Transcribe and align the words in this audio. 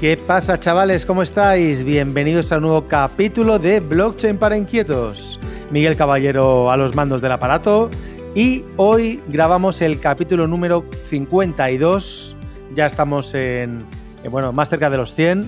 ¿Qué 0.00 0.16
pasa 0.16 0.58
chavales? 0.58 1.04
¿Cómo 1.04 1.22
estáis? 1.22 1.84
Bienvenidos 1.84 2.50
a 2.50 2.56
un 2.56 2.62
nuevo 2.62 2.88
capítulo 2.88 3.58
de 3.58 3.80
Blockchain 3.80 4.38
para 4.38 4.56
Inquietos. 4.56 5.38
Miguel 5.70 5.94
Caballero 5.94 6.70
a 6.70 6.78
los 6.78 6.94
mandos 6.94 7.20
del 7.20 7.32
aparato 7.32 7.90
y 8.34 8.64
hoy 8.78 9.22
grabamos 9.28 9.82
el 9.82 10.00
capítulo 10.00 10.46
número 10.46 10.86
52. 11.04 12.34
Ya 12.74 12.86
estamos 12.86 13.34
en, 13.34 13.84
bueno, 14.30 14.54
más 14.54 14.70
cerca 14.70 14.88
de 14.88 14.96
los 14.96 15.14
100. 15.14 15.46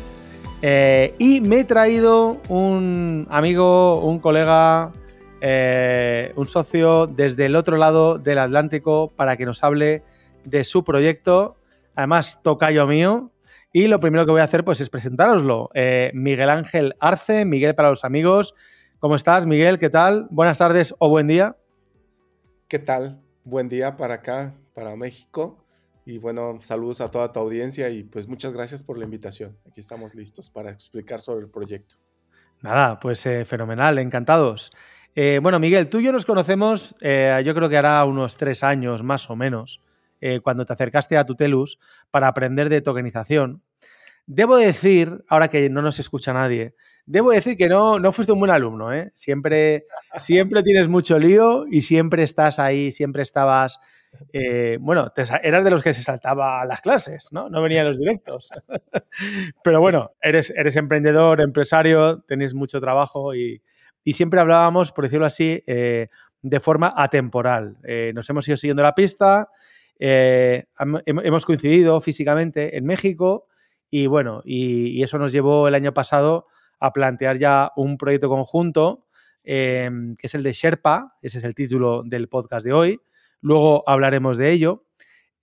Eh, 0.61 1.15
y 1.17 1.41
me 1.41 1.61
he 1.61 1.65
traído 1.65 2.37
un 2.49 3.27
amigo, 3.31 4.03
un 4.05 4.19
colega, 4.19 4.93
eh, 5.41 6.35
un 6.37 6.47
socio 6.47 7.07
desde 7.07 7.47
el 7.47 7.57
otro 7.57 7.79
lado 7.79 8.19
del 8.19 8.39
Atlántico 8.39 9.11
para 9.17 9.39
que 9.39 9.47
nos 9.47 9.65
hable 9.65 10.03
de 10.45 10.63
su 10.65 10.85
proyecto. 10.85 11.57
Además, 11.95 12.41
tocayo 12.43 12.87
mío. 12.87 13.32
Y 13.75 13.87
lo 13.87 14.01
primero 14.01 14.27
que 14.27 14.33
voy 14.33 14.43
a 14.43 14.45
hacer 14.45 14.65
pues, 14.65 14.83
es 14.83 14.91
presentároslo. 14.91 15.71
Eh, 15.73 16.11
Miguel 16.13 16.51
Ángel 16.51 16.95
Arce, 17.01 17.47
Miguel 17.47 17.75
para 17.75 17.89
los 17.89 18.05
amigos. 18.05 18.55
¿Cómo 18.99 19.17
estás, 19.17 19.47
Miguel? 19.47 19.79
¿Qué 19.79 19.89
tal? 19.89 20.29
Buenas 20.31 20.59
tardes 20.59 20.95
o 20.99 21.09
buen 21.09 21.27
día. 21.27 21.57
¿Qué 22.69 22.79
tal? 22.79 23.23
Buen 23.45 23.71
día 23.71 23.97
para 23.97 24.15
acá, 24.15 24.53
para 24.75 24.95
México. 24.95 25.65
Y 26.05 26.19
bueno, 26.19 26.59
saludos 26.61 27.01
a 27.01 27.09
toda 27.09 27.33
tu 27.33 27.41
audiencia 27.41 27.89
y 27.89 28.03
pues 28.03 28.29
muchas 28.29 28.53
gracias 28.53 28.83
por 28.83 28.99
la 28.99 29.05
invitación. 29.05 29.57
Aquí 29.67 29.81
estamos 29.81 30.15
listos 30.15 30.51
para 30.51 30.71
explicar 30.71 31.21
sobre 31.21 31.41
el 31.47 31.51
proyecto. 31.51 31.97
Nada, 32.61 33.01
pues 33.01 33.25
eh, 33.25 33.47
fenomenal, 33.47 33.99
encantados. 33.99 34.71
Eh, 35.15 35.41
bueno, 35.43 35.59
Miguel, 35.59 35.89
tú 35.89 36.01
y 36.01 36.05
yo 36.05 36.13
nos 36.13 36.27
conocemos, 36.27 36.95
yo 37.01 37.55
creo 37.55 37.69
que 37.71 37.77
hará 37.77 38.05
unos 38.05 38.37
tres 38.37 38.63
años 38.63 39.03
más 39.03 39.31
o 39.31 39.37
menos. 39.37 39.81
Eh, 40.25 40.39
cuando 40.39 40.65
te 40.65 40.73
acercaste 40.73 41.17
a 41.17 41.27
Tutelus 41.27 41.81
para 42.13 42.29
aprender 42.29 42.69
de 42.69 42.81
tokenización. 42.81 43.61
Debo 44.25 44.57
decir, 44.57 45.25
ahora 45.27 45.49
que 45.49 45.69
no 45.69 45.83
nos 45.83 45.99
escucha 45.99 46.33
nadie, 46.33 46.77
debo 47.07 47.33
decir 47.33 47.57
que 47.57 47.67
no, 47.67 47.99
no 47.99 48.13
fuiste 48.13 48.33
un 48.33 48.39
buen 48.39 48.53
alumno, 48.53 48.93
¿eh? 48.93 49.11
Siempre, 49.15 49.87
siempre 50.15 50.63
tienes 50.63 50.89
mucho 50.89 51.19
lío 51.19 51.67
y 51.69 51.83
siempre 51.83 52.23
estás 52.23 52.61
ahí, 52.61 52.93
siempre 52.93 53.25
estabas. 53.25 53.81
Eh, 54.33 54.79
bueno, 54.81 55.11
eras 55.43 55.65
de 55.65 55.71
los 55.73 55.83
que 55.83 55.93
se 55.93 56.05
saltaba 56.05 56.65
las 56.67 56.81
clases, 56.83 57.31
¿no? 57.33 57.49
No 57.49 57.61
venía 57.61 57.81
a 57.81 57.85
los 57.85 57.99
directos. 57.99 58.51
Pero 59.65 59.81
bueno, 59.81 60.13
eres, 60.23 60.51
eres 60.57 60.77
emprendedor, 60.77 61.41
empresario, 61.41 62.21
tenés 62.29 62.55
mucho 62.55 62.81
trabajo 62.81 63.35
y, 63.35 63.61
siempre 64.07 64.39
hablábamos, 64.39 64.93
por 64.93 65.03
decirlo 65.03 65.27
así, 65.27 65.65
de 65.67 66.61
forma 66.61 66.95
atemporal. 66.97 67.77
nos 68.15 68.31
hemos 68.31 68.47
ido 68.47 68.57
siguiendo 68.57 68.85
la 68.85 68.95
pista 68.95 69.49
eh, 70.05 70.65
hemos 71.07 71.47
coincidido 71.47 72.01
físicamente 72.01 72.77
en 72.77 72.85
México 72.85 73.47
y 73.89 74.09
bueno, 74.09 74.43
y, 74.45 75.01
eso 75.01 75.17
nos 75.17 75.31
llevó 75.31 75.69
el 75.69 75.77
año 75.77 75.95
pasado 75.95 76.49
a 76.81 76.93
plantear 76.93 77.39
ya 77.39 77.71
un 77.77 77.97
proyecto 77.97 78.29
conjunto 78.29 79.07
em, 79.45 80.17
que 80.17 80.27
es 80.27 80.35
el 80.35 80.43
de 80.43 80.55
Sherpa, 80.55 81.17
ese 81.23 81.39
es 81.39 81.45
el 81.45 81.55
título 81.55 82.03
del 82.05 82.29
podcast 82.29 82.67
de 82.67 82.73
hoy. 82.73 83.01
Luego 83.43 83.89
hablaremos 83.89 84.39
de 84.39 84.51
ello. 84.51 84.87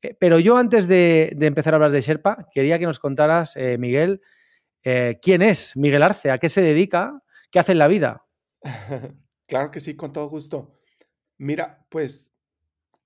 Eh, 0.01 0.17
pero 0.19 0.39
yo 0.39 0.57
antes 0.57 0.89
de, 0.89 1.37
empezar 1.39 1.73
a 1.73 1.77
hablar 1.77 1.91
de 1.91 2.01
Sherpa, 2.01 2.49
quería 2.53 2.79
que 2.79 2.85
nos 2.85 2.99
contaras, 2.99 3.55
eh, 3.55 3.77
Miguel, 3.77 4.21
quién 5.21 5.41
es 5.41 5.77
Miguel 5.77 6.03
Arce, 6.03 6.31
a 6.31 6.37
qué 6.37 6.49
se 6.49 6.61
dedica, 6.61 7.23
qué 7.49 7.59
hace 7.59 7.71
en 7.71 7.77
la 7.79 7.87
vida. 7.87 8.25
Claro 9.47 9.71
que 9.71 9.79
sí, 9.79 9.95
con 9.95 10.13
todo 10.13 10.29
gusto. 10.29 10.79
Mira, 11.39 11.83
pues 11.89 12.28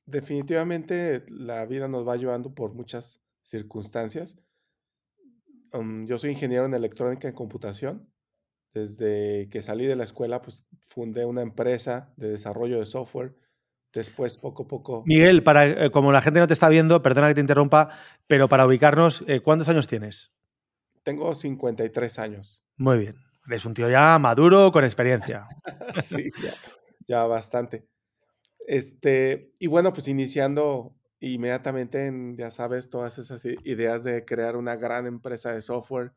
Definitivamente 0.05 1.23
la 1.29 1.65
vida 1.65 1.87
nos 1.87 2.07
va 2.07 2.17
llevando 2.17 2.53
por 2.53 2.73
muchas 2.73 3.21
circunstancias. 3.41 4.37
Um, 5.71 6.05
yo 6.05 6.17
soy 6.17 6.31
ingeniero 6.31 6.65
en 6.65 6.73
electrónica 6.73 7.27
y 7.27 7.33
computación. 7.33 8.09
Desde 8.73 9.49
que 9.49 9.61
salí 9.61 9.85
de 9.85 9.95
la 9.95 10.03
escuela, 10.03 10.41
pues 10.41 10.65
fundé 10.81 11.25
una 11.25 11.41
empresa 11.41 12.11
de 12.17 12.29
desarrollo 12.29 12.79
de 12.79 12.85
software. 12.85 13.35
Después, 13.93 14.37
poco 14.37 14.63
a 14.63 14.67
poco. 14.67 15.03
Miguel, 15.05 15.43
para, 15.43 15.85
eh, 15.85 15.91
como 15.91 16.11
la 16.11 16.21
gente 16.21 16.39
no 16.39 16.47
te 16.47 16.53
está 16.53 16.69
viendo, 16.69 17.03
perdona 17.03 17.27
que 17.27 17.35
te 17.35 17.41
interrumpa, 17.41 17.89
pero 18.25 18.49
para 18.49 18.65
ubicarnos, 18.65 19.23
eh, 19.27 19.41
¿cuántos 19.41 19.69
años 19.69 19.85
tienes? 19.87 20.31
Tengo 21.03 21.35
53 21.35 22.17
años. 22.17 22.63
Muy 22.77 22.97
bien. 22.97 23.15
Eres 23.47 23.65
un 23.65 23.75
tío 23.75 23.89
ya 23.89 24.17
maduro, 24.17 24.71
con 24.71 24.83
experiencia. 24.83 25.47
sí, 26.03 26.31
ya 27.07 27.25
bastante. 27.25 27.92
Este, 28.67 29.51
y 29.59 29.67
bueno, 29.67 29.93
pues 29.93 30.07
iniciando 30.07 30.95
inmediatamente 31.19 32.07
en, 32.07 32.35
ya 32.35 32.51
sabes, 32.51 32.89
todas 32.89 33.17
esas 33.17 33.41
ideas 33.63 34.03
de 34.03 34.25
crear 34.25 34.57
una 34.57 34.75
gran 34.75 35.07
empresa 35.07 35.53
de 35.53 35.61
software. 35.61 36.13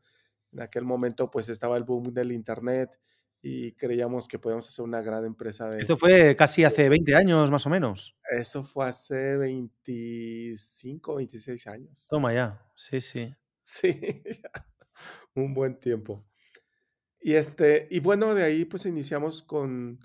En 0.51 0.61
aquel 0.61 0.83
momento, 0.83 1.31
pues 1.31 1.49
estaba 1.49 1.77
el 1.77 1.83
boom 1.83 2.13
del 2.13 2.31
Internet 2.31 2.99
y 3.41 3.73
creíamos 3.73 4.27
que 4.27 4.39
podíamos 4.39 4.67
hacer 4.67 4.83
una 4.83 5.01
gran 5.01 5.23
empresa 5.23 5.69
de... 5.69 5.81
Esto 5.81 5.97
fue 5.97 6.35
casi 6.35 6.63
hace 6.63 6.89
20 6.89 7.15
años, 7.15 7.51
más 7.51 7.65
o 7.65 7.69
menos. 7.69 8.15
Eso 8.29 8.63
fue 8.63 8.87
hace 8.87 9.37
25, 9.37 11.15
26 11.15 11.67
años. 11.67 12.07
Toma 12.09 12.33
ya, 12.33 12.65
sí, 12.75 13.01
sí. 13.01 13.33
Sí, 13.69 13.99
un 15.35 15.53
buen 15.53 15.77
tiempo. 15.77 16.25
Y 17.19 17.33
este, 17.33 17.89
y 17.91 17.99
bueno, 17.99 18.33
de 18.33 18.43
ahí 18.43 18.63
pues 18.63 18.85
iniciamos 18.85 19.41
con 19.41 19.99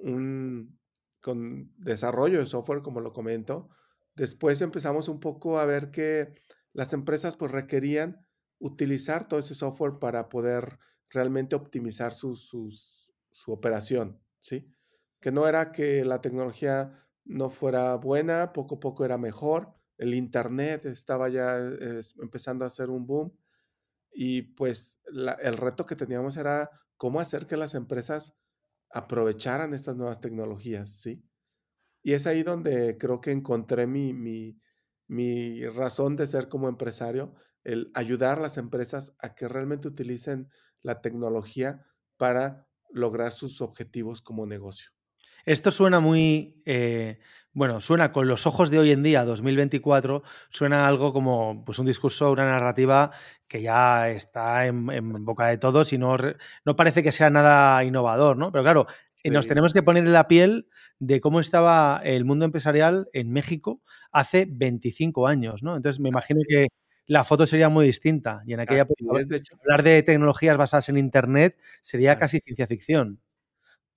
un, 0.00 0.79
con 1.20 1.72
desarrollo 1.76 2.38
de 2.38 2.46
software, 2.46 2.82
como 2.82 3.00
lo 3.00 3.12
comento. 3.12 3.70
Después 4.14 4.60
empezamos 4.60 5.08
un 5.08 5.20
poco 5.20 5.58
a 5.58 5.64
ver 5.64 5.90
que 5.90 6.34
las 6.72 6.92
empresas 6.92 7.36
pues 7.36 7.52
requerían 7.52 8.26
utilizar 8.58 9.28
todo 9.28 9.40
ese 9.40 9.54
software 9.54 9.98
para 9.98 10.28
poder 10.28 10.78
realmente 11.08 11.56
optimizar 11.56 12.14
su, 12.14 12.36
su 12.36 13.52
operación, 13.52 14.20
¿sí? 14.40 14.72
Que 15.20 15.32
no 15.32 15.46
era 15.46 15.72
que 15.72 16.04
la 16.04 16.20
tecnología 16.20 17.06
no 17.24 17.50
fuera 17.50 17.94
buena, 17.96 18.52
poco 18.52 18.76
a 18.76 18.80
poco 18.80 19.04
era 19.04 19.18
mejor, 19.18 19.74
el 20.00 20.14
Internet 20.14 20.86
estaba 20.86 21.28
ya 21.28 21.58
eh, 21.58 22.00
empezando 22.22 22.64
a 22.64 22.68
hacer 22.68 22.88
un 22.88 23.06
boom 23.06 23.36
y 24.12 24.42
pues 24.42 25.00
el 25.04 25.56
reto 25.58 25.84
que 25.84 25.94
teníamos 25.94 26.38
era 26.38 26.70
cómo 26.96 27.20
hacer 27.20 27.46
que 27.46 27.58
las 27.58 27.74
empresas 27.74 28.34
aprovecharan 28.90 29.74
estas 29.74 29.96
nuevas 29.96 30.20
tecnologías, 30.20 30.90
¿sí? 31.00 31.24
Y 32.02 32.12
es 32.14 32.26
ahí 32.26 32.42
donde 32.42 32.96
creo 32.98 33.20
que 33.20 33.32
encontré 33.32 33.86
mi, 33.86 34.12
mi, 34.14 34.60
mi 35.06 35.66
razón 35.66 36.16
de 36.16 36.26
ser 36.26 36.48
como 36.48 36.68
empresario, 36.68 37.34
el 37.64 37.90
ayudar 37.94 38.38
a 38.38 38.42
las 38.42 38.58
empresas 38.58 39.14
a 39.18 39.34
que 39.34 39.48
realmente 39.48 39.88
utilicen 39.88 40.48
la 40.82 41.02
tecnología 41.02 41.86
para 42.16 42.68
lograr 42.90 43.32
sus 43.32 43.60
objetivos 43.60 44.22
como 44.22 44.46
negocio. 44.46 44.90
Esto 45.44 45.70
suena 45.70 46.00
muy, 46.00 46.62
eh, 46.66 47.18
bueno, 47.52 47.80
suena 47.80 48.12
con 48.12 48.28
los 48.28 48.46
ojos 48.46 48.70
de 48.70 48.78
hoy 48.78 48.92
en 48.92 49.02
día, 49.02 49.24
2024, 49.24 50.22
suena 50.50 50.86
algo 50.86 51.12
como 51.12 51.64
pues, 51.64 51.78
un 51.78 51.86
discurso, 51.86 52.30
una 52.30 52.44
narrativa 52.44 53.10
que 53.48 53.62
ya 53.62 54.08
está 54.10 54.66
en, 54.66 55.24
boca 55.24 55.48
de 55.48 55.58
todos 55.58 55.92
y 55.92 55.98
no, 55.98 56.16
no, 56.64 56.76
parece 56.76 57.02
que 57.02 57.10
sea 57.10 57.30
nada 57.30 57.82
innovador, 57.82 58.36
¿no? 58.36 58.52
Pero 58.52 58.62
claro, 58.62 58.86
nos 59.24 59.48
tenemos 59.48 59.74
que 59.74 59.82
poner 59.82 60.06
en 60.06 60.12
la 60.12 60.28
piel 60.28 60.68
de 61.00 61.20
cómo 61.20 61.40
estaba 61.40 62.00
el 62.04 62.24
mundo 62.24 62.44
empresarial 62.44 63.08
en 63.12 63.32
México 63.32 63.82
hace 64.12 64.46
25 64.48 65.26
años, 65.26 65.64
¿no? 65.64 65.76
Entonces 65.76 65.98
me 65.98 66.10
imagino 66.10 66.40
que 66.48 66.68
la 67.06 67.24
foto 67.24 67.44
sería 67.44 67.68
muy 67.68 67.86
distinta 67.86 68.42
y 68.46 68.54
en 68.54 68.60
aquella 68.60 68.82
época 68.82 69.02
hablar 69.62 69.82
de 69.82 70.04
tecnologías 70.04 70.56
basadas 70.56 70.88
en 70.88 70.96
Internet 70.96 71.58
sería 71.80 72.16
casi 72.20 72.38
ciencia 72.38 72.68
ficción. 72.68 73.20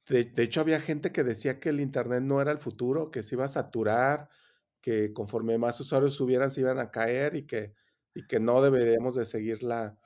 De, 0.07 0.31
hecho, 0.37 0.59
había 0.59 0.81
gente 0.81 1.11
que 1.11 1.23
decía 1.23 1.59
que 1.59 1.69
el 1.69 1.79
Internet 1.79 2.23
no 2.23 2.41
era 2.41 2.51
el 2.51 2.57
futuro, 2.57 3.09
que 3.09 3.23
se 3.23 3.35
iba 3.35 3.45
a 3.45 3.49
saturar, 3.49 4.29
que 4.81 5.13
conforme 5.13 5.57
más 5.57 5.79
usuarios 5.79 6.13
subieran 6.13 6.51
se 6.51 6.61
iban 6.61 6.79
a 6.79 6.91
caer 6.91 7.35
y 7.35 7.47
que, 7.47 7.73
y 8.13 8.27
que 8.27 8.39
no 8.39 8.61
deberíamos 8.61 9.15
de 9.15 9.23
seguir 9.23 9.63
la, 9.63 9.97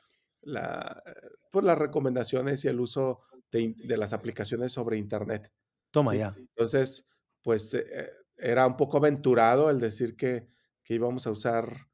la, 0.41 1.03
pues 1.51 1.65
las 1.65 1.77
recomendaciones 1.77 2.63
y 2.63 2.67
el 2.67 2.79
uso 2.79 3.21
de, 3.51 3.97
las 3.97 4.13
aplicaciones 4.13 4.71
sobre 4.71 4.97
Internet. 4.97 5.51
Toma 5.89 6.13
ya. 6.15 6.35
Entonces, 6.37 7.07
pues 7.41 7.73
eh, 7.73 8.11
era 8.37 8.67
un 8.67 8.77
poco 8.77 8.97
aventurado 8.97 9.71
el 9.71 9.79
decir 9.79 10.15
que, 10.15 10.47
que 10.83 10.93
íbamos 10.93 11.25
a 11.25 11.31
usar 11.31 11.87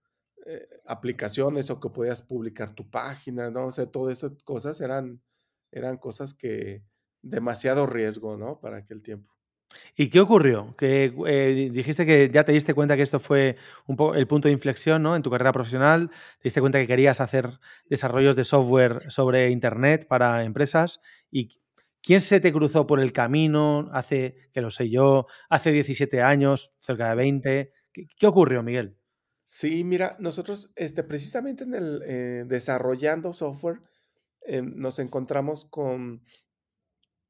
eh, 0.45 0.67
aplicaciones 0.85 1.69
o 1.69 1.79
que 1.79 1.89
podías 1.89 2.21
publicar 2.21 2.75
tu 2.75 2.89
página, 2.89 3.49
¿no? 3.49 3.67
O 3.67 3.71
sea, 3.71 3.85
todas 3.85 4.17
esas 4.17 4.33
cosas 4.43 4.81
eran, 4.81 5.21
eran 5.71 5.95
cosas 5.97 6.33
que, 6.33 6.83
demasiado 7.23 7.87
riesgo, 7.87 8.37
¿no? 8.37 8.59
Para 8.59 8.77
aquel 8.77 9.01
tiempo. 9.01 9.33
¿Y 9.95 10.09
qué 10.09 10.19
ocurrió? 10.19 10.75
Que 10.77 11.13
eh, 11.27 11.69
dijiste 11.71 12.05
que 12.05 12.29
ya 12.31 12.43
te 12.43 12.51
diste 12.51 12.75
cuenta 12.75 12.95
que 12.95 13.01
esto 13.01 13.19
fue 13.19 13.57
un 13.87 13.95
poco 13.95 14.13
el 14.13 14.27
punto 14.27 14.47
de 14.47 14.53
inflexión 14.53 15.01
¿no? 15.01 15.15
en 15.15 15.23
tu 15.23 15.31
carrera 15.31 15.51
profesional, 15.51 16.09
te 16.09 16.43
diste 16.43 16.61
cuenta 16.61 16.79
que 16.79 16.85
querías 16.85 17.21
hacer 17.21 17.59
desarrollos 17.89 18.35
de 18.35 18.43
software 18.43 19.01
sobre 19.09 19.49
Internet 19.49 20.07
para 20.07 20.43
empresas. 20.43 20.99
¿Y 21.31 21.59
quién 22.01 22.21
se 22.21 22.39
te 22.39 22.53
cruzó 22.53 22.85
por 22.85 22.99
el 22.99 23.13
camino 23.13 23.89
hace, 23.93 24.49
que 24.53 24.61
lo 24.61 24.69
sé 24.69 24.89
yo, 24.89 25.25
hace 25.49 25.71
17 25.71 26.21
años, 26.21 26.71
cerca 26.79 27.09
de 27.09 27.15
20? 27.15 27.73
¿Qué, 27.91 28.07
qué 28.15 28.27
ocurrió, 28.27 28.61
Miguel? 28.61 28.97
Sí, 29.43 29.83
mira, 29.83 30.15
nosotros, 30.19 30.71
este, 30.75 31.03
precisamente 31.03 31.65
en 31.65 31.73
el, 31.73 32.01
eh, 32.05 32.45
desarrollando 32.47 33.33
software, 33.33 33.81
em, 34.45 34.73
nos 34.75 34.99
encontramos 34.99 35.65
con 35.65 36.23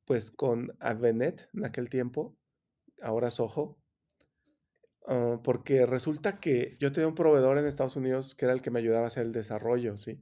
pues, 0.06 0.32
con 0.32 0.76
Advenet 0.80 1.50
en 1.54 1.66
aquel 1.66 1.90
tiempo, 1.90 2.38
ahora 3.02 3.32
Soho. 3.32 3.78
Ah, 5.06 5.40
porque 5.44 5.86
resulta 5.86 6.40
que 6.40 6.78
yo 6.80 6.92
tenía 6.92 7.08
un 7.10 7.16
proveedor 7.16 7.58
en 7.58 7.66
Estados 7.66 7.96
Unidos 7.98 8.36
que 8.36 8.46
era 8.46 8.54
el 8.54 8.62
que 8.62 8.72
me 8.72 8.80
ayudaba 8.80 9.04
a 9.06 9.08
hacer 9.08 9.26
el 9.26 9.34
desarrollo, 9.34 9.98
¿sí? 9.98 10.22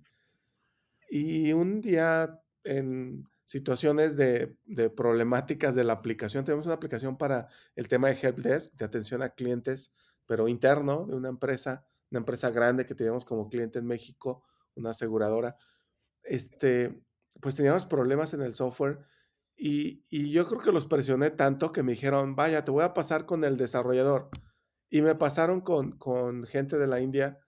Y 1.10 1.51
un 1.54 1.81
día, 1.81 2.42
en 2.63 3.28
situaciones 3.45 4.16
de 4.16 4.57
de 4.66 4.89
problemáticas 4.89 5.75
de 5.75 5.83
la 5.83 5.94
aplicación, 5.94 6.45
tenemos 6.45 6.66
una 6.66 6.75
aplicación 6.75 7.18
para 7.18 7.48
el 7.75 7.88
tema 7.88 8.07
de 8.10 8.16
helpdesk, 8.22 8.74
de 8.75 8.86
atención 8.86 9.22
a 9.22 9.30
clientes, 9.30 9.94
pero 10.25 10.48
interno 10.48 11.06
de 11.06 11.16
una 11.16 11.30
empresa, 11.30 11.86
una 12.10 12.19
empresa 12.19 12.50
grande 12.51 12.86
que 12.86 12.95
teníamos 12.95 13.25
como 13.25 13.50
cliente 13.50 13.80
en 13.80 13.86
México, 13.88 14.45
una 14.75 14.92
aseguradora. 14.92 15.57
Este, 16.24 17.04
pues, 17.42 17.56
teníamos 17.56 17.86
problemas 17.86 18.33
en 18.33 18.42
el 18.42 18.54
software, 18.54 19.00
y 19.69 20.31
yo 20.31 20.47
creo 20.47 20.61
que 20.61 20.71
los 20.71 20.87
presioné 20.87 21.31
tanto 21.31 21.71
que 21.71 21.83
me 21.83 21.93
dijeron: 21.93 22.35
"Vaya, 22.35 22.63
te 22.65 22.71
voy 22.71 22.83
a 22.83 22.93
pasar 22.93 23.25
con 23.25 23.43
el 23.43 23.57
desarrollador". 23.57 24.29
Y 24.89 25.01
me 25.03 25.15
pasaron 25.15 25.61
con 25.61 25.93
con 25.97 26.45
gente 26.45 26.77
de 26.79 26.87
la 26.87 27.01
India, 27.01 27.39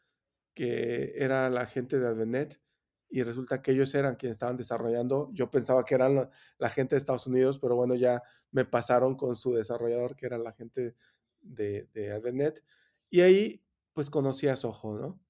que 0.56 1.13
era 1.18 1.50
la 1.50 1.65
gente 1.68 2.00
de 2.00 2.07
Advenet, 2.07 2.62
y 3.10 3.24
resulta 3.24 3.62
que 3.62 3.71
ellos 3.74 3.94
eran 3.95 4.15
quienes 4.18 4.36
estaban 4.38 4.57
desarrollando. 4.57 5.30
Yo 5.33 5.51
pensaba 5.51 5.86
que 5.86 5.95
eran 5.95 6.15
la 6.15 6.30
la 6.60 6.69
gente 6.69 6.95
de 6.95 7.00
Estados 7.00 7.27
Unidos, 7.27 7.60
pero 7.60 7.75
bueno, 7.77 7.95
ya 7.95 8.24
me 8.51 8.65
pasaron 8.65 9.15
con 9.18 9.36
su 9.36 9.54
desarrollador, 9.54 10.15
que 10.15 10.27
era 10.27 10.38
la 10.39 10.54
gente 10.54 10.95
de 11.42 11.89
de 11.94 12.12
Advenet. 12.13 12.63
Y 13.12 13.21
ahí, 13.21 13.63
pues, 13.94 14.10
conocí 14.12 14.48
a 14.50 14.56
Soho, 14.57 14.98
¿no? 15.00 15.23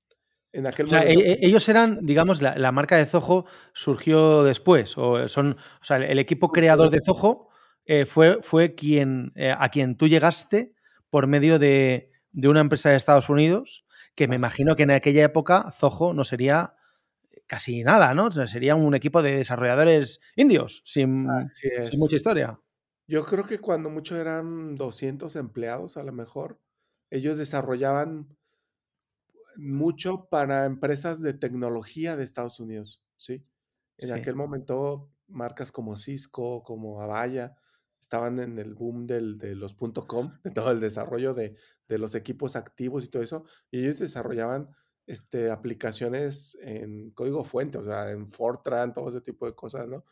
En 0.53 0.67
aquel 0.67 0.85
O 0.85 0.89
sea, 0.89 1.01
e 1.01 1.15
momento 1.15 1.29
e 1.41 1.45
ellos 1.47 1.67
eran, 1.67 1.99
digamos, 2.05 2.41
la 2.41 2.55
la 2.55 2.71
marca 2.71 2.95
de 2.95 3.05
Zoho 3.05 3.45
surgió 3.73 4.43
después, 4.43 4.97
o 4.97 5.27
son 5.27 5.57
o 5.81 5.83
sea, 5.83 5.97
el 5.97 6.19
equipo 6.19 6.51
creador 6.51 6.89
de 6.89 7.01
Zoho, 7.03 7.49
eh, 7.85 8.05
fue 8.05 8.37
fue 8.41 8.75
quien, 8.75 9.33
eh, 9.35 9.53
a 9.57 9.69
quien 9.69 9.97
tú 9.97 10.07
llegaste 10.07 10.73
por 11.09 11.27
medio 11.27 11.59
de 11.59 12.11
de 12.31 12.47
una 12.47 12.61
empresa 12.61 12.89
de 12.89 12.97
Estados 12.97 13.29
Unidos, 13.29 13.85
que 14.15 14.27
me 14.27 14.35
Así 14.35 14.41
imagino 14.41 14.75
que 14.75 14.83
en 14.83 14.91
aquella 14.91 15.23
época 15.23 15.71
Zoho 15.71 16.13
no 16.13 16.23
sería 16.23 16.75
casi 17.47 17.83
nada, 17.83 18.13
¿no? 18.13 18.31
Sería 18.31 18.75
un 18.75 18.95
equipo 18.95 19.21
de 19.21 19.37
desarrolladores 19.37 20.19
indios, 20.35 20.81
sin 20.85 21.27
mucha 21.97 22.15
historia. 22.15 22.59
Yo 23.07 23.25
creo 23.25 23.45
que 23.45 23.59
cuando 23.59 23.89
mucho 23.89 24.15
eran 24.17 24.75
200 24.75 25.35
empleados, 25.35 25.97
a 25.97 26.03
lo 26.03 26.13
mejor. 26.13 26.59
Ellos 27.09 27.37
desarrollaban 27.37 28.35
mucho 29.57 30.27
para 30.29 30.65
empresas 30.65 31.21
de 31.21 31.33
tecnología 31.33 32.15
de 32.17 32.23
Estados 32.23 32.59
Unidos, 32.59 33.03
¿sí? 33.17 33.43
En 33.97 34.11
Sí. 34.11 34.13
aquel 34.13 34.35
momento, 34.35 35.11
marcas 35.27 35.71
como 35.71 35.97
Cisco, 35.97 36.63
como 36.63 37.01
Avaya, 37.01 37.55
estaban 38.01 38.39
en 38.39 38.59
el 38.59 38.73
boom 38.75 39.07
del 39.07 39.37
de 39.37 39.55
los 39.55 39.75
com, 40.07 40.33
de 40.43 40.51
todo 40.51 40.71
el 40.71 40.79
desarrollo 40.81 41.33
de 41.33 41.55
de 41.87 41.97
los 41.99 42.15
equipos 42.15 42.55
activos 42.55 43.03
y 43.05 43.09
todo 43.09 43.23
eso, 43.23 43.45
y 43.71 43.79
ellos 43.81 43.99
desarrollaban, 43.99 44.69
este, 45.05 45.51
aplicaciones 45.51 46.57
en 46.61 47.11
código 47.11 47.43
fuente, 47.43 47.77
o 47.77 47.83
sea, 47.83 48.11
en 48.11 48.31
Fortran, 48.31 48.93
todo 48.93 49.09
ese 49.09 49.21
tipo 49.21 49.45
de 49.45 49.53
cosas, 49.55 49.87
¿no? 49.87 50.05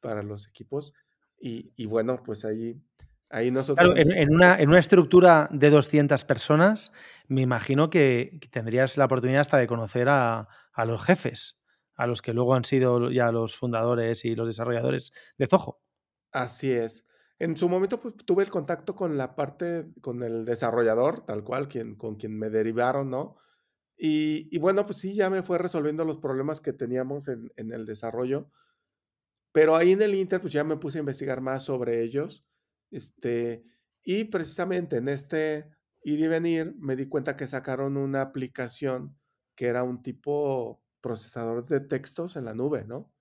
Para 0.00 0.22
los 0.22 0.48
equipos. 0.48 0.94
Y 1.38 1.72
y 1.76 1.86
bueno, 1.86 2.22
pues 2.24 2.44
ahí 2.44 2.82
ahí 3.30 3.50
nosotros 3.50 3.76
Claro, 3.76 3.96
en 3.96 4.10
en 4.12 4.34
una 4.34 4.54
en 4.60 4.68
una 4.70 4.78
estructura 4.80 5.48
de 5.52 5.70
200 5.70 6.24
personas, 6.24 6.92
me 7.28 7.42
imagino 7.42 7.90
que 7.90 8.38
que 8.40 8.48
tendrías 8.48 8.96
la 8.96 9.04
oportunidad 9.04 9.42
hasta 9.42 9.58
de 9.58 9.66
conocer 9.66 10.08
a 10.08 10.48
a 10.72 10.84
los 10.84 11.04
jefes, 11.04 11.58
a 11.96 12.06
los 12.06 12.22
que 12.22 12.32
luego 12.32 12.54
han 12.54 12.64
sido 12.64 13.10
ya 13.10 13.30
los 13.32 13.56
fundadores 13.56 14.24
y 14.24 14.34
los 14.34 14.46
desarrolladores 14.48 15.12
de 15.38 15.46
Zoho. 15.46 15.78
Así 16.32 16.70
es. 16.72 17.06
En 17.38 17.56
su 17.56 17.68
momento, 17.68 18.00
pues, 18.00 18.14
tuve 18.16 18.42
el 18.42 18.50
contacto 18.50 18.94
con 18.94 19.16
la 19.16 19.34
parte 19.34 19.86
con 20.02 20.22
el 20.22 20.44
desarrollador, 20.44 21.24
tal 21.24 21.44
cual, 21.44 21.68
quien 21.68 21.94
con 21.94 22.16
quien 22.16 22.38
me 22.38 22.50
derivaron, 22.50 23.10
¿no? 23.10 23.36
Y 23.98 24.48
y 24.54 24.58
bueno, 24.58 24.86
pues 24.86 24.98
sí, 24.98 25.14
ya 25.14 25.30
me 25.30 25.42
fue 25.42 25.58
resolviendo 25.58 26.04
los 26.04 26.18
problemas 26.18 26.60
que 26.60 26.72
teníamos 26.72 27.28
en 27.28 27.52
en 27.56 27.72
el 27.72 27.86
desarrollo. 27.86 28.50
Pero 29.54 29.76
ahí 29.76 29.92
en 29.92 30.02
el 30.02 30.14
inter, 30.14 30.40
pues, 30.40 30.52
ya 30.52 30.64
me 30.64 30.76
puse 30.76 30.98
a 30.98 31.00
investigar 31.00 31.40
más 31.40 31.64
sobre 31.64 32.02
ellos, 32.02 32.46
este, 32.90 33.64
y 34.04 34.24
precisamente 34.24 34.96
en 34.98 35.08
este 35.08 35.70
ir 36.02 36.20
y 36.20 36.28
venir, 36.28 36.74
me 36.78 36.96
di 36.96 37.08
cuenta 37.08 37.36
que 37.36 37.46
sacaron 37.46 37.96
una 37.96 38.22
aplicación 38.22 39.18
que 39.56 39.66
era 39.68 39.82
un 39.84 40.02
tipo 40.02 40.84
procesador 41.00 41.66
de 41.66 41.80
textos 41.80 42.36
en 42.36 42.44
la 42.46 42.54
nube, 42.54 42.84
¿no? 42.86 43.12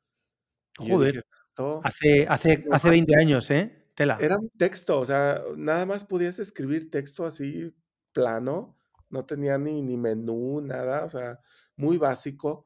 Yo 0.80 0.98
dije: 0.98 1.20
Joder, 1.20 1.20
"Esto 1.20 1.82
hace 1.82 2.28
hace 2.30 2.66
hace 2.72 2.90
20 2.92 3.16
máximo". 3.16 3.20
años, 3.20 3.52
¿eh? 3.52 3.92
Tela. 3.96 4.20
Era 4.20 4.38
un 4.40 4.50
texto, 4.50 5.00
o 5.00 5.06
sea, 5.06 5.44
nada 5.56 5.86
más 5.86 6.04
podías 6.04 6.40
escribir 6.40 6.90
texto 6.90 7.26
así 7.26 7.76
plano, 8.14 8.78
no 9.12 9.26
tenía 9.28 9.58
ni 9.60 9.82
ni 9.84 9.96
menú, 9.98 10.60
nada, 10.62 11.06
o 11.06 11.10
sea, 11.10 11.40
muy 11.76 11.98
básico. 11.98 12.66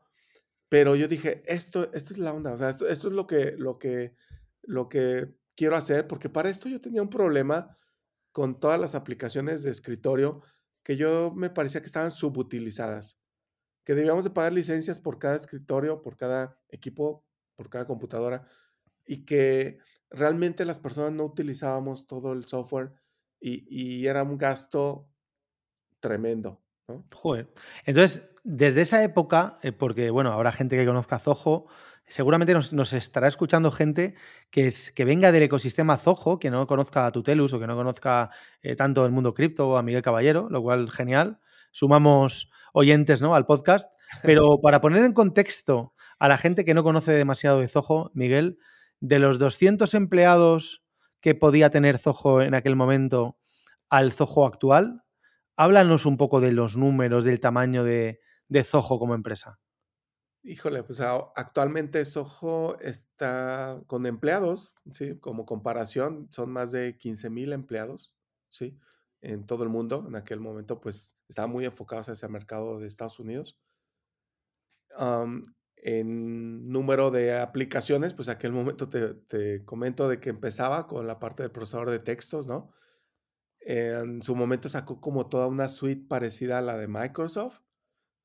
Pero 0.69 0.95
yo 0.95 1.07
dije: 1.09 1.43
"Esto 1.47 1.91
esta 1.93 2.13
es 2.13 2.19
la 2.19 2.33
onda, 2.33 2.53
o 2.53 2.57
sea, 2.57 2.69
esto 2.69 2.87
esto 2.87 3.09
es 3.09 3.13
lo 3.15 3.27
que 3.27 3.53
lo 3.57 3.79
que 3.79 4.15
lo 4.63 4.89
que 4.89 5.35
quiero 5.61 5.75
hacer", 5.75 6.07
porque 6.07 6.27
para 6.27 6.49
esto 6.49 6.67
yo 6.67 6.81
tenía 6.81 7.03
un 7.03 7.09
problema 7.09 7.77
con 8.31 8.59
todas 8.59 8.79
las 8.79 8.95
aplicaciones 8.95 9.61
de 9.61 9.69
escritorio, 9.69 10.41
que 10.83 10.97
yo 10.97 11.31
me 11.35 11.51
parecía 11.51 11.81
que 11.81 11.85
estaban 11.85 12.09
subutilizadas, 12.09 13.19
que 13.85 13.93
debíamos 13.93 14.23
de 14.23 14.31
pagar 14.31 14.53
licencias 14.53 14.99
por 14.99 15.19
cada 15.19 15.35
escritorio, 15.35 16.01
por 16.01 16.17
cada 16.17 16.59
equipo, 16.69 17.23
por 17.55 17.69
cada 17.69 17.85
computadora, 17.85 18.47
y 19.05 19.23
que 19.25 19.77
realmente 20.09 20.65
las 20.65 20.79
personas 20.79 21.11
no 21.11 21.25
utilizábamos 21.25 22.07
todo 22.07 22.33
el 22.33 22.45
software, 22.45 22.93
y 23.39 24.07
era 24.07 24.23
un 24.23 24.37
gasto 24.37 25.07
tremendo, 25.99 26.63
¿no? 26.87 27.05
Entonces, 27.85 28.23
desde 28.43 28.81
esa 28.81 29.03
época, 29.03 29.59
eh, 29.61 29.71
porque, 29.71 30.09
bueno, 30.09 30.31
habrá 30.31 30.51
gente 30.51 30.75
que 30.77 30.85
conozca 30.85 31.19
Zoho, 31.19 31.67
seguramente 32.11 32.53
nos 32.53 32.73
nos 32.73 32.93
estará 32.93 33.27
escuchando 33.27 33.71
gente 33.71 34.15
que 34.49 34.67
es 34.67 34.91
que 34.91 35.05
venga 35.05 35.31
del 35.31 35.43
ecosistema 35.43 35.97
Zoho, 35.97 36.39
que 36.39 36.51
no 36.51 36.67
conozca 36.67 37.05
a 37.05 37.11
Tutelus 37.11 37.53
o 37.53 37.59
que 37.59 37.67
no 37.67 37.75
conozca, 37.75 38.29
eh, 38.61 38.75
tanto 38.75 39.05
el 39.05 39.11
mundo 39.11 39.33
cripto 39.33 39.69
o 39.69 39.77
a 39.77 39.83
Miguel 39.83 40.01
Caballero, 40.01 40.47
lo 40.49 40.61
cual 40.61 40.91
genial. 40.91 41.39
Sumamos 41.71 42.51
oyentes, 42.73 43.21
¿no?, 43.21 43.33
al 43.33 43.45
podcast. 43.45 43.89
Pero 44.23 44.59
para 44.61 44.81
poner 44.81 45.03
en 45.05 45.13
contexto 45.13 45.93
a 46.19 46.27
la 46.27 46.37
gente 46.37 46.65
que 46.65 46.73
no 46.73 46.83
conoce 46.83 47.13
demasiado 47.13 47.59
de 47.61 47.69
Zoho, 47.69 48.11
Miguel, 48.13 48.57
de 48.99 49.19
los 49.19 49.39
200 49.39 49.93
empleados 49.93 50.83
que 51.21 51.33
podía 51.33 51.69
tener 51.69 51.97
Zoho 51.97 52.41
en 52.41 52.53
aquel 52.53 52.75
momento 52.75 53.37
al 53.89 54.11
Zoho 54.11 54.45
actual, 54.45 55.03
háblanos 55.55 56.05
un 56.05 56.17
poco 56.17 56.41
de 56.41 56.51
los 56.51 56.75
números, 56.75 57.23
del 57.23 57.39
tamaño 57.39 57.83
de 57.83 58.19
de 58.51 58.65
Zoho 58.65 58.99
como 58.99 59.15
empresa. 59.15 59.59
Híjole, 60.43 60.81
pues, 60.83 60.99
actualmente 61.01 62.03
Zoho 62.03 62.79
está 62.79 63.79
con 63.85 64.07
empleados, 64.07 64.73
¿sí? 64.91 65.19
Como 65.19 65.45
comparación, 65.45 66.27
son 66.31 66.49
más 66.51 66.71
de 66.71 66.97
15000 66.97 67.53
empleados, 67.53 68.15
¿sí? 68.49 68.79
En 69.21 69.45
todo 69.45 69.61
el 69.63 69.69
mundo. 69.69 70.03
En 70.07 70.15
aquel 70.15 70.39
momento, 70.39 70.81
pues, 70.81 71.15
estaban 71.27 71.51
muy 71.51 71.65
enfocados 71.65 72.09
hacia 72.09 72.25
el 72.25 72.31
mercado 72.31 72.79
de 72.79 72.87
Estados 72.87 73.19
Unidos. 73.19 73.59
En 75.83 76.69
número 76.71 77.09
de 77.11 77.39
aplicaciones, 77.39 78.13
pues, 78.13 78.27
aquel 78.29 78.51
momento 78.51 78.89
te 78.89 79.13
te 79.15 79.65
comento 79.65 80.07
de 80.09 80.19
que 80.19 80.29
empezaba 80.29 80.87
con 80.87 81.07
la 81.07 81.19
parte 81.19 81.43
del 81.43 81.51
procesador 81.51 81.89
de 81.89 81.99
textos, 81.99 82.47
¿no? 82.47 82.71
En 83.61 84.21
su 84.23 84.35
momento 84.35 84.69
sacó 84.69 85.01
como 85.01 85.29
toda 85.29 85.47
una 85.47 85.69
suite 85.69 86.07
parecida 86.07 86.59
a 86.59 86.61
la 86.61 86.77
de 86.77 86.87
Microsoft, 86.87 87.61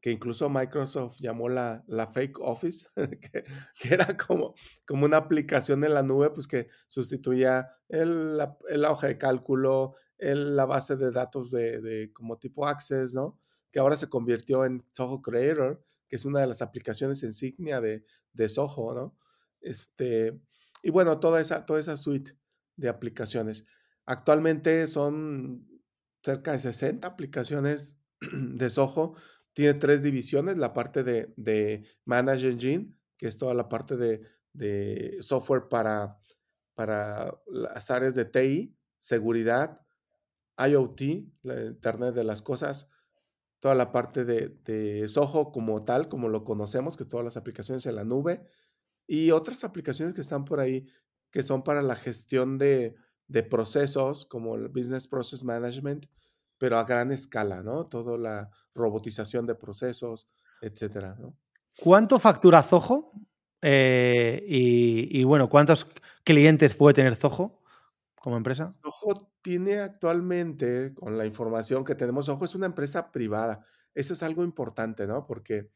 que 0.07 0.13
incluso 0.13 0.49
Microsoft 0.49 1.17
llamó 1.19 1.49
la 1.49 1.83
la 1.89 2.07
fake 2.07 2.39
Office, 2.39 2.87
que 3.75 3.93
era 3.93 4.17
como 4.17 4.55
como 4.87 5.05
una 5.05 5.17
aplicación 5.17 5.83
en 5.83 5.95
la 5.95 6.05
nube, 6.05 6.31
pues, 6.31 6.47
que 6.47 6.69
sustituía 6.87 7.73
el 7.89 8.37
la 8.37 8.57
la 8.69 8.93
hoja 8.93 9.09
de 9.09 9.19
cálculo, 9.19 9.97
el 10.17 10.55
la 10.55 10.65
base 10.65 10.95
de 10.95 11.11
datos 11.11 11.51
de 11.51 11.81
de 11.81 12.13
como 12.13 12.39
tipo 12.39 12.69
Access, 12.69 13.15
¿no? 13.15 13.41
Que 13.73 13.81
ahora 13.81 13.97
se 13.97 14.09
convirtió 14.09 14.65
en 14.65 14.87
Zoho 14.97 15.21
Creator, 15.23 15.85
que 16.07 16.15
es 16.15 16.25
una 16.25 16.39
de 16.39 16.47
las 16.47 16.63
aplicaciones 16.63 17.25
insignia 17.25 17.81
de 17.81 18.05
de 18.33 18.49
Zoho, 18.49 18.95
¿no? 18.95 19.19
Este, 19.61 20.41
y 20.85 20.91
bueno, 20.93 21.19
toda 21.19 21.41
esa 21.41 21.67
toda 21.67 21.81
esa 21.81 21.97
suite 21.97 22.39
de 22.77 22.89
aplicaciones. 22.89 23.67
Actualmente 24.05 24.87
son 24.87 25.67
cerca 26.23 26.53
de 26.53 26.61
60 26.61 27.09
aplicaciones 27.09 27.99
de 28.21 28.71
Zoho. 28.71 29.17
Tiene 29.57 29.73
3 29.73 30.03
divisiones, 30.03 30.59
la 30.59 30.75
parte 30.75 31.03
de 31.03 31.33
de 31.39 31.87
Manage 32.05 32.51
Engine, 32.51 32.95
que 33.17 33.27
es 33.27 33.39
toda 33.39 33.55
la 33.55 33.71
parte 33.71 33.97
de 33.97 34.21
de 34.53 35.17
software 35.23 35.69
para 35.71 36.19
para 36.75 37.35
las 37.47 37.91
áreas 37.91 38.15
de 38.15 38.27
TI, 38.27 38.77
seguridad, 38.99 39.81
IoT, 40.59 41.01
la 41.43 41.65
Internet 41.65 42.15
de 42.15 42.25
las 42.25 42.43
cosas, 42.43 42.91
toda 43.61 43.75
la 43.75 43.93
parte 43.93 44.27
de, 44.27 44.51
de 44.63 45.09
Soho 45.09 45.53
como 45.53 45.85
tal, 45.85 46.11
como 46.11 46.29
lo 46.29 46.45
conocemos, 46.45 46.99
que 46.99 47.07
todas 47.07 47.25
las 47.25 47.39
aplicaciones 47.39 47.87
en 47.87 47.97
la 47.97 48.05
nube 48.05 48.47
y 49.07 49.31
otras 49.31 49.65
aplicaciones 49.65 50.15
que 50.15 50.21
están 50.21 50.45
por 50.45 50.61
ahí 50.61 50.87
que 51.31 51.43
son 51.43 51.65
para 51.65 51.81
la 51.83 51.97
gestión 51.97 52.59
de, 52.59 52.95
de 53.27 53.43
procesos 53.43 54.27
como 54.27 54.57
el 54.57 54.69
Business 54.69 55.09
Process 55.09 55.45
Management, 55.45 56.07
pero 56.59 56.79
a 56.79 56.85
gran 56.85 57.13
escala, 57.13 57.63
¿no? 57.63 57.87
Toda 57.87 58.17
la 58.19 58.51
robotización 58.75 59.47
de 59.47 59.55
procesos, 59.55 60.29
etcétera, 60.61 61.17
¿no? 61.19 61.37
¿Cuánto 61.79 62.19
factura 62.19 62.63
Zoho? 62.63 63.13
Eh, 63.61 64.45
y, 64.47 65.21
y, 65.21 65.25
bueno, 65.25 65.49
¿cuántos 65.49 65.87
clientes 66.25 66.75
puede 66.75 66.95
tener 66.95 67.17
Zoho 67.17 67.61
como 68.15 68.37
empresa? 68.37 68.73
Zoho 68.83 69.31
tiene 69.43 69.79
actualmente, 69.79 70.95
con 70.95 71.19
la 71.19 71.27
información 71.27 71.85
que 71.85 71.95
tenemos, 71.95 72.27
Zoho 72.27 72.45
es 72.45 72.55
una 72.55 72.67
empresa 72.67 73.11
privada. 73.11 73.65
Eso 73.95 74.15
es 74.15 74.23
algo 74.23 74.45
importante, 74.45 75.07
¿no? 75.07 75.27
Porque 75.27 75.71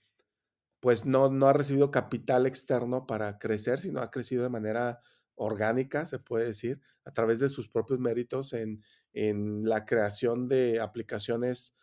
pues 0.80 1.04
no, 1.04 1.28
no 1.30 1.46
ha 1.46 1.52
recibido 1.52 1.90
capital 1.90 2.46
externo 2.46 3.06
para 3.06 3.38
crecer, 3.38 3.80
sino 3.80 4.00
ha 4.00 4.10
crecido 4.10 4.42
de 4.42 4.48
manera 4.48 5.00
orgánica, 5.34 6.06
se 6.06 6.18
puede 6.18 6.46
decir, 6.46 6.80
a 7.04 7.12
través 7.12 7.38
de 7.38 7.48
sus 7.48 7.68
propios 7.68 8.00
méritos 8.00 8.52
en, 8.54 8.82
en 9.12 9.68
la 9.68 9.84
creación 9.84 10.48
de 10.48 10.80
aplicaciones, 10.80 11.76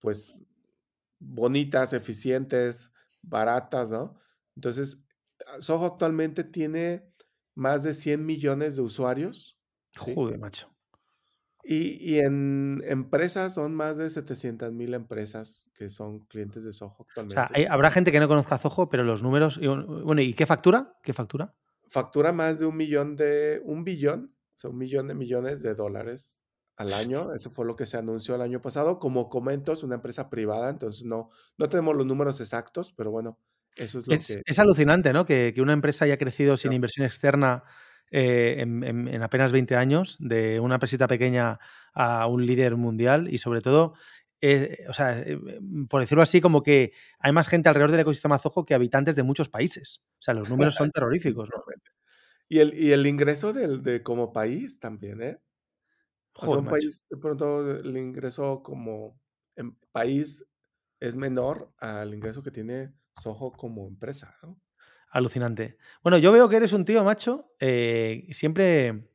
pues, 0.00 0.36
bonitas, 1.18 1.92
eficientes, 1.92 2.92
baratas, 3.22 3.90
¿no? 3.90 4.18
Entonces, 4.56 5.04
Soho 5.60 5.84
actualmente 5.84 6.44
tiene 6.44 7.08
más 7.54 7.82
de 7.82 7.94
100 7.94 8.24
millones 8.24 8.76
de 8.76 8.82
usuarios. 8.82 9.58
¿sí? 9.92 10.14
Joder, 10.14 10.38
macho. 10.38 10.72
Y, 11.64 11.98
y, 12.00 12.20
en 12.20 12.82
empresas 12.86 13.54
son 13.54 13.74
más 13.74 13.98
de 13.98 14.08
700 14.08 14.72
mil 14.72 14.94
empresas 14.94 15.68
que 15.74 15.90
son 15.90 16.20
clientes 16.20 16.64
de 16.64 16.72
Soho 16.72 16.96
actualmente. 17.00 17.38
O 17.38 17.46
sea, 17.46 17.50
hay, 17.52 17.66
habrá 17.66 17.90
gente 17.90 18.10
que 18.10 18.20
no 18.20 18.28
conozca 18.28 18.58
Zoho, 18.58 18.88
pero 18.88 19.04
los 19.04 19.22
números. 19.22 19.60
Bueno, 19.60 20.22
¿y 20.22 20.32
qué 20.32 20.46
factura? 20.46 20.96
¿Qué 21.02 21.12
factura? 21.12 21.54
Factura 21.88 22.32
más 22.32 22.58
de 22.60 22.66
un 22.66 22.76
millón 22.76 23.16
de. 23.16 23.60
un 23.64 23.84
billón, 23.84 24.34
o 24.54 24.58
sea, 24.58 24.70
un 24.70 24.78
millón 24.78 25.08
de 25.08 25.14
millones 25.14 25.62
de 25.62 25.74
dólares 25.74 26.42
al 26.78 26.94
año. 26.94 27.34
Eso 27.34 27.50
fue 27.50 27.66
lo 27.66 27.76
que 27.76 27.84
se 27.84 27.98
anunció 27.98 28.36
el 28.36 28.40
año 28.40 28.62
pasado. 28.62 28.98
Como 28.98 29.28
comento, 29.28 29.72
es 29.72 29.82
una 29.82 29.96
empresa 29.96 30.30
privada, 30.30 30.70
entonces 30.70 31.04
no, 31.04 31.30
no 31.58 31.68
tenemos 31.68 31.94
los 31.94 32.06
números 32.06 32.40
exactos, 32.40 32.92
pero 32.92 33.10
bueno, 33.10 33.38
eso 33.76 33.98
es 33.98 34.06
lo 34.06 34.14
es, 34.14 34.26
que. 34.26 34.42
Es 34.46 34.58
alucinante, 34.58 35.12
¿no? 35.12 35.26
Que, 35.26 35.52
que, 35.54 35.60
una 35.60 35.72
empresa 35.72 36.04
haya 36.04 36.16
crecido 36.16 36.56
sin 36.56 36.72
inversión 36.72 37.04
externa 37.04 37.64
eh, 38.10 38.56
en, 38.58 38.82
en, 38.84 39.08
en, 39.08 39.22
apenas 39.22 39.52
20 39.52 39.76
años, 39.76 40.16
de 40.20 40.60
una 40.60 40.76
empresita 40.76 41.06
pequeña 41.08 41.58
a 41.92 42.26
un 42.26 42.46
líder 42.46 42.76
mundial 42.76 43.28
y 43.28 43.38
sobre 43.38 43.60
todo, 43.60 43.94
eh, 44.40 44.84
o 44.88 44.94
sea, 44.94 45.18
eh, 45.18 45.38
por 45.88 46.00
decirlo 46.00 46.22
así, 46.22 46.40
como 46.40 46.62
que 46.62 46.92
hay 47.18 47.32
más 47.32 47.48
gente 47.48 47.68
alrededor 47.68 47.90
del 47.90 48.00
ecosistema 48.00 48.38
Zoho 48.38 48.64
que 48.64 48.74
habitantes 48.74 49.16
de 49.16 49.24
muchos 49.24 49.48
países. 49.48 50.04
O 50.12 50.22
sea, 50.22 50.34
los 50.34 50.48
números 50.50 50.76
son 50.76 50.90
terroríficos. 50.92 51.48
¿no? 51.50 51.62
y, 52.48 52.60
el, 52.60 52.74
y 52.74 52.92
el 52.92 53.04
ingreso 53.06 53.52
del, 53.52 53.82
de 53.82 54.04
como 54.04 54.32
país 54.32 54.78
también, 54.78 55.22
¿eh? 55.22 55.40
O 56.40 56.46
sea, 56.46 56.58
un 56.58 56.66
país, 56.66 57.04
de 57.08 57.16
pronto 57.16 57.68
el 57.68 57.96
ingreso 57.96 58.62
como 58.62 59.20
en 59.56 59.76
país 59.92 60.44
es 61.00 61.16
menor 61.16 61.72
al 61.78 62.14
ingreso 62.14 62.42
que 62.42 62.50
tiene 62.50 62.92
Soho 63.20 63.52
como 63.52 63.88
empresa, 63.88 64.36
¿no? 64.42 64.60
Alucinante. 65.10 65.78
Bueno, 66.02 66.18
yo 66.18 66.32
veo 66.32 66.48
que 66.48 66.56
eres 66.56 66.72
un 66.72 66.84
tío, 66.84 67.02
macho, 67.02 67.52
eh, 67.60 68.26
siempre 68.30 69.08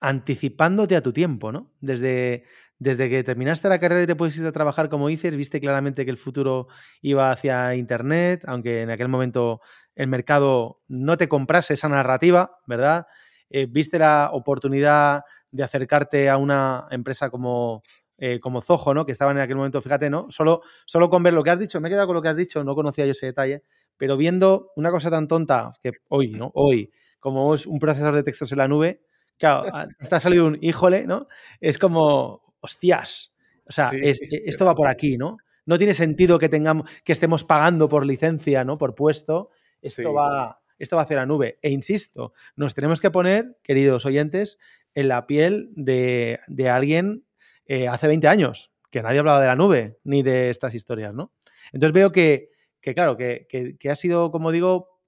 anticipándote 0.00 0.96
a 0.96 1.02
tu 1.02 1.12
tiempo, 1.12 1.50
¿no? 1.50 1.72
Desde, 1.80 2.44
desde 2.78 3.08
que 3.10 3.24
terminaste 3.24 3.68
la 3.68 3.80
carrera 3.80 4.02
y 4.02 4.06
te 4.06 4.16
pusiste 4.16 4.46
a 4.46 4.52
trabajar 4.52 4.88
como 4.88 5.08
dices, 5.08 5.36
viste 5.36 5.60
claramente 5.60 6.04
que 6.04 6.10
el 6.10 6.16
futuro 6.16 6.68
iba 7.02 7.30
hacia 7.30 7.74
Internet, 7.74 8.42
aunque 8.46 8.82
en 8.82 8.90
aquel 8.90 9.08
momento 9.08 9.60
el 9.94 10.08
mercado 10.08 10.82
no 10.88 11.16
te 11.16 11.28
comprase 11.28 11.74
esa 11.74 11.88
narrativa, 11.88 12.58
¿verdad? 12.66 13.06
Eh, 13.50 13.66
viste 13.66 13.98
la 13.98 14.30
oportunidad 14.32 15.22
de 15.50 15.62
acercarte 15.62 16.28
a 16.28 16.36
una 16.36 16.86
empresa 16.90 17.30
como, 17.30 17.82
eh, 18.18 18.40
como 18.40 18.60
Zoho, 18.60 18.94
¿no? 18.94 19.06
Que 19.06 19.12
estaba 19.12 19.32
en 19.32 19.38
aquel 19.38 19.56
momento, 19.56 19.80
fíjate, 19.80 20.10
¿no? 20.10 20.30
Solo, 20.30 20.62
solo 20.86 21.08
con 21.08 21.22
ver 21.22 21.34
lo 21.34 21.42
que 21.42 21.50
has 21.50 21.58
dicho, 21.58 21.80
me 21.80 21.88
he 21.88 21.90
quedado 21.90 22.06
con 22.06 22.16
lo 22.16 22.22
que 22.22 22.28
has 22.28 22.36
dicho, 22.36 22.62
no 22.64 22.74
conocía 22.74 23.06
yo 23.06 23.12
ese 23.12 23.26
detalle, 23.26 23.64
pero 23.96 24.16
viendo 24.16 24.72
una 24.76 24.90
cosa 24.90 25.10
tan 25.10 25.28
tonta 25.28 25.72
que 25.82 25.92
hoy, 26.08 26.30
¿no? 26.30 26.50
Hoy, 26.54 26.90
como 27.18 27.54
es 27.54 27.66
un 27.66 27.78
procesador 27.78 28.14
de 28.14 28.22
textos 28.22 28.52
en 28.52 28.58
la 28.58 28.68
nube, 28.68 29.02
claro, 29.38 29.70
está 29.98 30.20
salido 30.20 30.46
un 30.46 30.58
híjole, 30.60 31.06
¿no? 31.06 31.28
Es 31.60 31.78
como, 31.78 32.54
hostias, 32.60 33.34
o 33.66 33.72
sea, 33.72 33.90
sí, 33.90 33.98
es, 34.02 34.20
esto 34.22 34.64
va 34.64 34.74
por 34.74 34.88
aquí, 34.88 35.16
¿no? 35.16 35.38
No 35.66 35.78
tiene 35.78 35.94
sentido 35.94 36.38
que 36.38 36.48
tengamos, 36.48 36.90
que 37.04 37.12
estemos 37.12 37.44
pagando 37.44 37.88
por 37.88 38.04
licencia, 38.06 38.64
¿no? 38.64 38.78
Por 38.78 38.94
puesto. 38.94 39.50
Esto 39.80 40.02
sí. 40.02 40.08
va, 40.12 40.60
esto 40.78 40.96
va 40.96 41.02
hacia 41.02 41.18
la 41.18 41.26
nube. 41.26 41.58
E 41.62 41.70
insisto, 41.70 42.32
nos 42.56 42.74
tenemos 42.74 43.00
que 43.00 43.10
poner, 43.10 43.58
queridos 43.62 44.06
oyentes, 44.06 44.58
en 44.94 45.08
la 45.08 45.26
piel 45.26 45.70
de, 45.74 46.38
de 46.48 46.68
alguien 46.68 47.24
eh, 47.66 47.88
hace 47.88 48.06
20 48.06 48.28
años, 48.28 48.72
que 48.90 49.02
nadie 49.02 49.20
hablaba 49.20 49.40
de 49.40 49.46
la 49.46 49.56
nube 49.56 49.98
ni 50.04 50.22
de 50.22 50.50
estas 50.50 50.74
historias, 50.74 51.14
¿no? 51.14 51.32
Entonces 51.72 51.92
veo 51.92 52.10
que 52.10 52.50
que 52.80 52.94
claro, 52.94 53.16
que, 53.16 53.46
que, 53.78 53.90
ha 53.90 53.96
sido, 53.96 54.30
como 54.30 54.50
digo, 54.50 55.00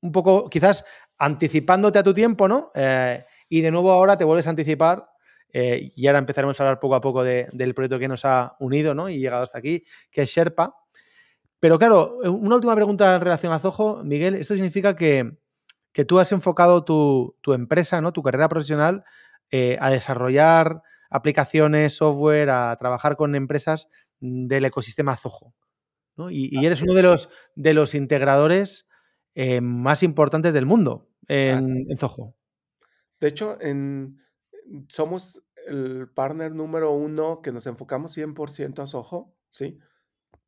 un 0.00 0.12
poco 0.12 0.48
quizás 0.50 0.84
anticipándote 1.16 1.98
a 1.98 2.02
tu 2.02 2.14
tiempo, 2.14 2.48
¿no? 2.48 2.70
Eh, 2.74 3.24
y 3.48 3.60
de 3.62 3.70
nuevo 3.70 3.92
ahora 3.92 4.18
te 4.18 4.24
vuelves 4.24 4.46
a 4.46 4.50
anticipar 4.50 5.08
eh, 5.52 5.92
y 5.96 6.06
ahora 6.06 6.18
empezaremos 6.18 6.60
a 6.60 6.64
hablar 6.64 6.80
poco 6.80 6.94
a 6.94 7.00
poco 7.00 7.24
de, 7.24 7.48
del 7.52 7.74
proyecto 7.74 7.98
que 7.98 8.08
nos 8.08 8.24
ha 8.24 8.56
unido, 8.60 8.94
¿no? 8.94 9.08
Y 9.08 9.18
llegado 9.18 9.42
hasta 9.42 9.58
aquí, 9.58 9.84
que 10.10 10.22
es 10.22 10.30
Sherpa. 10.30 10.74
Pero 11.58 11.78
claro, 11.78 12.18
una 12.22 12.56
última 12.56 12.74
pregunta 12.74 13.16
en 13.16 13.20
relación 13.20 13.52
a 13.52 13.58
Zoho, 13.58 14.04
Miguel, 14.04 14.34
esto 14.34 14.54
significa 14.54 14.94
que, 14.94 15.38
que 15.92 16.04
tú 16.04 16.18
has 16.18 16.32
enfocado 16.32 16.84
tu, 16.84 17.36
tu, 17.40 17.52
empresa, 17.52 18.00
¿no? 18.00 18.12
Tu 18.12 18.22
carrera 18.22 18.48
profesional 18.48 19.04
eh, 19.50 19.78
a 19.80 19.90
desarrollar 19.90 20.82
aplicaciones, 21.10 21.96
software, 21.96 22.50
a 22.50 22.76
trabajar 22.78 23.16
con 23.16 23.34
empresas 23.34 23.88
del 24.20 24.64
ecosistema 24.64 25.16
Zoho. 25.16 25.54
¿no? 26.16 26.30
Y, 26.30 26.48
y, 26.52 26.66
eres 26.66 26.82
uno 26.82 26.94
de 26.94 27.02
los, 27.02 27.30
de 27.54 27.74
los 27.74 27.94
integradores 27.94 28.86
eh, 29.34 29.60
más 29.60 30.02
importantes 30.02 30.52
del 30.52 30.66
mundo 30.66 31.08
en, 31.28 31.86
en, 31.88 31.96
Zoho. 31.96 32.34
De 33.20 33.28
hecho, 33.28 33.56
en, 33.60 34.18
somos 34.88 35.42
el 35.66 36.08
partner 36.10 36.54
número 36.54 36.92
uno 36.92 37.40
que 37.40 37.52
nos 37.52 37.66
enfocamos 37.66 38.16
100% 38.16 38.82
a 38.82 38.86
Zoho, 38.86 39.34
¿sí? 39.48 39.78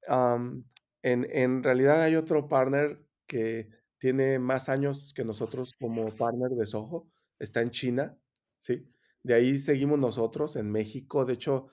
Um, 0.08 0.64
en, 1.02 1.26
en, 1.30 1.62
realidad 1.62 2.02
hay 2.02 2.16
otro 2.16 2.48
partner 2.48 3.00
que 3.26 3.68
tiene 4.00 4.38
más 4.38 4.68
años 4.68 5.12
que 5.14 5.24
nosotros 5.24 5.74
como 5.78 6.08
partner 6.16 6.50
de 6.50 6.66
Zoho, 6.66 7.06
está 7.38 7.60
en 7.60 7.70
China, 7.70 8.18
¿sí? 8.56 8.90
De 9.22 9.34
ahí 9.34 9.58
seguimos 9.58 9.98
nosotros 9.98 10.56
en 10.56 10.70
México, 10.72 11.24
de 11.24 11.34
hecho, 11.34 11.68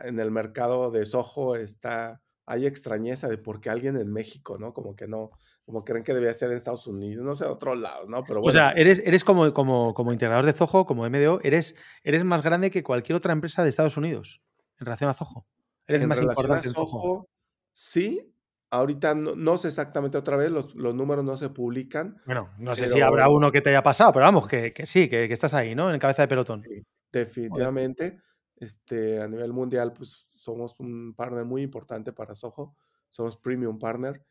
en 0.00 0.18
el 0.18 0.30
mercado 0.30 0.90
de 0.90 1.06
Soho 1.06 1.54
está 1.54 2.20
hay 2.46 2.66
extrañeza 2.66 3.28
de 3.28 3.38
por 3.38 3.60
qué 3.60 3.70
alguien 3.70 3.96
en 3.96 4.12
México, 4.12 4.58
¿no? 4.58 4.72
Como 4.72 4.96
que 4.96 5.06
no, 5.06 5.30
como 5.64 5.84
creen 5.84 6.02
que 6.02 6.14
debía 6.14 6.34
ser 6.34 6.50
en 6.50 6.56
Estados 6.56 6.88
Unidos, 6.88 7.24
no 7.24 7.36
sé, 7.36 7.44
otro 7.44 7.76
lado, 7.76 8.06
¿no? 8.06 8.24
Pero 8.24 8.40
bueno. 8.40 8.48
O 8.48 8.52
sea, 8.52 8.72
eres, 8.72 9.00
eres 9.04 9.22
como, 9.22 9.54
como, 9.54 9.94
como 9.94 10.12
integrador 10.12 10.44
de 10.44 10.52
Zoho, 10.52 10.84
como 10.84 11.08
MDO, 11.08 11.40
eres, 11.44 11.76
eres 12.02 12.24
más 12.24 12.42
grande 12.42 12.72
que 12.72 12.82
cualquier 12.82 13.16
otra 13.16 13.32
empresa 13.32 13.62
de 13.62 13.68
Estados 13.68 13.96
Unidos 13.96 14.42
en 14.80 14.86
relación 14.86 15.08
a 15.10 15.14
Zoho. 15.14 15.44
Eres 15.86 16.02
en 16.02 16.08
más 16.08 16.20
importante 16.20 16.68
a 16.68 16.72
Zoho, 16.72 16.86
en 16.86 16.90
Zoho. 16.90 17.28
Sí, 17.72 18.34
ahorita 18.70 19.14
no, 19.14 19.34
no, 19.34 19.58
sé 19.58 19.68
exactamente 19.68 20.16
otra 20.16 20.36
vez, 20.36 20.50
los, 20.50 20.74
los, 20.74 20.94
números 20.94 21.24
no 21.24 21.36
se 21.36 21.50
publican. 21.50 22.20
Bueno, 22.26 22.50
no 22.58 22.74
sé 22.74 22.82
pero... 22.82 22.94
si 22.94 23.00
habrá 23.00 23.28
uno 23.28 23.50
que 23.50 23.60
te 23.60 23.70
haya 23.70 23.82
pasado, 23.82 24.12
pero 24.12 24.24
vamos, 24.24 24.46
que, 24.46 24.72
que 24.72 24.86
sí, 24.86 25.08
que, 25.08 25.26
que, 25.26 25.34
estás 25.34 25.54
ahí, 25.54 25.74
¿no? 25.74 25.92
En 25.92 25.98
cabeza 25.98 26.22
de 26.22 26.28
pelotón. 26.28 26.62
Sí, 26.64 26.82
definitivamente. 27.12 28.22
Este, 28.56 29.20
a 29.22 29.26
nivel 29.26 29.52
mundial, 29.52 29.92
pues 29.94 30.26
somos 30.34 30.78
un 30.80 31.14
partner 31.14 31.44
muy 31.44 31.62
importante 31.62 32.12
para 32.12 32.34
Soho, 32.34 32.76
somos 33.08 33.36
premium 33.38 33.78
partner 33.78 34.22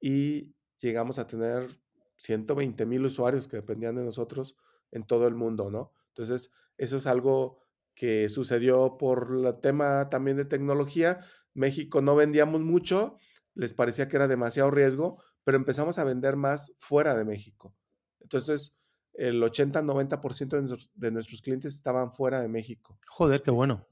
y 0.00 0.54
llegamos 0.78 1.18
a 1.18 1.26
tener 1.26 1.68
120 2.16 2.84
mil 2.86 3.04
usuarios 3.04 3.46
que 3.46 3.56
dependían 3.56 3.94
de 3.96 4.04
nosotros 4.04 4.56
en 4.90 5.04
todo 5.04 5.26
el 5.28 5.34
mundo, 5.34 5.70
¿no? 5.70 5.92
Entonces, 6.08 6.50
eso 6.76 6.96
es 6.96 7.06
algo 7.06 7.60
que 7.94 8.28
sucedió 8.28 8.96
por 8.98 9.28
el 9.44 9.60
tema 9.60 10.08
también 10.10 10.36
de 10.36 10.44
tecnología. 10.44 11.20
México 11.54 12.02
no 12.02 12.14
vendíamos 12.14 12.60
mucho, 12.60 13.18
les 13.56 13.74
parecía 13.74 14.06
que 14.06 14.16
era 14.16 14.28
demasiado 14.28 14.70
riesgo, 14.70 15.20
pero 15.42 15.56
empezamos 15.56 15.98
a 15.98 16.04
vender 16.04 16.36
más 16.36 16.72
fuera 16.78 17.16
de 17.16 17.24
México. 17.24 17.74
Entonces, 18.20 18.78
el 19.14 19.42
80-90% 19.42 20.48
de 20.48 20.58
nuestros, 20.58 20.90
de 20.94 21.10
nuestros 21.10 21.42
clientes 21.42 21.74
estaban 21.74 22.12
fuera 22.12 22.40
de 22.40 22.48
México. 22.48 23.00
Joder, 23.08 23.42
qué 23.42 23.50
bueno. 23.50 23.86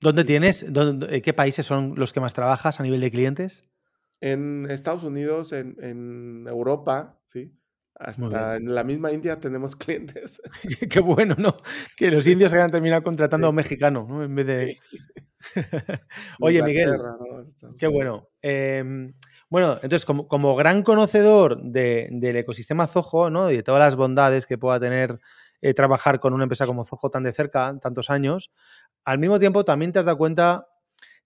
¿Dónde 0.00 0.22
sí. 0.22 0.26
tienes? 0.26 0.72
Dónde, 0.72 1.20
¿Qué 1.20 1.32
países 1.34 1.66
son 1.66 1.94
los 1.96 2.12
que 2.12 2.20
más 2.20 2.32
trabajas 2.32 2.78
a 2.78 2.82
nivel 2.82 3.00
de 3.00 3.10
clientes? 3.10 3.64
En 4.20 4.70
Estados 4.70 5.02
Unidos, 5.02 5.52
en, 5.52 5.76
en 5.80 6.46
Europa, 6.46 7.20
sí. 7.26 7.52
Hasta 7.96 8.56
en 8.56 8.74
la 8.74 8.82
misma 8.82 9.12
India 9.12 9.38
tenemos 9.38 9.76
clientes. 9.76 10.42
Qué 10.90 11.00
bueno, 11.00 11.34
¿no? 11.38 11.56
Que 11.96 12.10
los 12.10 12.26
indios 12.26 12.52
hayan 12.52 12.70
terminado 12.70 13.02
contratando 13.02 13.46
sí. 13.46 13.48
a 13.48 13.50
un 13.50 13.56
mexicano, 13.56 14.06
¿no? 14.08 14.24
En 14.24 14.34
vez 14.34 14.46
de. 14.46 14.78
Oye, 16.40 16.62
Miguel, 16.62 16.96
qué 17.78 17.86
bueno. 17.86 18.28
Em, 18.42 19.14
bueno, 19.48 19.74
entonces, 19.82 20.04
como, 20.04 20.56
gran 20.56 20.82
conocedor 20.82 21.62
del 21.62 22.36
ecosistema 22.36 22.86
Zoho 22.86 23.30
¿no? 23.30 23.50
y 23.50 23.56
de 23.56 23.62
todas 23.62 23.80
las 23.80 23.96
bondades 23.96 24.46
que 24.46 24.58
pueda 24.58 24.80
tener 24.80 25.20
eh, 25.60 25.74
trabajar 25.74 26.20
con 26.20 26.32
una 26.34 26.44
empresa 26.44 26.66
como 26.66 26.84
Zoho 26.84 27.10
tan 27.10 27.22
de 27.22 27.32
cerca, 27.32 27.74
tantos 27.80 28.10
años, 28.10 28.50
al 29.04 29.18
mismo 29.18 29.38
tiempo 29.38 29.64
también 29.64 29.92
te 29.92 29.98
has 29.98 30.06
dado 30.06 30.18
cuenta 30.18 30.66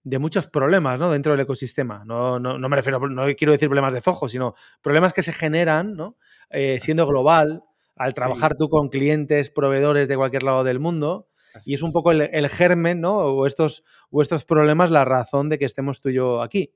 de 0.03 0.19
muchos 0.19 0.47
problemas 0.47 0.99
¿no? 0.99 1.11
dentro 1.11 1.33
del 1.33 1.41
ecosistema. 1.41 2.03
No, 2.05 2.39
no, 2.39 2.57
no, 2.57 2.69
me 2.69 2.75
refiero, 2.75 2.99
no 3.09 3.25
quiero 3.37 3.51
decir 3.51 3.67
problemas 3.67 3.93
de 3.93 4.01
Zoho, 4.01 4.29
sino 4.29 4.55
problemas 4.81 5.13
que 5.13 5.23
se 5.23 5.33
generan 5.33 5.95
¿no? 5.95 6.17
Eh, 6.49 6.79
siendo 6.79 7.05
global, 7.05 7.63
al 7.95 8.13
trabajar 8.13 8.55
tú 8.55 8.69
con 8.69 8.89
clientes, 8.89 9.51
proveedores 9.51 10.07
de 10.07 10.15
cualquier 10.15 10.43
lado 10.43 10.63
del 10.63 10.79
mundo. 10.79 11.27
Y 11.65 11.73
es 11.73 11.81
un 11.81 11.91
poco 11.91 12.11
el, 12.11 12.49
germen, 12.49 13.01
¿no? 13.01 13.17
O 13.17 13.45
estos, 13.45 13.83
o 14.09 14.21
estos 14.21 14.45
problemas 14.45 14.91
la 14.91 15.05
razón 15.05 15.49
de 15.49 15.59
que 15.59 15.65
estemos 15.65 16.01
tú 16.01 16.09
y 16.09 16.15
yo 16.15 16.41
aquí. 16.41 16.73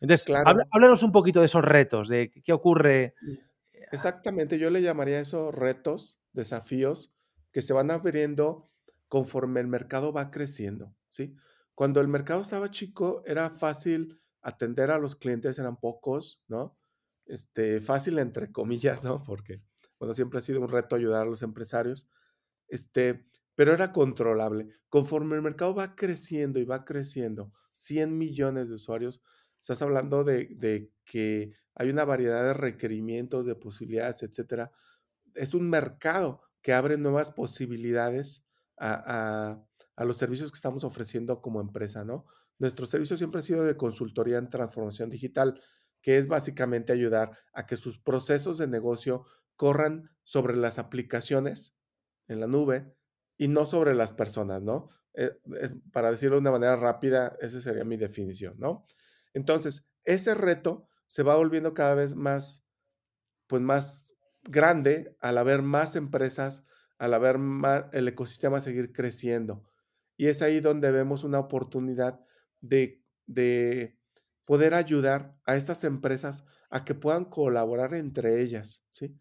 Entonces, 0.00 0.34
háblanos 0.70 1.02
un 1.02 1.12
poquito 1.12 1.40
de 1.40 1.46
esos 1.46 1.64
retos, 1.64 2.08
de 2.08 2.30
qué 2.30 2.52
ocurre. 2.52 3.14
Exactamente, 3.92 4.58
yo 4.58 4.70
le 4.70 4.82
llamaría 4.82 5.20
esos 5.20 5.54
retos, 5.54 6.20
desafíos 6.32 7.12
que 7.52 7.62
se 7.62 7.72
van 7.72 7.90
abriendo 7.90 8.68
conforme 9.08 9.60
el 9.60 9.68
mercado 9.68 10.12
va 10.12 10.30
creciendo, 10.30 10.94
¿sí? 11.08 11.36
Cuando 11.74 12.00
el 12.00 12.08
mercado 12.08 12.40
estaba 12.40 12.70
chico, 12.70 13.22
era 13.26 13.50
fácil 13.50 14.20
atender 14.42 14.90
a 14.90 14.98
los 14.98 15.16
clientes, 15.16 15.58
eran 15.58 15.78
pocos, 15.78 16.42
¿no? 16.48 16.76
Este, 17.26 17.80
fácil 17.80 18.18
entre 18.18 18.52
comillas, 18.52 19.04
¿no? 19.04 19.22
Porque, 19.24 19.62
bueno, 19.98 20.14
siempre 20.14 20.38
ha 20.38 20.42
sido 20.42 20.60
un 20.60 20.68
reto 20.68 20.96
ayudar 20.96 21.22
a 21.22 21.30
los 21.30 21.42
empresarios, 21.42 22.08
este, 22.68 23.24
pero 23.54 23.72
era 23.72 23.92
controlable. 23.92 24.68
Conforme 24.88 25.36
el 25.36 25.42
mercado 25.42 25.74
va 25.74 25.94
creciendo 25.94 26.58
y 26.58 26.64
va 26.64 26.84
creciendo, 26.84 27.52
100 27.72 28.16
millones 28.16 28.68
de 28.68 28.74
usuarios, 28.74 29.22
estás 29.60 29.82
hablando 29.82 30.24
de, 30.24 30.90
que 31.04 31.52
hay 31.74 31.90
una 31.90 32.04
variedad 32.04 32.42
de 32.44 32.54
requerimientos, 32.54 33.46
de 33.46 33.54
posibilidades, 33.54 34.22
etcétera. 34.22 34.70
Es 35.34 35.54
un 35.54 35.68
mercado 35.68 36.42
que 36.62 36.72
abre 36.72 36.96
nuevas 36.96 37.30
posibilidades 37.30 38.46
a, 38.78 39.64
a 39.96 40.04
los 40.04 40.16
servicios 40.16 40.50
que 40.50 40.56
estamos 40.56 40.84
ofreciendo 40.84 41.40
como 41.40 41.60
empresa, 41.60 42.04
¿no? 42.04 42.26
Nuestro 42.58 42.86
servicio 42.86 43.16
siempre 43.16 43.40
ha 43.40 43.42
sido 43.42 43.64
de 43.64 43.76
consultoría 43.76 44.38
en 44.38 44.48
transformación 44.48 45.10
digital, 45.10 45.60
que 46.00 46.18
es 46.18 46.28
básicamente 46.28 46.92
ayudar 46.92 47.32
a 47.52 47.66
que 47.66 47.76
sus 47.76 47.98
procesos 47.98 48.58
de 48.58 48.66
negocio 48.66 49.24
corran 49.56 50.10
sobre 50.22 50.56
las 50.56 50.78
aplicaciones 50.78 51.76
en 52.28 52.40
la 52.40 52.46
nube 52.46 52.94
y 53.36 53.48
no 53.48 53.66
sobre 53.66 53.94
las 53.94 54.12
personas, 54.12 54.62
¿no? 54.62 54.90
Eh, 55.14 55.32
para 55.92 56.10
decirlo 56.10 56.36
de 56.36 56.40
una 56.40 56.50
manera 56.50 56.76
rápida, 56.76 57.36
esa 57.40 57.60
sería 57.60 57.84
mi 57.84 57.96
definición, 57.96 58.54
¿no? 58.58 58.86
Entonces, 59.32 59.88
ese 60.04 60.34
reto 60.34 60.88
se 61.06 61.22
va 61.22 61.36
volviendo 61.36 61.74
cada 61.74 61.94
vez 61.94 62.14
más, 62.14 62.66
pues 63.46 63.62
más 63.62 64.14
grande 64.42 65.16
al 65.20 65.38
haber 65.38 65.62
más 65.62 65.96
empresas, 65.96 66.66
al 66.98 67.14
haber 67.14 67.38
más, 67.38 67.86
el 67.92 68.08
ecosistema 68.08 68.60
seguir 68.60 68.92
creciendo. 68.92 69.64
Y 70.16 70.26
es 70.26 70.42
ahí 70.42 70.60
donde 70.60 70.90
vemos 70.92 71.24
una 71.24 71.38
oportunidad 71.38 72.20
de, 72.60 73.00
poder 74.44 74.74
ayudar 74.74 75.38
a 75.44 75.56
estas 75.56 75.84
empresas 75.84 76.44
a 76.70 76.84
que 76.84 76.94
puedan 76.94 77.24
colaborar 77.24 77.94
entre 77.94 78.42
ellas, 78.42 78.84
¿sí? 78.90 79.16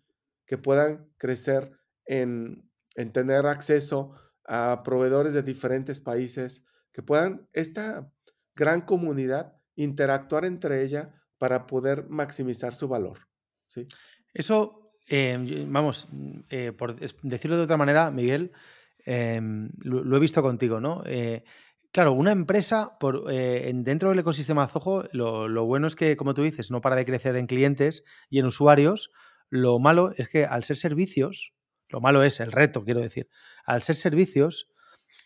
Que 0.45 0.57
puedan 0.57 1.09
crecer 1.17 1.71
en, 2.05 2.69
tener 3.11 3.45
acceso 3.45 4.13
a 4.45 4.83
proveedores 4.83 5.33
de 5.33 5.43
diferentes 5.43 5.99
países, 5.99 6.65
que 6.91 7.01
puedan 7.01 7.47
esta 7.53 8.11
gran 8.55 8.81
comunidad 8.81 9.57
interactuar 9.75 10.45
entre 10.45 10.83
ella 10.83 11.15
para 11.37 11.65
poder 11.65 12.07
maximizar 12.09 12.73
su 12.73 12.87
valor, 12.87 13.27
¿sí? 13.67 13.87
Eso, 14.33 14.93
eh, 15.07 15.65
vamos, 15.67 16.07
eh, 16.49 16.71
por 16.71 16.95
decirlo 16.95 17.57
de 17.57 17.63
otra 17.63 17.77
manera, 17.77 18.11
Miguel, 18.11 18.51
Em, 19.05 19.69
lo, 19.83 20.15
he 20.15 20.19
visto 20.19 20.41
contigo, 20.41 20.79
¿no? 20.79 21.03
Eh, 21.05 21.43
claro, 21.91 22.13
una 22.13 22.31
empresa 22.31 22.97
por, 22.99 23.25
eh, 23.31 23.71
dentro 23.75 24.09
del 24.09 24.19
ecosistema 24.19 24.67
Zoho, 24.67 25.05
lo, 25.11 25.65
bueno 25.65 25.87
es 25.87 25.95
que, 25.95 26.15
como 26.15 26.33
tú 26.33 26.43
dices, 26.43 26.71
no 26.71 26.81
para 26.81 26.95
de 26.95 27.05
crecer 27.05 27.35
en 27.35 27.47
clientes 27.47 28.03
y 28.29 28.39
en 28.39 28.45
usuarios. 28.45 29.11
Lo 29.49 29.79
malo 29.79 30.11
es 30.17 30.29
que 30.29 30.45
al 30.45 30.63
ser 30.63 30.77
servicios, 30.77 31.52
lo 31.93 32.01
malo 32.01 32.23
es 32.23 32.41
el 32.41 32.51
reto, 32.51 32.83
quiero 32.83 32.99
decir, 32.99 33.29
al 33.65 33.81
ser 33.83 33.95
servicios, 33.95 34.69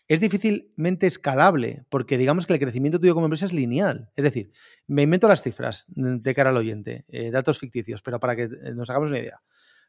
es 0.06 0.20
difícilmente 0.20 1.06
escalable, 1.06 1.84
porque 1.88 2.16
digamos 2.16 2.46
que 2.46 2.52
el 2.52 2.60
crecimiento 2.60 3.00
tuyo 3.00 3.14
como 3.14 3.26
empresa 3.26 3.46
es 3.46 3.52
lineal. 3.52 4.10
Es 4.14 4.24
decir, 4.24 4.52
me 4.86 5.02
invento 5.02 5.28
las 5.28 5.42
cifras 5.42 5.84
de 5.88 6.34
cara 6.34 6.50
al 6.50 6.56
oyente, 6.56 7.04
eh, 7.08 7.30
datos 7.30 7.58
ficticios, 7.58 8.00
pero 8.02 8.20
para 8.20 8.36
que 8.36 8.48
nos 8.74 8.88
hagamos 8.88 9.10
una 9.10 9.18
idea. 9.18 9.42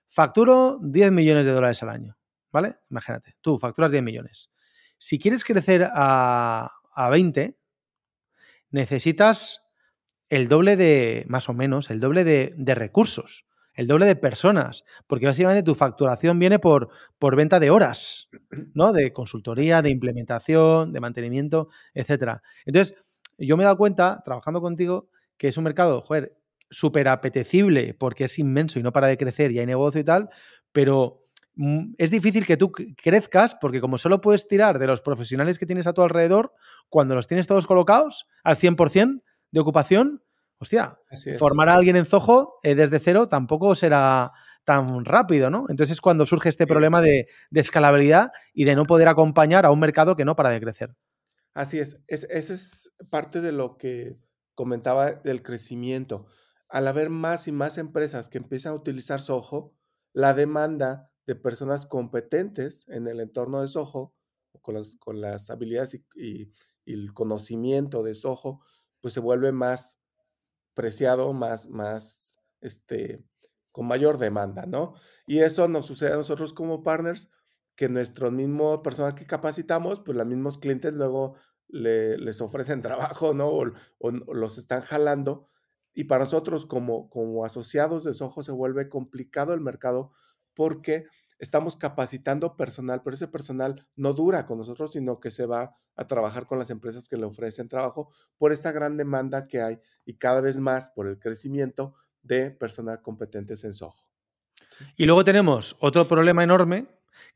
Facturo 0.07 0.79
10 0.81 1.11
millones 1.11 1.45
de 1.45 1.51
dólares 1.51 1.83
al 1.83 1.89
año. 1.89 2.19
¿vale? 2.51 2.75
Imagínate, 2.89 3.33
tú 3.41 3.57
facturas 3.59 3.91
10 3.91 4.03
millones. 4.03 4.51
Si 4.97 5.19
quieres 5.19 5.43
crecer 5.43 5.87
a, 5.93 6.71
20, 7.11 7.57
necesitas 8.71 9.61
el 10.27 10.49
doble 10.49 10.75
de, 10.75 11.25
más 11.29 11.47
o 11.47 11.53
menos, 11.53 11.89
el 11.89 12.01
doble 12.01 12.23
de, 12.25 12.75
recursos, 12.75 13.45
el 13.79 13.87
doble 13.87 14.05
de 14.05 14.15
personas, 14.15 14.83
porque 15.07 15.25
básicamente 15.25 15.63
tu 15.63 15.75
facturación 15.75 16.39
viene 16.39 16.59
por, 16.59 16.89
por 17.17 17.35
venta 17.35 17.59
de 17.59 17.69
horas, 17.69 18.29
¿no? 18.73 18.93
De 18.93 19.13
consultoría, 19.13 19.81
de 19.81 19.89
implementación, 19.89 20.91
de 20.91 20.99
mantenimiento, 20.99 21.69
etcétera. 21.93 22.41
Entonces, 22.65 22.95
yo 23.37 23.57
me 23.57 23.63
he 23.63 23.65
dado 23.65 23.77
cuenta, 23.77 24.21
trabajando 24.23 24.61
contigo, 24.61 25.09
que 25.37 25.47
es 25.47 25.57
un 25.57 25.63
mercado, 25.63 26.01
joder, 26.01 26.35
súper 26.69 27.07
apetecible 27.07 27.95
porque 27.97 28.25
es 28.25 28.37
inmenso 28.37 28.79
y 28.79 28.83
no 28.83 28.91
para 28.91 29.07
de 29.07 29.17
crecer 29.17 29.51
y 29.51 29.59
hay 29.59 29.65
negocio 29.65 30.01
y 30.01 30.03
tal, 30.03 30.29
pero 30.71 31.23
Mm, 31.61 31.95
es 31.97 32.09
difícil 32.09 32.45
que 32.45 32.55
tú 32.55 32.71
crezcas 32.71 33.53
porque 33.53 33.81
como 33.81 33.97
solo 33.97 34.21
puedes 34.21 34.47
tirar 34.47 34.79
de 34.79 34.87
los 34.87 35.01
profesionales 35.01 35.59
que 35.59 35.65
tienes 35.65 35.87
a 35.87 35.93
tu 35.93 36.01
alrededor, 36.01 36.53
cuando 36.87 37.15
los 37.15 37.27
tienes 37.27 37.47
todos 37.47 37.67
colocados 37.67 38.27
al 38.45 38.55
100% 38.55 39.23
de 39.51 39.59
ocupación, 39.59 40.23
hostia, 40.59 40.99
formar 41.37 41.69
a 41.69 41.75
alguien 41.75 41.95
en 41.95 42.05
Zoho 42.05 42.55
eh, 42.63 42.75
desde 42.75 42.99
cero 42.99 43.29
tampoco 43.29 43.75
será 43.75 44.31
tan 44.65 45.05
rápido, 45.05 45.49
¿no? 45.49 45.65
Entonces 45.69 45.95
es 45.95 46.01
cuando 46.01 46.25
surge 46.25 46.49
este 46.49 46.67
problema 46.67 47.01
de, 47.01 47.27
escalabilidad 47.51 48.31
y 48.53 48.65
de 48.65 48.75
no 48.75 48.85
poder 48.85 49.07
acompañar 49.07 49.65
a 49.65 49.71
un 49.71 49.79
mercado 49.79 50.15
que 50.15 50.25
no 50.25 50.35
para 50.35 50.51
de 50.51 50.59
crecer. 50.59 50.95
Así 51.53 51.79
es, 51.79 52.03
es 52.07 52.27
esa 52.29 52.53
es 52.53 52.91
parte 53.09 53.41
de 53.41 53.51
lo 53.51 53.77
que 53.77 54.19
comentaba 54.53 55.13
del 55.13 55.41
crecimiento. 55.41 56.27
Al 56.67 56.87
haber 56.87 57.09
más 57.09 57.47
y 57.47 57.51
más 57.51 57.77
empresas 57.77 58.29
que 58.29 58.37
empiezan 58.37 58.73
a 58.73 58.75
utilizar 58.75 59.21
Soho, 59.21 59.73
la 60.13 60.33
demanda 60.33 61.11
de 61.25 61.35
personas 61.35 61.85
competentes 61.85 62.87
en 62.89 63.07
el 63.07 63.19
entorno 63.21 63.61
de 63.61 63.67
Soho, 63.67 64.13
con 64.61 64.75
las, 64.75 64.95
con 64.99 65.21
las 65.21 65.49
habilidades 65.49 65.99
y, 66.15 66.51
el 66.85 67.13
conocimiento 67.13 68.01
de 68.01 68.15
Soho, 68.15 68.61
pues 68.99 69.13
se 69.13 69.19
vuelve 69.19 69.51
más 69.51 69.98
preciado, 70.79 71.33
más, 71.33 71.67
más, 71.67 72.39
este, 72.61 73.21
con 73.73 73.85
mayor 73.85 74.17
demanda, 74.17 74.65
¿no? 74.65 74.93
Y 75.27 75.39
eso 75.39 75.67
nos 75.67 75.85
sucede 75.85 76.13
a 76.13 76.15
nosotros 76.15 76.53
como 76.53 76.83
partners, 76.83 77.29
que 77.75 77.89
nuestro 77.89 78.31
mismo 78.31 78.81
personal 78.81 79.13
que 79.13 79.25
capacitamos, 79.25 79.99
pues 79.99 80.17
los 80.17 80.25
mismos 80.25 80.57
clientes 80.57 80.93
luego 80.93 81.35
les 81.67 82.39
ofrecen 82.39 82.81
trabajo, 82.81 83.33
¿no? 83.33 83.49
O, 83.49 83.65
o, 83.97 84.11
los 84.11 84.57
están 84.57 84.79
jalando. 84.79 85.49
Y 85.93 86.05
para 86.05 86.23
nosotros 86.23 86.65
como, 86.65 87.09
como 87.09 87.43
asociados 87.43 88.05
de 88.05 88.13
Soho 88.13 88.41
se 88.41 88.53
vuelve 88.53 88.87
complicado 88.87 89.53
el 89.53 89.59
mercado 89.59 90.13
porque 90.53 91.07
estamos 91.39 91.75
capacitando 91.75 92.55
personal, 92.55 93.01
pero 93.03 93.15
ese 93.15 93.27
personal 93.27 93.87
no 93.95 94.13
dura 94.13 94.45
con 94.45 94.57
nosotros, 94.57 94.91
sino 94.91 95.19
que 95.19 95.31
se 95.31 95.45
va 95.45 95.75
a 95.95 96.07
trabajar 96.07 96.45
con 96.45 96.59
las 96.59 96.69
empresas 96.69 97.09
que 97.09 97.17
le 97.17 97.25
ofrecen 97.25 97.67
trabajo 97.67 98.11
por 98.37 98.53
esta 98.53 98.71
gran 98.71 98.97
demanda 98.97 99.47
que 99.47 99.61
hay 99.61 99.79
y 100.05 100.15
cada 100.15 100.41
vez 100.41 100.59
más 100.59 100.89
por 100.91 101.07
el 101.07 101.19
crecimiento 101.19 101.95
de 102.21 102.51
personal 102.51 103.01
competentes 103.01 103.63
en 103.63 103.73
Soho. 103.73 103.95
Y 104.95 105.05
luego 105.05 105.23
tenemos 105.23 105.77
otro 105.79 106.07
problema 106.07 106.43
enorme 106.43 106.87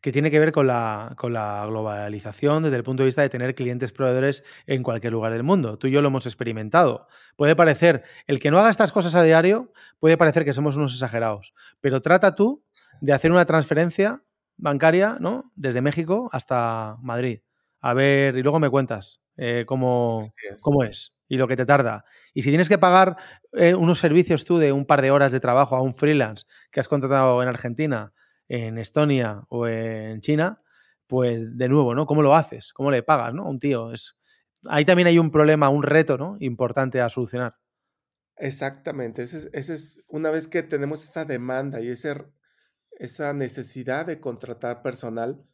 que 0.01 0.11
tiene 0.11 0.31
que 0.31 0.39
ver 0.39 0.51
con 0.51 0.67
la, 0.67 1.13
con 1.17 1.33
la, 1.33 1.65
globalización 1.65 2.63
desde 2.63 2.77
el 2.77 2.83
punto 2.83 3.03
de 3.03 3.05
vista 3.05 3.21
de 3.21 3.29
tener 3.29 3.55
clientes 3.55 3.91
proveedores 3.91 4.43
en 4.65 4.83
cualquier 4.83 5.13
lugar 5.13 5.31
del 5.33 5.43
mundo. 5.43 5.77
Tú 5.77 5.87
y 5.87 5.91
yo 5.91 6.01
lo 6.01 6.09
hemos 6.09 6.25
experimentado. 6.25 7.07
Puede 7.35 7.55
parecer, 7.55 8.03
el 8.27 8.39
que 8.39 8.51
no 8.51 8.59
haga 8.59 8.69
estas 8.69 8.91
cosas 8.91 9.15
a 9.15 9.23
diario, 9.23 9.71
puede 9.99 10.17
parecer 10.17 10.45
que 10.45 10.53
somos 10.53 10.77
unos 10.77 10.93
exagerados, 10.93 11.53
pero 11.81 12.01
trata 12.01 12.35
tú 12.35 12.63
de 13.03 13.11
hacer 13.11 13.33
una 13.33 13.43
transferencia 13.43 14.23
bancaria, 14.55 15.17
¿no? 15.19 15.51
Desde 15.55 15.81
México 15.81 16.29
hasta 16.31 16.95
Madrid. 17.01 17.41
A 17.81 17.93
ver, 17.93 18.37
y 18.37 18.43
luego 18.43 18.61
me 18.61 18.69
cuentas 18.69 19.19
eh, 19.35 19.65
cómo, 19.67 20.21
es. 20.21 20.61
cómo, 20.61 20.85
es. 20.85 21.13
y 21.27 21.35
lo 21.35 21.45
que 21.45 21.57
te 21.57 21.65
tarda. 21.65 22.05
Y 22.33 22.43
si 22.43 22.49
tienes 22.49 22.69
que 22.69 22.77
pagar 22.77 23.17
eh, 23.51 23.75
unos 23.75 23.99
servicios 23.99 24.45
tú 24.45 24.57
de 24.57 24.71
un 24.71 24.85
par 24.85 25.01
de 25.01 25.11
horas 25.11 25.33
de 25.33 25.41
trabajo 25.41 25.75
a 25.75 25.81
un 25.81 25.93
freelance 25.93 26.45
que 26.71 26.79
has 26.79 26.87
contratado 26.87 27.43
en 27.43 27.49
Argentina, 27.49 28.13
en 28.47 28.77
Estonia 28.77 29.43
o 29.49 29.67
en 29.67 30.21
China, 30.21 30.61
pues 31.05 31.57
de 31.57 31.67
nuevo, 31.67 31.93
¿no? 31.95 32.05
¿Cómo 32.05 32.21
lo 32.21 32.33
haces? 32.35 32.71
¿Cómo 32.71 32.89
le 32.89 33.03
pagas, 33.03 33.33
¿no? 33.33 33.43
A 33.43 33.49
un 33.49 33.59
tío. 33.59 33.91
Es, 33.91 34.15
ahí 34.69 34.85
también 34.85 35.09
hay 35.09 35.19
un 35.19 35.29
problema, 35.29 35.67
un 35.67 35.83
reto, 35.83 36.17
¿no? 36.17 36.37
Importante 36.39 37.01
a 37.01 37.09
solucionar. 37.09 37.57
Exactamente, 38.37 39.23
ese 39.23 39.49
es, 39.51 40.03
una 40.07 40.31
vez 40.31 40.47
que 40.47 40.63
tenemos 40.63 41.03
esa 41.03 41.25
demanda 41.25 41.81
y 41.81 41.89
ese, 41.89 42.15
esa 42.97 43.33
necesidad 43.33 44.05
de 44.05 44.19
contratar 44.19 44.81
personal, 44.81 45.45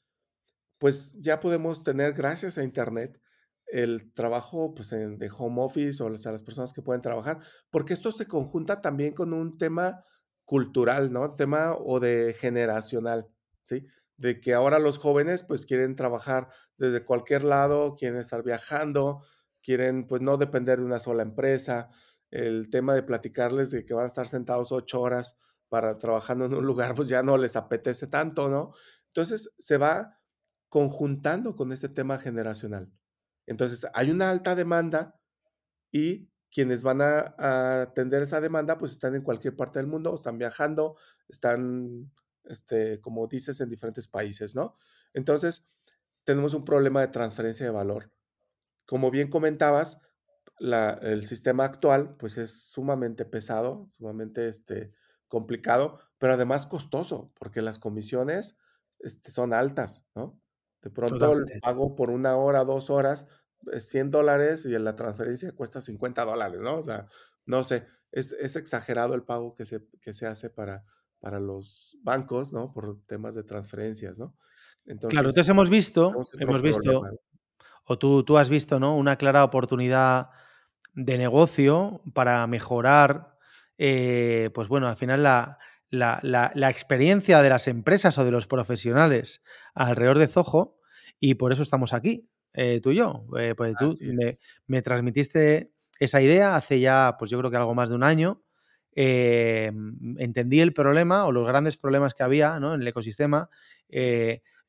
pues 0.78 1.14
ya 1.20 1.40
podemos 1.40 1.84
tener, 1.84 2.14
gracias 2.14 2.58
a 2.58 2.64
Internet, 2.64 3.20
el 3.68 4.12
trabajo 4.14 4.74
pues, 4.74 4.90
de 4.90 5.32
home 5.38 5.62
office 5.62 6.02
o 6.02 6.10
las 6.10 6.26
personas 6.42 6.74
que 6.74 6.82
pueden 6.82 7.02
trabajar, 7.02 7.40
porque 7.70 7.94
esto 7.94 8.12
se 8.12 8.26
conjunta 8.26 8.82
también 8.82 9.14
con 9.14 9.34
un 9.34 9.58
tema 9.58 10.04
cultural, 10.46 11.14
¿no? 11.14 11.30
Tema 11.32 11.76
o 11.76 12.00
de 12.00 12.34
generacional, 12.34 13.28
¿sí? 13.62 13.86
De 14.18 14.42
que 14.42 14.54
ahora 14.56 14.80
los 14.80 14.98
jóvenes 14.98 15.44
pues 15.44 15.66
quieren 15.66 15.96
trabajar 15.96 16.50
desde 16.78 17.06
cualquier 17.06 17.44
lado, 17.44 17.96
quieren 17.96 18.20
estar 18.20 18.44
viajando, 18.44 19.24
quieren 19.62 20.08
pues 20.08 20.22
no 20.22 20.38
depender 20.38 20.80
de 20.80 20.86
una 20.86 20.98
sola 20.98 21.22
empresa, 21.22 21.90
el 22.32 22.70
tema 22.72 22.96
de 22.96 23.04
platicarles 23.04 23.70
de 23.70 23.86
que 23.86 23.94
van 23.94 24.06
a 24.06 24.08
estar 24.08 24.28
sentados 24.28 24.72
ocho 24.72 25.02
horas 25.02 25.38
para 25.70 25.98
trabajando 25.98 26.46
en 26.46 26.54
un 26.54 26.66
lugar, 26.66 26.96
pues 26.96 27.10
ya 27.10 27.24
no 27.24 27.38
les 27.38 27.56
apetece 27.56 28.08
tanto, 28.08 28.50
¿no? 28.50 28.74
Entonces 29.08 29.54
se 29.60 29.78
va 29.78 30.20
conjuntando 30.68 31.56
con 31.56 31.72
este 31.72 31.90
tema 31.90 32.18
generacional. 32.18 32.92
Entonces 33.46 33.88
hay 33.94 34.12
una 34.12 34.30
alta 34.30 34.56
demanda 34.56 35.20
y 35.92 36.30
quienes 36.52 36.82
van 36.82 37.02
a, 37.02 37.82
atender 37.82 38.24
esa 38.24 38.42
demanda, 38.42 38.78
pues 38.78 38.92
están 38.92 39.16
en 39.16 39.22
cualquier 39.22 39.56
parte 39.56 39.80
del 39.80 39.88
mundo, 39.88 40.16
están 40.16 40.38
viajando, 40.38 40.98
están, 41.28 42.12
este, 42.46 43.00
como 43.02 43.28
dices, 43.28 43.62
en 43.62 43.70
diferentes 43.70 44.08
países, 44.08 44.56
¿no? 44.56 44.76
Entonces, 45.14 45.68
tenemos 46.24 46.54
un 46.54 46.66
problema 46.66 47.02
de 47.02 47.08
transferencia 47.10 47.66
de 47.66 47.72
valor. 47.72 48.12
Como 48.86 49.12
bien 49.12 49.30
comentabas, 49.30 50.02
el 50.60 51.26
sistema 51.26 51.66
actual, 51.66 52.16
pues 52.18 52.38
es 52.38 52.64
sumamente 52.70 53.26
pesado, 53.26 53.90
sumamente 53.94 54.48
este, 54.48 54.92
complicado, 55.30 56.00
pero 56.18 56.34
además 56.34 56.66
costoso, 56.66 57.32
porque 57.40 57.62
las 57.62 57.80
comisiones 57.80 58.58
este, 59.00 59.32
son 59.32 59.54
altas, 59.54 60.06
¿no? 60.16 60.40
De 60.82 60.90
pronto 60.90 61.34
el 61.34 61.60
pago 61.62 61.96
por 61.96 62.10
una 62.10 62.36
hora, 62.36 62.64
dos 62.64 62.90
horas, 62.90 63.28
es 63.72 63.90
100 63.90 64.12
dólares 64.12 64.66
y 64.66 64.78
la 64.78 64.96
transferencia 64.96 65.52
cuesta 65.54 65.82
50 65.82 66.26
dólares, 66.26 66.60
¿no? 66.62 66.78
O 66.78 66.82
sea, 66.82 67.08
no 67.46 67.64
sé, 67.64 67.86
es, 68.12 68.34
exagerado 68.56 69.14
el 69.14 69.24
pago 69.24 69.56
que 69.56 69.66
se, 69.66 69.88
que 70.02 70.14
se 70.14 70.26
hace 70.26 70.50
para, 70.50 70.86
para 71.20 71.40
los 71.40 71.98
bancos, 72.02 72.54
¿no? 72.54 72.72
Por 72.72 73.02
temas 73.06 73.36
de 73.36 73.44
transferencias, 73.44 74.20
¿no? 74.20 74.36
Entonces, 74.86 75.14
claro, 75.16 75.30
entonces 75.30 75.50
hemos 75.50 75.70
visto, 75.70 76.14
hemos 76.40 76.62
visto, 76.62 77.04
o 77.86 77.98
tú, 77.98 78.24
tú 78.24 78.38
has 78.38 78.50
visto, 78.50 78.80
¿no? 78.80 78.96
Una 78.96 79.18
clara 79.18 79.44
oportunidad 79.44 80.30
de 80.94 81.18
negocio 81.18 82.02
para 82.14 82.46
mejorar, 82.48 83.38
eh, 83.82 84.50
pues 84.54 84.68
bueno, 84.68 84.90
al 84.90 84.98
final 84.98 85.24
la, 85.24 85.58
la, 85.90 86.70
experiencia 86.70 87.42
de 87.42 87.50
las 87.50 87.70
empresas 87.70 88.18
o 88.18 88.26
de 88.26 88.32
los 88.32 88.46
profesionales 88.46 89.42
alrededor 89.74 90.20
de 90.20 90.28
Zoho 90.28 90.78
y 91.22 91.36
por 91.36 91.54
eso 91.54 91.64
estamos 91.64 91.94
aquí, 91.94 92.30
eh, 92.54 92.82
tú 92.84 92.92
y 92.92 92.98
yo. 92.98 93.26
Eh, 93.40 93.56
pues 93.56 93.74
tú 93.80 93.96
me, 94.68 94.82
transmitiste 94.82 95.72
esa 95.98 96.22
idea 96.22 96.58
hace 96.58 96.82
ya, 96.82 97.16
pues 97.18 97.32
yo 97.32 97.40
creo 97.40 97.50
que 97.50 97.58
algo 97.58 97.74
más 97.74 97.90
de 97.90 97.96
un 97.96 98.04
año. 98.04 98.44
entendí 98.94 100.60
el 100.60 100.74
problema 100.74 101.26
o 101.26 101.32
los 101.32 101.48
grandes 101.48 101.78
problemas 101.78 102.14
que 102.14 102.24
había 102.24 102.58
en 102.58 102.64
el 102.66 102.88
ecosistema. 102.88 103.50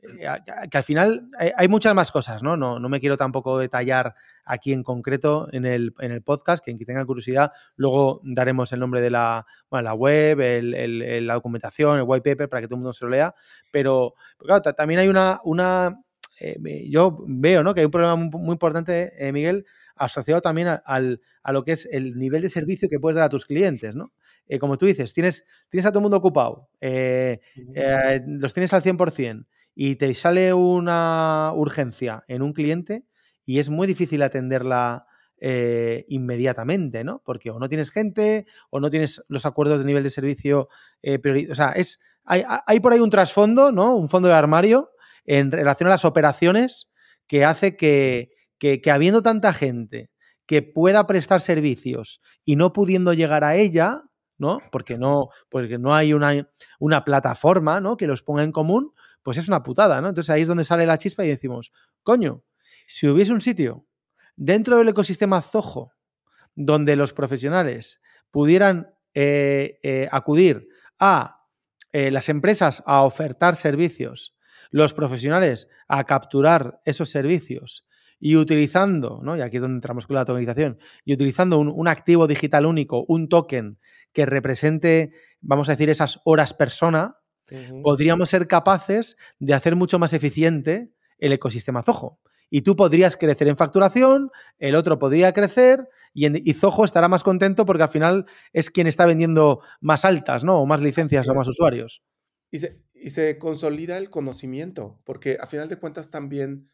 Eh, 0.02 0.26
que 0.70 0.78
al 0.78 0.84
final 0.84 1.28
hay, 1.56 1.68
muchas 1.68 1.94
más 1.94 2.10
cosas, 2.10 2.42
¿no? 2.42 2.56
¿no? 2.56 2.78
¿no? 2.78 2.88
me 2.88 3.00
quiero 3.00 3.16
tampoco 3.16 3.58
detallar 3.58 4.14
aquí 4.44 4.72
en 4.72 4.82
concreto 4.82 5.48
en 5.52 5.66
el, 5.66 5.94
en 5.98 6.12
el 6.12 6.22
podcast, 6.22 6.64
quien 6.64 6.78
tenga 6.78 7.04
curiosidad, 7.04 7.52
luego 7.76 8.20
daremos 8.24 8.72
el 8.72 8.80
nombre 8.80 9.00
de 9.00 9.10
la, 9.10 9.46
la 9.70 9.94
web, 9.94 10.40
el, 10.40 11.26
la 11.26 11.34
documentación, 11.34 11.98
el 11.98 12.04
white 12.06 12.30
paper 12.30 12.48
para 12.48 12.62
que 12.62 12.68
todo 12.68 12.76
el 12.76 12.80
mundo 12.80 12.92
se 12.92 13.04
lo 13.04 13.10
lea, 13.10 13.34
pero, 13.70 14.14
claro, 14.38 14.62
también 14.62 15.00
hay 15.00 15.08
una, 15.08 15.40
una 15.44 16.00
eh, 16.40 16.88
yo 16.88 17.18
veo 17.26 17.62
¿no? 17.62 17.74
que 17.74 17.80
hay 17.80 17.86
un 17.86 17.92
problema 17.92 18.16
muy, 18.16 18.52
importante, 18.52 19.12
eh, 19.18 19.32
Miguel, 19.32 19.66
asociado 19.96 20.40
también 20.40 20.68
a, 20.68 20.74
al, 20.86 21.20
a 21.42 21.52
lo 21.52 21.62
que 21.62 21.72
es 21.72 21.86
el 21.90 22.16
nivel 22.16 22.40
de 22.40 22.48
servicio 22.48 22.88
que 22.88 22.98
puedes 22.98 23.16
dar 23.16 23.24
a 23.24 23.28
tus 23.28 23.44
clientes, 23.44 23.94
¿no? 23.94 24.12
como 24.58 24.76
tú 24.76 24.86
dices, 24.86 25.12
tienes, 25.12 25.44
tienes 25.68 25.86
a 25.86 25.90
todo 25.90 26.00
el 26.00 26.02
mundo 26.02 26.16
ocupado, 26.16 26.68
los 26.80 28.52
tienes 28.52 28.72
al 28.72 28.82
100%, 28.82 29.46
y 29.74 29.96
te 29.96 30.12
sale 30.14 30.52
una 30.52 31.52
urgencia 31.54 32.24
en 32.28 32.42
un 32.42 32.52
cliente 32.52 33.04
y 33.44 33.58
es 33.58 33.68
muy 33.68 33.86
difícil 33.86 34.22
atenderla 34.22 35.06
eh, 35.40 36.04
inmediatamente, 36.08 37.02
¿no? 37.02 37.22
Porque 37.24 37.50
o 37.50 37.58
no 37.58 37.68
tienes 37.68 37.90
gente 37.90 38.46
o 38.70 38.78
no 38.78 38.90
tienes 38.90 39.24
los 39.28 39.46
acuerdos 39.46 39.78
de 39.78 39.86
nivel 39.86 40.02
de 40.02 40.10
servicio 40.10 40.68
eh, 41.02 41.18
O 41.50 41.54
sea, 41.54 41.72
es, 41.72 41.98
hay, 42.24 42.80
por 42.80 42.92
ahí 42.92 43.00
un 43.00 43.10
trasfondo, 43.10 43.72
¿no? 43.72 43.96
Un 43.96 44.08
fondo 44.08 44.28
de 44.28 44.34
armario 44.34 44.90
en 45.24 45.50
relación 45.50 45.88
a 45.88 45.92
las 45.92 46.04
operaciones 46.04 46.90
que 47.26 47.44
hace 47.44 47.76
que, 47.76 48.30
que, 48.58 48.80
que 48.80 48.90
habiendo 48.90 49.22
tanta 49.22 49.52
gente 49.52 50.10
que 50.46 50.62
pueda 50.62 51.06
prestar 51.06 51.40
servicios 51.40 52.20
y 52.44 52.56
no 52.56 52.72
pudiendo 52.72 53.12
llegar 53.12 53.44
a 53.44 53.56
ella, 53.56 54.02
¿no? 54.36 54.58
Porque 54.72 54.98
no, 54.98 55.28
porque 55.48 55.78
no 55.78 55.94
hay 55.94 56.12
una, 56.12 56.50
una 56.80 57.04
plataforma, 57.04 57.80
¿no? 57.80 57.96
Que 57.96 58.06
los 58.06 58.22
ponga 58.22 58.42
en 58.42 58.52
común, 58.52 58.92
pues 59.22 59.38
es 59.38 59.48
una 59.48 59.62
putada, 59.62 60.00
¿no? 60.00 60.08
Entonces 60.08 60.30
ahí 60.30 60.42
es 60.42 60.48
donde 60.48 60.64
sale 60.64 60.86
la 60.86 60.98
chispa 60.98 61.24
y 61.24 61.28
decimos, 61.28 61.72
coño, 62.02 62.44
si 62.86 63.06
hubiese 63.08 63.32
un 63.32 63.40
sitio 63.40 63.86
dentro 64.36 64.78
del 64.78 64.88
ecosistema 64.88 65.42
Zoho 65.42 65.92
donde 66.54 66.96
los 66.96 67.12
profesionales 67.12 68.02
pudieran 68.30 68.94
eh, 69.14 69.78
eh, 69.82 70.08
acudir 70.10 70.68
a 70.98 71.46
eh, 71.92 72.10
las 72.10 72.28
empresas 72.28 72.82
a 72.86 73.02
ofertar 73.02 73.56
servicios, 73.56 74.36
los 74.70 74.94
profesionales 74.94 75.68
a 75.88 76.04
capturar 76.04 76.80
esos 76.84 77.10
servicios 77.10 77.86
y 78.20 78.36
utilizando, 78.36 79.20
¿no? 79.22 79.36
y 79.36 79.40
aquí 79.40 79.56
es 79.56 79.62
donde 79.62 79.76
entramos 79.76 80.06
con 80.06 80.14
la 80.14 80.24
tokenización, 80.24 80.78
y 81.04 81.14
utilizando 81.14 81.58
un, 81.58 81.68
un, 81.68 81.88
activo 81.88 82.26
digital 82.26 82.66
único, 82.66 83.04
un 83.08 83.28
token 83.28 83.78
que 84.12 84.26
represente, 84.26 85.12
vamos 85.40 85.68
a 85.68 85.72
decir, 85.72 85.88
esas 85.88 86.20
horas 86.24 86.52
persona, 86.52 87.16
podríamos 87.82 88.28
ser 88.28 88.46
capaces 88.46 89.16
de 89.38 89.54
hacer 89.54 89.76
mucho 89.76 89.98
más 89.98 90.12
eficiente 90.12 90.90
el 91.18 91.32
ecosistema 91.32 91.82
Zoho. 91.82 92.18
Y 92.52 92.62
tú 92.62 92.74
podrías 92.74 93.16
crecer 93.16 93.46
en 93.46 93.56
facturación, 93.56 94.30
el 94.58 94.74
otro 94.74 94.98
podría 94.98 95.32
crecer 95.32 95.88
y, 96.12 96.52
Zoho 96.52 96.84
estará 96.84 97.08
más 97.08 97.22
contento 97.22 97.64
porque 97.64 97.84
al 97.84 97.90
final 97.90 98.26
es 98.52 98.70
quien 98.70 98.88
está 98.88 99.06
vendiendo 99.06 99.60
más 99.80 100.04
altas, 100.04 100.42
¿no? 100.42 100.60
O 100.60 100.66
más 100.66 100.82
licencias 100.82 101.28
o 101.28 101.34
más 101.34 101.46
usuarios. 101.46 102.02
Y 102.50 102.58
se, 102.58 102.80
y 102.92 103.10
se, 103.10 103.38
consolida 103.38 103.96
el 103.96 104.10
conocimiento, 104.10 105.00
porque 105.04 105.38
a 105.40 105.46
final 105.46 105.68
de 105.68 105.76
cuentas 105.76 106.10
también 106.10 106.68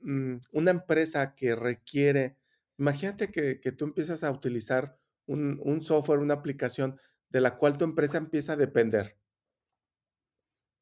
mm, 0.00 0.36
una 0.52 0.70
empresa 0.70 1.34
que 1.34 1.54
requiere, 1.54 2.38
imagínate 2.78 3.30
que, 3.30 3.72
tú 3.72 3.84
empiezas 3.84 4.24
a 4.24 4.30
utilizar 4.30 4.96
un, 5.26 5.60
un 5.62 5.82
software, 5.82 6.20
una 6.20 6.34
aplicación 6.34 6.98
de 7.28 7.42
la 7.42 7.58
cual 7.58 7.76
tu 7.76 7.84
empresa 7.84 8.16
empieza 8.16 8.54
a 8.54 8.56
depender 8.56 9.19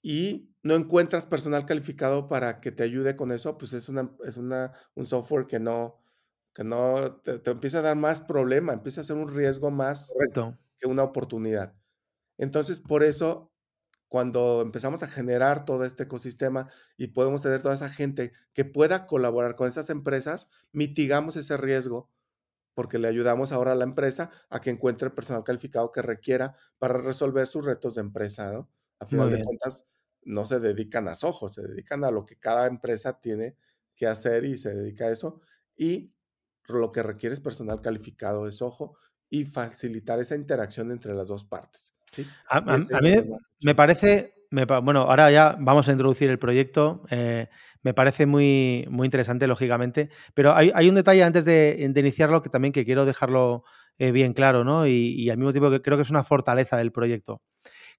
y 0.03 0.55
no 0.63 0.75
encuentras 0.75 1.27
personal 1.27 1.67
calificado 1.67 2.29
para 2.29 2.61
que 2.61 2.73
te 2.73 2.83
ayude 2.83 3.17
con 3.17 3.33
eso, 3.33 3.59
pues 3.59 3.73
es, 3.73 3.89
una, 3.89 4.11
es 4.25 4.37
una, 4.37 4.73
un 4.95 5.07
software 5.07 5.47
que 5.47 5.59
no, 5.59 6.01
que 6.55 6.65
no 6.65 7.21
te, 7.23 7.41
empieza 7.51 7.79
a 7.79 7.83
dar 7.83 7.97
más 7.97 8.21
problema, 8.21 8.73
empieza 8.73 9.01
a 9.01 9.05
ser 9.05 9.17
un 9.17 9.35
riesgo 9.35 9.71
más 9.71 10.15
que 10.79 10.87
una 10.87 11.03
oportunidad. 11.03 11.75
Entonces, 12.37 12.81
por 12.81 13.03
eso, 13.03 13.53
cuando 14.09 14.63
empezamos 14.63 15.03
a 15.03 15.09
generar 15.09 15.65
todo 15.65 15.85
este 15.85 16.05
ecosistema 16.05 16.71
y 16.97 17.09
podemos 17.09 17.43
tener 17.43 17.63
toda 17.63 17.75
esa 17.75 17.91
gente 17.91 18.33
que 18.55 18.65
pueda 18.65 19.07
colaborar 19.07 19.57
con 19.57 19.69
esas 19.69 19.91
empresas, 19.91 20.49
mitigamos 20.73 21.37
ese 21.37 21.57
riesgo 21.57 22.11
porque 22.75 22.99
le 22.99 23.09
ayudamos 23.09 23.51
ahora 23.51 23.73
a 23.73 23.75
la 23.75 23.83
empresa 23.83 24.31
a 24.51 24.61
que 24.61 24.71
encuentre 24.71 25.09
el 25.09 25.15
personal 25.15 25.43
calificado 25.43 25.91
que 25.91 26.01
requiera 26.01 26.55
para 26.79 26.99
resolver 26.99 27.49
sus 27.49 27.65
retos 27.65 27.97
de 27.97 28.03
empresa, 28.03 28.53
¿no? 28.53 28.69
A 29.01 29.07
final 29.07 29.31
de 29.31 29.43
cuentas, 29.43 29.87
no 30.25 30.45
se 30.45 30.59
dedican 30.59 31.09
a 31.09 31.13
ojos, 31.23 31.55
se 31.55 31.63
dedican 31.63 32.05
a 32.05 32.11
lo 32.11 32.25
que 32.25 32.37
cada 32.37 32.67
empresa 32.67 33.19
tiene 33.19 33.57
que 33.97 34.07
hacer 34.07 34.45
y 34.45 34.57
se 34.57 34.75
dedica 34.75 35.07
a 35.07 35.11
eso. 35.11 35.41
Y 35.77 36.11
lo 36.69 36.93
que 36.93 37.03
requiere 37.03 37.35
es 37.35 37.41
personal 37.41 37.81
calificado 37.81 38.45
de 38.45 38.55
ojo 38.61 38.97
y 39.31 39.45
facilitar 39.45 40.19
esa 40.19 40.35
interacción 40.35 40.91
entre 40.91 41.15
las 41.15 41.29
dos 41.29 41.45
partes. 41.45 41.95
A, 42.49 42.61
mí 42.61 43.15
me 43.63 43.75
parece, 43.75 44.35
bueno, 44.51 45.03
ahora 45.03 45.31
ya 45.31 45.57
vamos 45.59 45.89
a 45.89 45.93
introducir 45.93 46.31
el 46.31 46.39
proyecto. 46.39 47.05
Eh, 47.11 47.49
me 47.83 47.95
parece 47.95 48.27
muy, 48.27 48.87
muy 48.91 49.07
interesante, 49.07 49.47
lógicamente, 49.47 50.11
pero 50.35 50.55
hay, 50.55 50.89
un 50.89 50.95
detalle 50.95 51.23
antes 51.23 51.45
de, 51.45 51.77
iniciarlo 51.95 52.43
que 52.43 52.49
también 52.49 52.73
que 52.73 52.85
quiero 52.85 53.05
dejarlo 53.05 53.65
eh, 53.99 54.11
bien 54.11 54.33
claro, 54.33 54.65
¿no? 54.65 54.87
Y, 54.87 55.15
y, 55.17 55.31
al 55.31 55.39
mismo 55.39 55.53
tiempo 55.53 55.71
que 55.71 55.83
creo 55.83 55.97
que 55.97 56.03
es 56.03 56.11
una 56.11 56.25
fortaleza 56.25 56.77
del 56.77 56.93
proyecto 56.93 57.43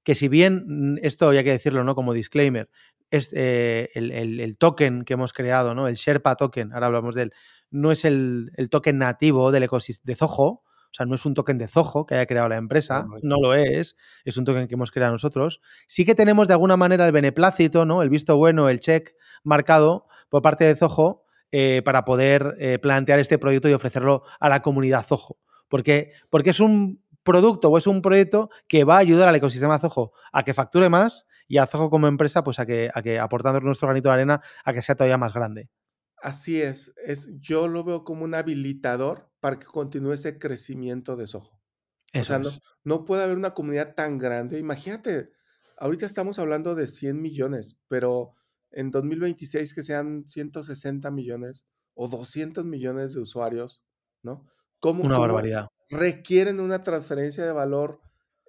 que 0.03 0.15
si 0.15 0.27
bien 0.27 0.63
mm, 0.67 0.97
esto, 1.01 1.29
hay 1.29 1.43
que 1.43 1.51
decirlo, 1.51 1.83
¿no? 1.83 1.95
Como 1.95 2.13
disclaimer, 2.13 2.69
es 3.11 3.31
eh, 3.33 3.89
el, 3.93 4.11
el, 4.11 4.57
token 4.57 5.03
que 5.03 5.13
hemos 5.13 5.33
creado, 5.33 5.73
¿no? 5.73 5.87
El 5.87 5.95
Sherpa 5.95 6.35
token, 6.35 6.73
ahora 6.73 6.87
hablamos 6.87 7.15
de 7.15 7.23
él, 7.23 7.33
no 7.71 7.91
es 7.91 8.05
el, 8.05 8.51
el 8.55 8.69
token 8.69 8.97
nativo 8.97 9.51
del 9.51 9.63
ecosistema 9.63 10.11
de 10.11 10.15
Zoho, 10.15 10.63
o 10.91 10.93
sea, 10.93 11.05
no 11.05 11.15
es 11.15 11.25
un 11.25 11.35
token 11.35 11.57
de 11.59 11.67
Zoho 11.67 12.05
que 12.05 12.15
haya 12.15 12.25
creado 12.25 12.49
la 12.49 12.57
empresa, 12.57 13.05
no, 13.21 13.35
lo 13.39 13.53
es, 13.53 13.95
es 14.25 14.37
un 14.37 14.45
token 14.45 14.67
que 14.67 14.73
hemos 14.73 14.89
creado 14.91 15.13
nosotros. 15.13 15.61
Sí 15.87 16.03
que 16.03 16.15
tenemos 16.15 16.47
de 16.47 16.55
alguna 16.55 16.77
manera 16.77 17.05
el 17.05 17.11
beneplácito, 17.11 17.85
¿no? 17.85 18.01
El 18.01 18.09
visto 18.09 18.37
bueno, 18.37 18.69
el 18.69 18.79
check 18.79 19.11
marcado 19.43 20.07
por 20.29 20.41
parte 20.41 20.65
de 20.65 20.75
Zoho 20.75 21.25
eh, 21.51 21.83
para 21.85 22.05
poder 22.05 22.55
eh, 22.59 22.79
plantear 22.79 23.19
este 23.19 23.37
proyecto 23.37 23.69
y 23.69 23.73
ofrecerlo 23.73 24.23
a 24.39 24.49
la 24.49 24.63
comunidad 24.63 25.05
Zoho. 25.05 25.37
Porque, 25.67 26.13
porque 26.31 26.49
es 26.49 26.59
un 26.59 27.03
producto 27.23 27.69
o 27.69 27.77
es 27.77 27.87
un 27.87 28.01
proyecto 28.01 28.49
que 28.67 28.83
va 28.83 28.95
a 28.95 28.99
ayudar 28.99 29.27
al 29.27 29.35
ecosistema 29.35 29.79
Zoho 29.79 30.13
a 30.31 30.43
que 30.43 30.53
facture 30.53 30.89
más 30.89 31.25
y 31.47 31.57
a 31.57 31.67
Zoho 31.67 31.89
como 31.89 32.07
empresa, 32.07 32.43
pues 32.43 32.59
a 32.59 32.65
que, 32.65 32.89
a 32.93 33.01
que 33.01 33.19
aportando 33.19 33.59
nuestro 33.61 33.87
granito 33.87 34.09
de 34.09 34.15
arena 34.15 34.41
a 34.63 34.73
que 34.73 34.81
sea 34.81 34.95
todavía 34.95 35.17
más 35.17 35.33
grande. 35.33 35.69
Así 36.21 36.61
es, 36.61 36.93
es, 37.05 37.29
yo 37.39 37.67
lo 37.67 37.83
veo 37.83 38.03
como 38.03 38.25
un 38.25 38.35
habilitador 38.35 39.31
para 39.39 39.57
que 39.57 39.65
continúe 39.65 40.13
ese 40.13 40.37
crecimiento 40.37 41.15
de 41.15 41.27
Soho. 41.27 41.61
o 42.13 42.23
sea, 42.23 42.39
no, 42.39 42.49
no, 42.83 43.05
puede 43.05 43.23
haber 43.23 43.37
una 43.37 43.53
comunidad 43.53 43.95
tan 43.95 44.17
grande. 44.17 44.59
Imagínate, 44.59 45.31
ahorita 45.77 46.05
estamos 46.05 46.37
hablando 46.39 46.75
de 46.75 46.87
100 46.87 47.21
millones, 47.21 47.79
pero 47.87 48.35
en 48.71 48.91
2026 48.91 49.73
que 49.73 49.83
sean 49.83 50.27
160 50.27 51.09
millones 51.11 51.65
o 51.93 52.07
200 52.07 52.65
millones 52.65 53.13
de 53.13 53.21
usuarios, 53.21 53.81
¿no? 54.21 54.45
¿Cómo, 54.79 55.03
una 55.03 55.19
barbaridad. 55.19 55.67
Requieren 55.89 56.59
una 56.59 56.83
transferencia 56.83 57.45
de 57.45 57.51
valor 57.51 58.01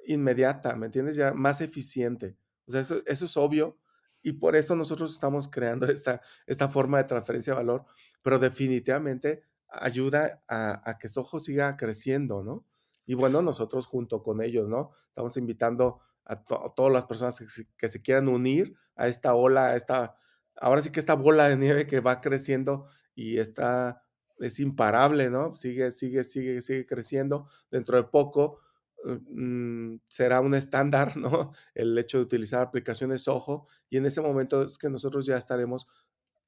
inmediata, 0.06 0.76
¿me 0.76 0.86
entiendes? 0.86 1.16
Ya 1.16 1.32
más 1.32 1.60
eficiente. 1.60 2.36
O 2.66 2.72
sea, 2.72 2.80
eso, 2.80 3.02
eso 3.06 3.24
es 3.24 3.36
obvio 3.36 3.78
y 4.22 4.32
por 4.32 4.56
eso 4.56 4.76
nosotros 4.76 5.12
estamos 5.12 5.48
creando 5.48 5.86
esta, 5.86 6.20
esta 6.46 6.68
forma 6.68 6.98
de 6.98 7.04
transferencia 7.04 7.52
de 7.52 7.58
valor, 7.58 7.84
pero 8.22 8.38
definitivamente 8.38 9.42
ayuda 9.68 10.42
a, 10.48 10.98
que 10.98 11.08
Soho 11.08 11.40
siga 11.40 11.76
creciendo, 11.76 12.42
¿no? 12.42 12.66
Y 13.06 13.14
bueno, 13.14 13.42
nosotros 13.42 13.86
junto 13.86 14.22
con 14.22 14.42
ellos, 14.42 14.68
¿no? 14.68 14.90
Estamos 15.08 15.36
invitando 15.36 16.00
a, 16.24 16.44
todas 16.44 16.92
las 16.92 17.06
personas 17.06 17.38
que 17.76 17.88
se, 17.88 18.02
quieran 18.02 18.28
unir 18.28 18.74
a 18.94 19.08
esta 19.08 19.34
ola, 19.34 19.68
a 19.68 19.76
esta, 19.76 20.16
ahora 20.56 20.82
sí 20.82 20.90
que 20.90 21.00
esta 21.00 21.14
bola 21.14 21.48
de 21.48 21.56
nieve 21.56 21.86
que 21.86 22.00
va 22.00 22.20
creciendo 22.20 22.88
y 23.14 23.38
está, 23.38 24.04
es 24.40 24.60
imparable, 24.60 25.30
¿no? 25.30 25.54
Sigue, 25.54 25.90
sigue, 25.90 26.24
sigue, 26.24 26.62
sigue 26.62 26.86
creciendo. 26.86 27.48
Dentro 27.70 27.96
de 27.96 28.04
poco 28.04 28.60
Mm, 29.04 29.96
será 30.08 30.40
un 30.40 30.54
estándar, 30.54 31.16
¿no? 31.16 31.52
El 31.74 31.96
hecho 31.98 32.18
de 32.18 32.24
utilizar 32.24 32.62
aplicaciones 32.62 33.28
Ojo 33.28 33.66
y 33.88 33.96
en 33.96 34.06
ese 34.06 34.20
momento 34.20 34.62
es 34.62 34.78
que 34.78 34.90
nosotros 34.90 35.26
ya 35.26 35.36
estaremos 35.36 35.86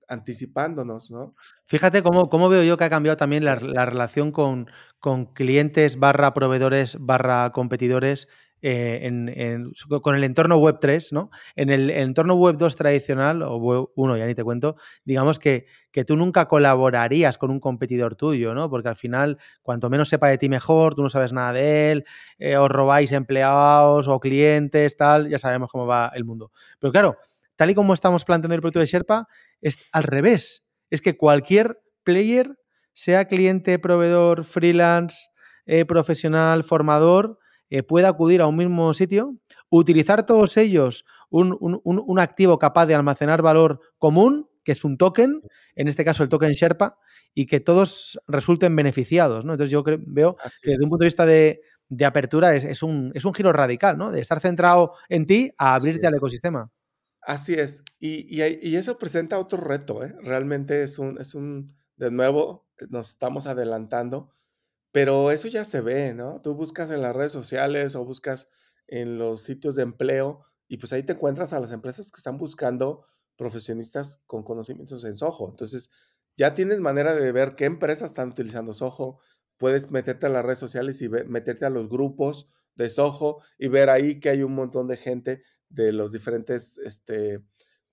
anticipándonos, 0.08 1.10
¿no? 1.10 1.34
Fíjate 1.64 2.02
cómo, 2.02 2.28
cómo 2.28 2.48
veo 2.48 2.62
yo 2.62 2.76
que 2.76 2.84
ha 2.84 2.90
cambiado 2.90 3.16
también 3.16 3.44
la, 3.44 3.56
la 3.56 3.86
relación 3.86 4.32
con, 4.32 4.68
con, 4.98 5.26
clientes 5.26 5.98
barra 5.98 6.34
proveedores 6.34 6.98
barra 7.00 7.50
competidores 7.52 8.28
eh, 8.64 9.60
con 10.00 10.14
el 10.14 10.22
entorno 10.22 10.56
web 10.56 10.78
3, 10.80 11.12
¿no? 11.12 11.30
En 11.56 11.68
el, 11.68 11.90
entorno 11.90 12.34
web 12.36 12.56
2 12.56 12.76
tradicional, 12.76 13.42
o 13.42 13.56
web 13.56 13.88
1, 13.96 14.16
ya 14.16 14.26
ni 14.26 14.34
te 14.36 14.44
cuento, 14.44 14.76
digamos 15.04 15.40
que, 15.40 15.66
que, 15.90 16.04
tú 16.04 16.16
nunca 16.16 16.46
colaborarías 16.46 17.38
con 17.38 17.50
un 17.50 17.58
competidor 17.58 18.14
tuyo, 18.14 18.54
¿no? 18.54 18.70
Porque 18.70 18.88
al 18.88 18.96
final, 18.96 19.38
cuanto 19.62 19.90
menos 19.90 20.08
sepa 20.08 20.28
de 20.28 20.38
ti 20.38 20.48
mejor, 20.48 20.94
tú 20.94 21.02
no 21.02 21.10
sabes 21.10 21.32
nada 21.32 21.52
de 21.52 21.90
él, 21.90 22.04
eh, 22.38 22.56
os 22.56 22.70
robáis 22.70 23.10
empleados 23.10 24.06
o 24.06 24.20
clientes, 24.20 24.96
tal, 24.96 25.28
ya 25.28 25.40
sabemos 25.40 25.70
cómo 25.70 25.86
va 25.86 26.12
el 26.14 26.24
mundo. 26.24 26.52
Pero 26.78 26.92
claro, 26.92 27.16
tal 27.56 27.70
y 27.70 27.74
como 27.74 27.94
estamos 27.94 28.24
planteando 28.24 28.54
el 28.54 28.60
producto 28.60 28.80
de 28.80 28.86
Sherpa, 28.86 29.26
es 29.60 29.78
al 29.90 30.04
revés. 30.04 30.64
Es 30.88 31.00
que 31.00 31.16
cualquier 31.16 31.80
player, 32.04 32.56
sea 32.92 33.24
cliente, 33.26 33.78
proveedor, 33.78 34.44
freelance, 34.44 35.26
eh, 35.66 35.84
profesional, 35.84 36.62
formador, 36.62 37.38
eh, 37.74 37.82
pueda 37.82 38.10
acudir 38.10 38.42
a 38.42 38.46
un 38.46 38.56
mismo 38.58 38.92
sitio, 38.92 39.34
utilizar 39.70 40.26
todos 40.26 40.58
ellos 40.58 41.06
un, 41.30 42.18
activo 42.18 42.58
capaz 42.58 42.84
de 42.84 42.94
almacenar 42.94 43.40
valor 43.40 43.80
común, 43.96 44.46
que 44.62 44.72
es 44.72 44.84
un 44.84 44.98
token, 44.98 45.40
en 45.74 45.88
este 45.88 46.04
caso 46.04 46.22
el 46.22 46.28
token 46.28 46.52
Sherpa, 46.52 46.98
y 47.32 47.46
que 47.46 47.60
todos 47.60 48.20
resulten 48.28 48.76
beneficiados. 48.76 49.46
¿no? 49.46 49.54
Entonces 49.54 49.70
yo 49.70 49.82
veo 49.84 50.36
que 50.62 50.72
desde 50.72 50.84
un 50.84 50.90
punto 50.90 51.04
de 51.04 51.06
vista 51.06 51.24
de, 51.24 51.62
apertura 52.04 52.54
es, 52.54 52.82
un, 52.82 53.10
es, 53.14 53.24
un, 53.24 53.32
giro 53.32 53.54
radical, 53.54 53.96
¿no? 53.96 54.12
De 54.12 54.20
estar 54.20 54.38
centrado 54.38 54.92
en 55.08 55.26
ti 55.26 55.50
a 55.56 55.74
abrirte 55.74 56.06
al 56.06 56.14
ecosistema. 56.14 56.70
Así 57.22 57.54
es. 57.54 57.84
Y, 57.98 58.38
y, 58.38 58.76
eso 58.76 58.98
presenta 58.98 59.38
otro 59.38 59.58
reto, 59.58 60.04
¿eh? 60.04 60.14
Realmente 60.22 60.82
es 60.82 60.98
un, 60.98 61.18
es 61.18 61.34
un, 61.34 61.72
de 61.96 62.10
nuevo, 62.10 62.66
nos 62.90 63.08
estamos 63.08 63.46
adelantando 63.46 64.28
pero 64.92 65.30
eso 65.30 65.48
ya 65.48 65.64
se 65.64 65.80
ve, 65.80 66.14
¿no? 66.14 66.40
Tú 66.42 66.54
buscas 66.54 66.90
en 66.90 67.02
las 67.02 67.16
redes 67.16 67.32
sociales 67.32 67.96
o 67.96 68.04
buscas 68.04 68.48
en 68.86 69.18
los 69.18 69.42
sitios 69.42 69.74
de 69.76 69.82
empleo 69.82 70.44
y 70.68 70.76
pues 70.76 70.92
ahí 70.92 71.02
te 71.02 71.14
encuentras 71.14 71.52
a 71.52 71.60
las 71.60 71.72
empresas 71.72 72.12
que 72.12 72.18
están 72.18 72.38
buscando 72.38 73.06
profesionistas 73.36 74.22
con 74.26 74.42
conocimientos 74.42 75.04
en 75.04 75.16
Soho. 75.16 75.48
Entonces, 75.50 75.90
ya 76.36 76.54
tienes 76.54 76.80
manera 76.80 77.14
de 77.14 77.32
ver 77.32 77.54
qué 77.56 77.64
empresas 77.64 78.10
están 78.10 78.30
utilizando 78.30 78.72
Soho. 78.72 79.18
Puedes 79.58 79.90
meterte 79.90 80.26
a 80.26 80.30
las 80.30 80.44
redes 80.44 80.58
sociales 80.58 81.00
y 81.02 81.08
meterte 81.08 81.64
a 81.66 81.70
los 81.70 81.88
grupos 81.88 82.48
de 82.74 82.90
Soho 82.90 83.38
y 83.58 83.68
ver 83.68 83.90
ahí 83.90 84.20
que 84.20 84.30
hay 84.30 84.42
un 84.42 84.54
montón 84.54 84.88
de 84.88 84.96
gente 84.96 85.42
de 85.68 85.92
los 85.92 86.12
diferentes 86.12 86.78
este, 86.78 87.42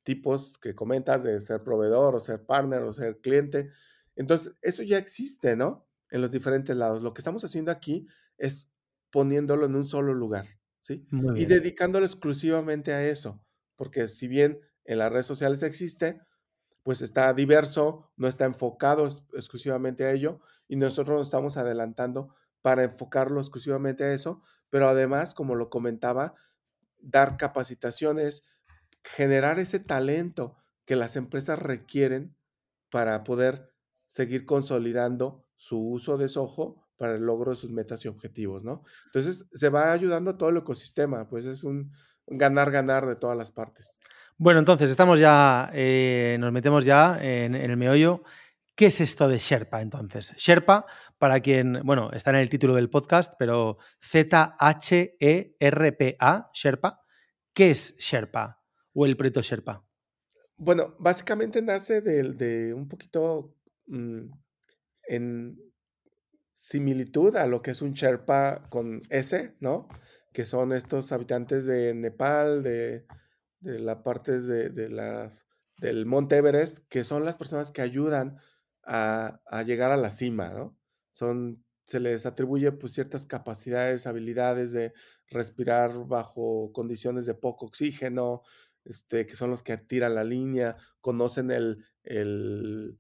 tipos 0.03 0.57
que 0.57 0.75
comentas 0.75 1.23
de 1.23 1.39
ser 1.39 1.63
proveedor 1.63 2.15
o 2.15 2.19
ser 2.19 2.45
partner 2.45 2.81
o 2.83 2.91
ser 2.91 3.19
cliente. 3.21 3.69
Entonces, 4.15 4.55
eso 4.61 4.83
ya 4.83 4.97
existe, 4.97 5.55
¿no? 5.55 5.88
En 6.11 6.21
los 6.21 6.31
diferentes 6.31 6.75
lados. 6.75 7.01
Lo 7.01 7.13
que 7.13 7.21
estamos 7.21 7.43
haciendo 7.43 7.71
aquí 7.71 8.07
es 8.37 8.69
poniéndolo 9.11 9.65
en 9.65 9.75
un 9.75 9.85
solo 9.85 10.13
lugar, 10.13 10.47
¿sí? 10.79 11.07
Y 11.35 11.45
dedicándolo 11.45 12.05
exclusivamente 12.05 12.93
a 12.93 13.07
eso, 13.07 13.41
porque 13.75 14.07
si 14.07 14.27
bien 14.27 14.59
en 14.85 14.99
las 14.99 15.11
redes 15.11 15.25
sociales 15.25 15.63
existe, 15.63 16.21
pues 16.83 17.01
está 17.01 17.33
diverso, 17.33 18.11
no 18.15 18.27
está 18.27 18.45
enfocado 18.45 19.07
exclusivamente 19.33 20.05
a 20.05 20.11
ello, 20.11 20.41
y 20.67 20.75
nosotros 20.75 21.17
nos 21.17 21.27
estamos 21.27 21.57
adelantando 21.57 22.35
para 22.61 22.83
enfocarlo 22.83 23.39
exclusivamente 23.39 24.03
a 24.03 24.13
eso, 24.13 24.41
pero 24.69 24.87
además, 24.87 25.33
como 25.33 25.55
lo 25.55 25.69
comentaba, 25.69 26.35
dar 26.99 27.37
capacitaciones, 27.37 28.43
generar 29.03 29.59
ese 29.59 29.79
talento 29.79 30.57
que 30.85 30.95
las 30.95 31.15
empresas 31.15 31.59
requieren 31.59 32.35
para 32.89 33.23
poder 33.23 33.73
seguir 34.05 34.45
consolidando 34.45 35.45
su 35.59 35.77
uso 35.77 36.17
de 36.17 36.29
Soho 36.29 36.87
para 36.97 37.15
el 37.15 37.21
logro 37.21 37.51
de 37.51 37.57
sus 37.57 37.69
metas 37.69 38.05
y 38.05 38.07
objetivos, 38.07 38.63
¿no? 38.63 38.83
Entonces, 39.07 39.49
se 39.51 39.69
va 39.69 39.91
ayudando 39.91 40.31
a 40.31 40.37
todo 40.37 40.49
el 40.49 40.57
ecosistema, 40.57 41.27
pues 41.27 41.45
es 41.45 41.65
un 41.65 41.91
ganar-ganar 42.27 43.05
de 43.05 43.17
todas 43.17 43.37
las 43.37 43.51
partes. 43.51 43.99
Bueno, 44.37 44.59
entonces 44.59 44.89
estamos 44.89 45.19
ya, 45.19 45.69
eh, 45.73 46.37
nos 46.39 46.53
metemos 46.53 46.85
ya 46.85 47.19
en, 47.21 47.55
el 47.55 47.75
meollo. 47.75 48.23
¿Qué 48.73 48.85
es 48.85 49.01
esto 49.01 49.27
de 49.27 49.37
Sherpa 49.37 49.81
entonces? 49.81 50.33
Sherpa, 50.37 50.85
para 51.17 51.41
quien, 51.41 51.81
bueno, 51.83 52.09
está 52.13 52.29
en 52.29 52.37
el 52.37 52.49
título 52.49 52.73
del 52.73 52.89
podcast, 52.89 53.33
pero 53.37 53.79
Z-H-E-R-P-A, 53.99 54.51
Sherpa. 56.53 57.01
¿Qué 57.53 57.71
es 57.71 57.97
Sherpa 57.97 58.63
o 58.93 59.05
el 59.05 59.17
proyecto 59.17 59.41
Sherpa? 59.41 59.83
Bueno, 60.55 60.95
básicamente 60.99 61.61
nace 61.61 61.99
de, 61.99 62.73
un 62.73 62.87
poquito 62.87 63.57
mm, 63.87 64.29
en 65.09 65.59
similitud 66.53 67.35
a 67.35 67.47
lo 67.47 67.61
que 67.61 67.71
es 67.71 67.81
un 67.81 67.93
Sherpa 67.93 68.61
con 68.69 69.01
S, 69.09 69.55
¿no? 69.59 69.89
Que 70.31 70.45
son 70.45 70.71
estos 70.71 71.11
habitantes 71.11 71.65
de 71.65 71.93
Nepal, 71.95 72.61
de, 72.63 73.05
de 73.59 73.79
la 73.79 74.03
parte 74.03 74.39
de, 74.39 74.89
las, 74.89 75.47
del 75.77 76.05
Monte 76.05 76.37
Everest, 76.37 76.79
que 76.89 77.03
son 77.03 77.25
las 77.25 77.37
personas 77.37 77.71
que 77.71 77.81
ayudan 77.81 78.37
a, 78.83 79.41
llegar 79.65 79.91
a 79.91 79.97
la 79.97 80.11
cima, 80.11 80.49
¿no? 80.49 80.77
Son, 81.09 81.65
se 81.85 81.99
les 81.99 82.27
atribuye 82.27 82.71
pues, 82.71 82.93
ciertas 82.93 83.25
capacidades, 83.25 84.05
habilidades 84.05 84.71
de 84.71 84.93
respirar 85.27 86.07
bajo 86.07 86.71
condiciones 86.71 87.25
de 87.25 87.33
poco 87.33 87.65
oxígeno, 87.65 88.43
este, 88.85 89.25
que 89.25 89.35
son 89.35 89.49
los 89.49 89.63
que 89.63 89.77
tiran 89.77 90.13
la 90.13 90.23
línea, 90.23 90.77
conocen 91.01 91.49
el, 91.49 91.83
el 92.03 92.99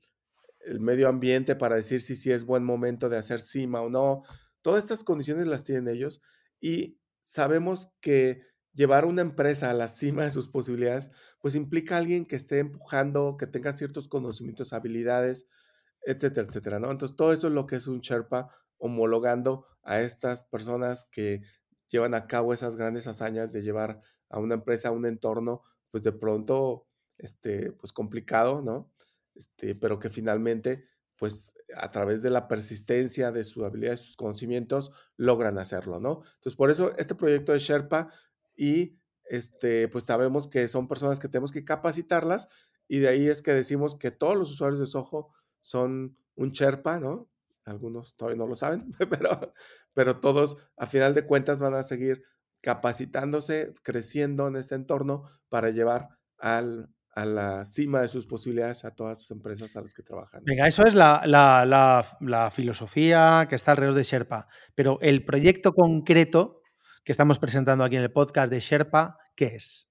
el 0.69 0.79
medio 0.79 1.09
ambiente 1.09 1.55
para 1.55 1.75
decir 1.75 2.01
si, 2.01 2.15
si 2.15 2.31
es 2.31 2.45
buen 2.45 2.63
momento 2.63 3.09
de 3.09 3.17
hacer 3.17 3.41
cima 3.41 3.81
o 3.81 3.89
no. 3.89 4.23
Todas 4.61 4.83
estas 4.83 5.03
condiciones 5.03 5.47
las 5.47 5.63
tienen 5.63 5.87
ellos 5.87 6.21
y 6.59 6.99
sabemos 7.23 7.93
que 8.01 8.43
llevar 8.73 9.05
una 9.05 9.21
empresa 9.21 9.69
a 9.69 9.73
la 9.73 9.87
cima 9.87 10.23
de 10.23 10.31
sus 10.31 10.47
posibilidades, 10.47 11.11
pues 11.41 11.55
implica 11.55 11.95
a 11.95 11.97
alguien 11.97 12.25
que 12.25 12.35
esté 12.35 12.59
empujando, 12.59 13.35
que 13.37 13.47
tenga 13.47 13.73
ciertos 13.73 14.07
conocimientos, 14.07 14.73
habilidades, 14.73 15.47
etcétera, 16.01 16.47
etcétera, 16.47 16.79
¿no? 16.79 16.91
Entonces, 16.91 17.17
todo 17.17 17.33
eso 17.33 17.47
es 17.47 17.53
lo 17.53 17.65
que 17.65 17.75
es 17.77 17.87
un 17.87 17.99
Sherpa 17.99 18.49
homologando 18.77 19.65
a 19.83 19.99
estas 20.01 20.43
personas 20.45 21.07
que 21.11 21.41
llevan 21.89 22.13
a 22.13 22.27
cabo 22.27 22.53
esas 22.53 22.75
grandes 22.75 23.07
hazañas 23.07 23.51
de 23.51 23.61
llevar 23.63 24.01
a 24.29 24.39
una 24.39 24.55
empresa 24.55 24.89
a 24.89 24.91
un 24.91 25.05
entorno, 25.05 25.61
pues 25.91 26.03
de 26.03 26.11
pronto, 26.11 26.87
este, 27.17 27.71
pues 27.73 27.91
complicado, 27.91 28.61
¿no? 28.61 28.91
Este, 29.39 29.73
pero 29.73 29.99
que 29.99 30.09
finalmente, 30.09 30.83
pues 31.15 31.55
a 31.73 31.91
través 31.91 32.21
de 32.21 32.29
la 32.29 32.49
persistencia 32.49 33.31
de 33.31 33.45
su 33.45 33.63
habilidad, 33.63 33.91
de 33.91 33.97
sus 33.97 34.17
conocimientos, 34.17 34.91
logran 35.15 35.57
hacerlo, 35.57 36.01
¿no? 36.01 36.23
Entonces, 36.35 36.57
por 36.57 36.69
eso 36.69 36.93
este 36.97 37.15
proyecto 37.15 37.53
de 37.53 37.59
Sherpa 37.59 38.11
y 38.57 38.99
este, 39.23 39.87
pues 39.87 40.03
sabemos 40.05 40.49
que 40.49 40.67
son 40.67 40.89
personas 40.89 41.21
que 41.21 41.29
tenemos 41.29 41.53
que 41.53 41.63
capacitarlas 41.63 42.49
y 42.89 42.99
de 42.99 43.07
ahí 43.07 43.29
es 43.29 43.41
que 43.41 43.53
decimos 43.53 43.95
que 43.95 44.11
todos 44.11 44.35
los 44.35 44.51
usuarios 44.51 44.81
de 44.81 44.87
Soho 44.87 45.31
son 45.61 46.17
un 46.35 46.51
Sherpa, 46.51 46.99
¿no? 46.99 47.29
Algunos 47.63 48.17
todavía 48.17 48.39
no 48.39 48.47
lo 48.47 48.55
saben, 48.55 48.93
pero, 49.09 49.53
pero 49.93 50.19
todos 50.19 50.57
a 50.75 50.85
final 50.85 51.15
de 51.15 51.25
cuentas 51.25 51.61
van 51.61 51.75
a 51.75 51.83
seguir 51.83 52.23
capacitándose, 52.59 53.73
creciendo 53.83 54.49
en 54.49 54.57
este 54.57 54.75
entorno 54.75 55.23
para 55.47 55.69
llevar 55.69 56.09
al, 56.37 56.93
a 57.19 57.25
la 57.25 57.65
cima 57.65 58.01
de 58.01 58.07
sus 58.07 58.25
posibilidades 58.25 58.85
a 58.85 58.95
todas 58.95 59.19
las 59.19 59.31
empresas 59.31 59.75
a 59.75 59.81
las 59.81 59.93
que 59.93 60.03
trabajan. 60.03 60.41
Venga, 60.45 60.67
eso 60.67 60.85
es 60.85 60.93
la, 60.93 61.23
la, 61.25 61.65
la, 62.21 62.51
filosofía 62.51 63.45
que 63.49 63.55
está 63.55 63.71
alrededor 63.71 63.95
de 63.95 64.03
Sherpa, 64.03 64.47
pero 64.75 64.99
el 65.01 65.25
proyecto 65.25 65.73
concreto 65.73 66.61
que 67.03 67.11
estamos 67.11 67.39
presentando 67.39 67.83
aquí 67.83 67.97
en 67.97 68.03
el 68.03 68.11
podcast 68.11 68.51
de 68.51 68.59
Sherpa, 68.59 69.17
¿qué 69.35 69.55
es? 69.55 69.89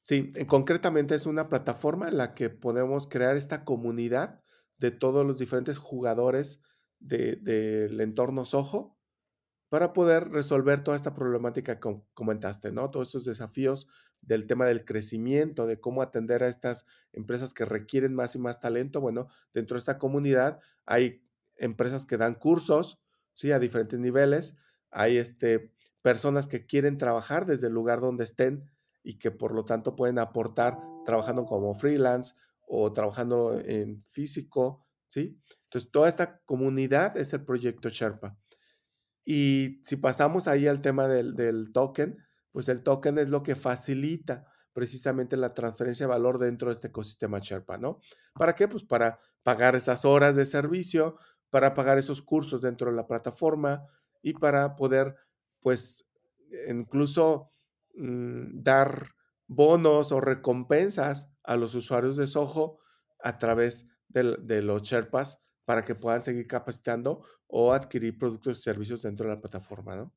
Sí, 0.00 0.32
concretamente 0.46 1.14
es 1.14 1.26
una 1.26 1.48
plataforma 1.48 2.08
en 2.08 2.18
la 2.18 2.34
que 2.34 2.50
podemos 2.50 3.08
crear 3.08 3.36
esta 3.36 3.64
comunidad 3.64 4.42
de 4.78 4.90
todos 4.90 5.26
los 5.26 5.38
diferentes 5.38 5.78
jugadores 5.78 6.62
del 7.00 7.42
de, 7.42 8.02
entorno 8.02 8.44
Soho 8.44 8.96
para 9.68 9.92
poder 9.92 10.28
resolver 10.28 10.84
toda 10.84 10.96
esta 10.96 11.14
problemática 11.14 11.80
que 11.80 12.02
comentaste, 12.14 12.70
¿no? 12.70 12.90
Todos 12.90 13.08
esos 13.08 13.24
desafíos 13.24 13.88
del 14.20 14.46
tema 14.46 14.66
del 14.66 14.84
crecimiento, 14.84 15.66
de 15.66 15.80
cómo 15.80 16.02
atender 16.02 16.42
a 16.42 16.48
estas 16.48 16.84
empresas 17.12 17.54
que 17.54 17.64
requieren 17.64 18.14
más 18.14 18.34
y 18.34 18.38
más 18.38 18.60
talento. 18.60 19.00
Bueno, 19.00 19.28
dentro 19.54 19.76
de 19.76 19.80
esta 19.80 19.98
comunidad 19.98 20.60
hay 20.84 21.22
empresas 21.56 22.06
que 22.06 22.16
dan 22.16 22.34
cursos, 22.34 22.98
¿sí? 23.32 23.52
A 23.52 23.58
diferentes 23.58 23.98
niveles. 23.98 24.56
Hay 24.90 25.16
este, 25.16 25.72
personas 26.02 26.46
que 26.46 26.66
quieren 26.66 26.98
trabajar 26.98 27.46
desde 27.46 27.68
el 27.68 27.72
lugar 27.72 28.00
donde 28.00 28.24
estén 28.24 28.70
y 29.02 29.18
que 29.18 29.30
por 29.30 29.54
lo 29.54 29.64
tanto 29.64 29.96
pueden 29.96 30.18
aportar 30.18 30.78
trabajando 31.04 31.44
como 31.44 31.74
freelance 31.74 32.34
o 32.66 32.92
trabajando 32.92 33.58
en 33.58 34.02
físico, 34.04 34.84
¿sí? 35.06 35.40
Entonces, 35.64 35.90
toda 35.90 36.08
esta 36.08 36.40
comunidad 36.44 37.16
es 37.16 37.32
el 37.32 37.44
proyecto 37.44 37.88
Sherpa. 37.88 38.36
Y 39.24 39.80
si 39.84 39.96
pasamos 39.96 40.46
ahí 40.46 40.66
al 40.66 40.80
tema 40.80 41.08
del, 41.08 41.72
token, 41.72 42.16
pues 42.56 42.70
el 42.70 42.82
token 42.82 43.18
es 43.18 43.28
lo 43.28 43.42
que 43.42 43.54
facilita 43.54 44.46
precisamente 44.72 45.36
la 45.36 45.52
transferencia 45.52 46.06
de 46.06 46.12
valor 46.12 46.38
dentro 46.38 46.68
de 46.68 46.74
este 46.74 46.88
ecosistema 46.88 47.38
Sherpa, 47.38 47.76
¿no? 47.76 48.00
¿Para 48.32 48.54
qué? 48.54 48.66
Pues 48.66 48.82
para 48.82 49.20
pagar 49.42 49.76
estas 49.76 50.06
horas 50.06 50.36
de 50.36 50.46
servicio, 50.46 51.18
para 51.50 51.74
pagar 51.74 51.98
esos 51.98 52.22
cursos 52.22 52.62
dentro 52.62 52.90
de 52.90 52.96
la 52.96 53.06
plataforma 53.06 53.86
y 54.22 54.32
para 54.32 54.74
poder, 54.74 55.16
pues, 55.60 56.06
incluso 56.66 57.52
mm, 57.94 58.62
dar 58.62 59.10
bonos 59.46 60.10
o 60.10 60.22
recompensas 60.22 61.30
a 61.42 61.56
los 61.56 61.74
usuarios 61.74 62.16
de 62.16 62.26
Soho 62.26 62.78
a 63.22 63.36
través 63.36 63.86
de, 64.08 64.34
de 64.40 64.62
los 64.62 64.80
Sherpas 64.80 65.42
para 65.66 65.84
que 65.84 65.94
puedan 65.94 66.22
seguir 66.22 66.46
capacitando 66.46 67.22
o 67.48 67.74
adquirir 67.74 68.16
productos 68.16 68.60
y 68.60 68.62
servicios 68.62 69.02
dentro 69.02 69.28
de 69.28 69.34
la 69.34 69.40
plataforma, 69.42 69.94
¿no? 69.94 70.14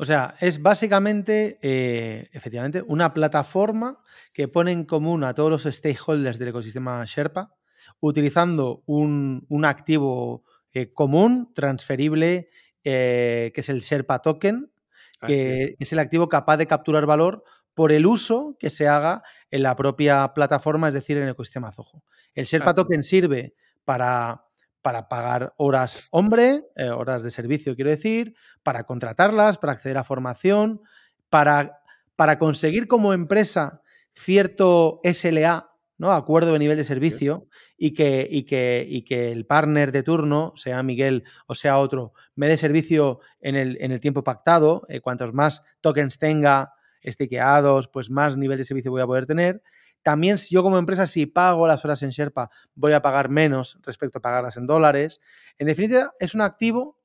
O 0.00 0.06
sea, 0.06 0.34
es 0.40 0.62
básicamente, 0.62 1.58
eh, 1.60 2.30
efectivamente, 2.32 2.82
una 2.86 3.12
plataforma 3.12 4.02
que 4.32 4.48
pone 4.48 4.72
en 4.72 4.86
común 4.86 5.24
a 5.24 5.34
todos 5.34 5.50
los 5.50 5.74
stakeholders 5.74 6.38
del 6.38 6.48
ecosistema 6.48 7.04
Sherpa, 7.04 7.54
utilizando 8.00 8.82
un, 8.86 9.44
activo 9.66 10.42
eh, 10.72 10.90
común, 10.94 11.52
transferible, 11.54 12.48
eh, 12.82 13.52
que 13.54 13.60
es 13.60 13.68
el 13.68 13.82
Sherpa 13.82 14.20
Token, 14.20 14.72
que 15.20 15.64
es. 15.64 15.76
es. 15.78 15.92
el 15.92 15.98
activo 15.98 16.30
capaz 16.30 16.56
de 16.56 16.66
capturar 16.66 17.04
valor 17.04 17.44
por 17.74 17.92
el 17.92 18.06
uso 18.06 18.56
que 18.58 18.70
se 18.70 18.88
haga 18.88 19.22
en 19.50 19.62
la 19.64 19.76
propia 19.76 20.32
plataforma, 20.32 20.88
es 20.88 20.94
decir, 20.94 21.18
en 21.18 21.24
el 21.24 21.30
ecosistema 21.32 21.72
Zoho. 21.72 22.04
El 22.32 22.46
Sherpa 22.46 22.72
Token 22.72 23.02
sirve 23.02 23.54
para 23.84 24.46
para 24.82 25.08
pagar 25.08 25.54
horas 25.56 26.08
hombre, 26.10 26.64
eh, 26.76 26.90
horas 26.90 27.22
de 27.22 27.30
servicio, 27.30 27.74
quiero 27.74 27.90
decir, 27.90 28.34
para 28.62 28.84
contratarlas, 28.84 29.58
para 29.58 29.72
acceder 29.72 29.98
a 29.98 30.04
formación, 30.04 30.80
para, 31.28 31.80
para 32.16 32.38
conseguir 32.38 32.86
como 32.86 33.12
empresa 33.12 33.82
cierto 34.12 35.00
SLA, 35.04 35.70
¿no? 35.98 36.12
Acuerdo 36.12 36.52
de 36.52 36.58
nivel 36.58 36.76
de 36.76 36.84
servicio, 36.84 37.46
y 37.82 37.94
que, 37.94 38.28
y, 38.30 38.44
que, 38.44 38.86
y 38.86 39.02
que 39.02 39.32
el 39.32 39.46
partner 39.46 39.90
de 39.90 40.02
turno, 40.02 40.52
sea 40.54 40.82
Miguel 40.82 41.24
o 41.46 41.54
sea 41.54 41.78
otro, 41.78 42.12
me 42.34 42.46
dé 42.46 42.58
servicio 42.58 43.20
en 43.40 43.56
el, 43.56 43.78
en 43.80 43.90
el 43.90 44.00
tiempo 44.00 44.22
pactado. 44.22 44.82
Eh, 44.90 45.00
cuantos 45.00 45.32
más 45.32 45.62
tokens 45.80 46.18
tenga 46.18 46.74
estiqueados, 47.00 47.88
pues 47.88 48.10
más 48.10 48.36
nivel 48.36 48.58
de 48.58 48.64
servicio 48.64 48.90
voy 48.90 49.00
a 49.00 49.06
poder 49.06 49.24
tener. 49.24 49.62
También 50.02 50.38
si 50.38 50.54
yo 50.54 50.62
como 50.62 50.78
empresa, 50.78 51.06
si 51.06 51.26
pago 51.26 51.66
las 51.66 51.84
horas 51.84 52.02
en 52.02 52.10
Sherpa, 52.10 52.50
voy 52.74 52.92
a 52.92 53.02
pagar 53.02 53.28
menos 53.28 53.78
respecto 53.82 54.18
a 54.18 54.22
pagarlas 54.22 54.56
en 54.56 54.66
dólares. 54.66 55.20
En 55.58 55.66
definitiva, 55.66 56.12
es 56.18 56.34
un 56.34 56.40
activo 56.40 56.98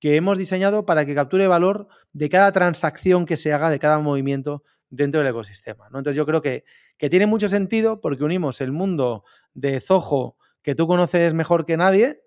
que 0.00 0.16
hemos 0.16 0.38
diseñado 0.38 0.86
para 0.86 1.04
que 1.04 1.14
capture 1.14 1.46
valor 1.48 1.88
de 2.12 2.28
cada 2.28 2.52
transacción 2.52 3.26
que 3.26 3.36
se 3.36 3.52
haga, 3.52 3.70
de 3.70 3.78
cada 3.78 3.98
movimiento 3.98 4.62
dentro 4.90 5.20
del 5.20 5.30
ecosistema. 5.30 5.86
Entonces 5.86 6.16
yo 6.16 6.24
creo 6.24 6.40
que, 6.40 6.64
que, 6.96 7.10
tiene 7.10 7.26
mucho 7.26 7.48
sentido 7.48 8.00
porque 8.00 8.24
unimos 8.24 8.60
el 8.60 8.72
mundo 8.72 9.24
de 9.54 9.80
Zoho, 9.80 10.36
que 10.62 10.74
tú 10.74 10.86
conoces 10.86 11.34
mejor 11.34 11.66
que 11.66 11.76
nadie, 11.76 12.22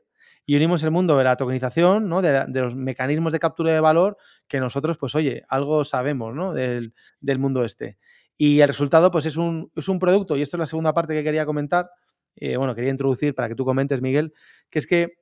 y 0.45 0.55
unimos 0.55 0.83
el 0.83 0.91
mundo 0.91 1.17
de 1.17 1.23
la 1.23 1.37
tokenización, 1.37 2.09
¿no? 2.09 2.21
de, 2.21 2.45
los 2.47 2.75
mecanismos 2.75 3.31
de 3.31 3.39
captura 3.39 3.73
de 3.73 3.79
valor, 3.79 4.17
que 4.47 4.59
nosotros, 4.59 4.97
pues 4.97 5.15
oye, 5.15 5.43
algo 5.47 5.85
sabemos 5.85 6.33
¿no? 6.35 6.53
del, 6.53 6.93
del 7.19 7.39
mundo 7.39 7.63
este. 7.63 7.97
Y 8.43 8.59
el 8.59 8.67
resultado, 8.67 9.11
pues 9.11 9.27
es 9.27 9.37
un, 9.37 9.71
es 9.75 9.87
un 9.87 9.99
producto, 9.99 10.35
y 10.35 10.41
esto 10.41 10.57
es 10.57 10.59
la 10.61 10.65
segunda 10.65 10.95
parte 10.95 11.13
que 11.13 11.23
quería 11.23 11.45
comentar, 11.45 11.91
eh, 12.35 12.57
bueno, 12.57 12.73
quería 12.73 12.89
introducir 12.89 13.35
para 13.35 13.47
que 13.47 13.53
tú 13.53 13.65
comentes, 13.65 14.01
Miguel, 14.01 14.33
que 14.71 14.79
es 14.79 14.87
que, 14.87 15.19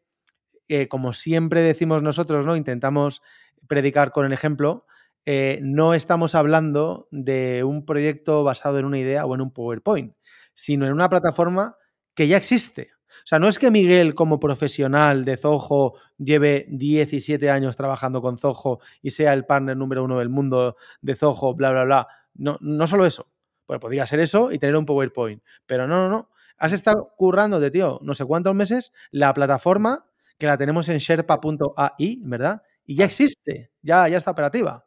eh, 0.70 0.88
como 0.88 1.12
siempre 1.12 1.62
decimos 1.62 2.02
nosotros, 2.02 2.46
¿no? 2.46 2.56
Intentamos 2.56 3.22
predicar 3.68 4.14
con 4.14 4.26
el 4.26 4.32
ejemplo, 4.32 4.86
eh, 5.26 5.60
no 5.62 5.94
estamos 5.94 6.34
hablando 6.34 7.10
de 7.12 7.66
un 7.66 7.86
proyecto 7.86 8.46
basado 8.46 8.80
en 8.80 8.86
una 8.86 9.00
idea 9.00 9.26
o 9.26 9.36
en 9.36 9.42
un 9.42 9.52
PowerPoint, 9.52 10.16
sino 10.54 10.86
en 10.86 10.94
una 10.94 11.10
plataforma 11.10 11.76
que 12.14 12.30
ya 12.30 12.38
existe. 12.38 12.92
O 13.10 13.28
sea, 13.30 13.38
no 13.38 13.50
es 13.50 13.60
que 13.60 13.70
Miguel, 13.70 14.16
como 14.16 14.40
profesional 14.40 15.26
de 15.26 15.36
Zoho, 15.36 15.96
lleve 16.18 16.68
17 16.70 17.50
años 17.50 17.76
trabajando 17.76 18.22
con 18.22 18.38
Zoho 18.38 18.80
y 19.02 19.10
sea 19.10 19.34
el 19.34 19.46
partner 19.46 19.76
número 19.76 20.06
uno 20.06 20.20
del 20.20 20.30
mundo 20.30 20.78
de 21.02 21.18
Zoho, 21.18 21.54
bla, 21.54 21.72
bla, 21.72 21.84
bla. 21.84 22.08
No, 22.39 22.58
no 22.62 22.88
solo 22.88 23.06
eso. 23.06 23.28
Pues 23.65 23.80
podría 23.80 24.06
ser 24.06 24.19
eso 24.19 24.52
y 24.52 24.58
tener 24.58 24.75
un 24.75 24.86
PowerPoint. 24.86 25.43
Pero 25.65 25.88
no, 25.88 26.08
no, 26.08 26.10
no. 26.10 26.30
Has 26.58 26.73
estado 26.73 27.13
currando 27.17 27.60
de, 27.60 27.71
tío, 27.71 27.99
no 28.02 28.13
sé 28.13 28.25
cuántos 28.25 28.56
meses, 28.56 28.91
la 29.12 29.34
plataforma 29.34 30.06
que 30.38 30.47
la 30.47 30.58
tenemos 30.58 30.89
en 30.89 30.97
sherpa.ai, 30.97 32.19
¿verdad? 32.23 32.63
Y 32.86 32.95
ya 32.95 33.06
existe, 33.06 33.71
ya, 33.82 34.08
ya 34.08 34.17
está 34.17 34.32
operativa. 34.32 34.86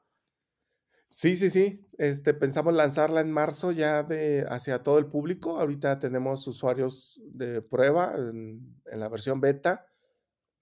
Sí, 1.08 1.36
sí, 1.36 1.50
sí. 1.50 1.86
Este, 1.98 2.34
pensamos 2.34 2.74
lanzarla 2.74 3.20
en 3.20 3.30
marzo 3.30 3.70
ya 3.70 4.02
de 4.02 4.46
hacia 4.48 4.82
todo 4.82 4.98
el 4.98 5.06
público. 5.06 5.60
Ahorita 5.60 5.98
tenemos 5.98 6.46
usuarios 6.48 7.20
de 7.26 7.60
prueba 7.60 8.14
en, 8.16 8.80
en 8.86 9.00
la 9.00 9.08
versión 9.08 9.40
beta. 9.40 9.86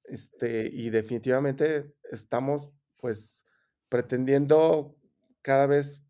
Este, 0.04 0.68
y 0.72 0.90
definitivamente 0.90 1.94
estamos 2.10 2.72
pues 2.96 3.46
pretendiendo 3.88 4.96
cada 5.40 5.66
vez 5.66 6.02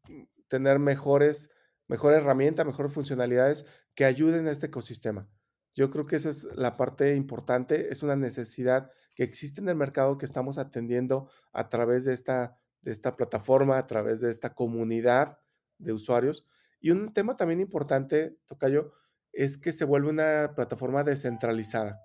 tener 0.50 0.78
mejores, 0.78 1.48
mejor 1.86 2.12
herramienta, 2.12 2.64
mejores 2.64 2.92
funcionalidades 2.92 3.64
que 3.94 4.04
ayuden 4.04 4.46
a 4.46 4.50
este 4.50 4.66
ecosistema. 4.66 5.30
Yo 5.74 5.90
creo 5.90 6.06
que 6.06 6.16
esa 6.16 6.28
es 6.28 6.44
la 6.56 6.76
parte 6.76 7.14
importante, 7.14 7.90
es 7.90 8.02
una 8.02 8.16
necesidad 8.16 8.90
que 9.14 9.22
existe 9.22 9.60
en 9.60 9.68
el 9.68 9.76
mercado 9.76 10.18
que 10.18 10.26
estamos 10.26 10.58
atendiendo 10.58 11.30
a 11.52 11.68
través 11.68 12.04
de 12.04 12.12
esta, 12.12 12.58
de 12.82 12.90
esta 12.92 13.16
plataforma, 13.16 13.78
a 13.78 13.86
través 13.86 14.20
de 14.20 14.30
esta 14.30 14.52
comunidad 14.54 15.38
de 15.78 15.92
usuarios. 15.92 16.46
Y 16.80 16.90
un 16.90 17.12
tema 17.12 17.36
también 17.36 17.60
importante, 17.60 18.38
Tocayo, 18.46 18.92
es 19.32 19.56
que 19.56 19.72
se 19.72 19.84
vuelve 19.84 20.10
una 20.10 20.52
plataforma 20.56 21.04
descentralizada. 21.04 22.00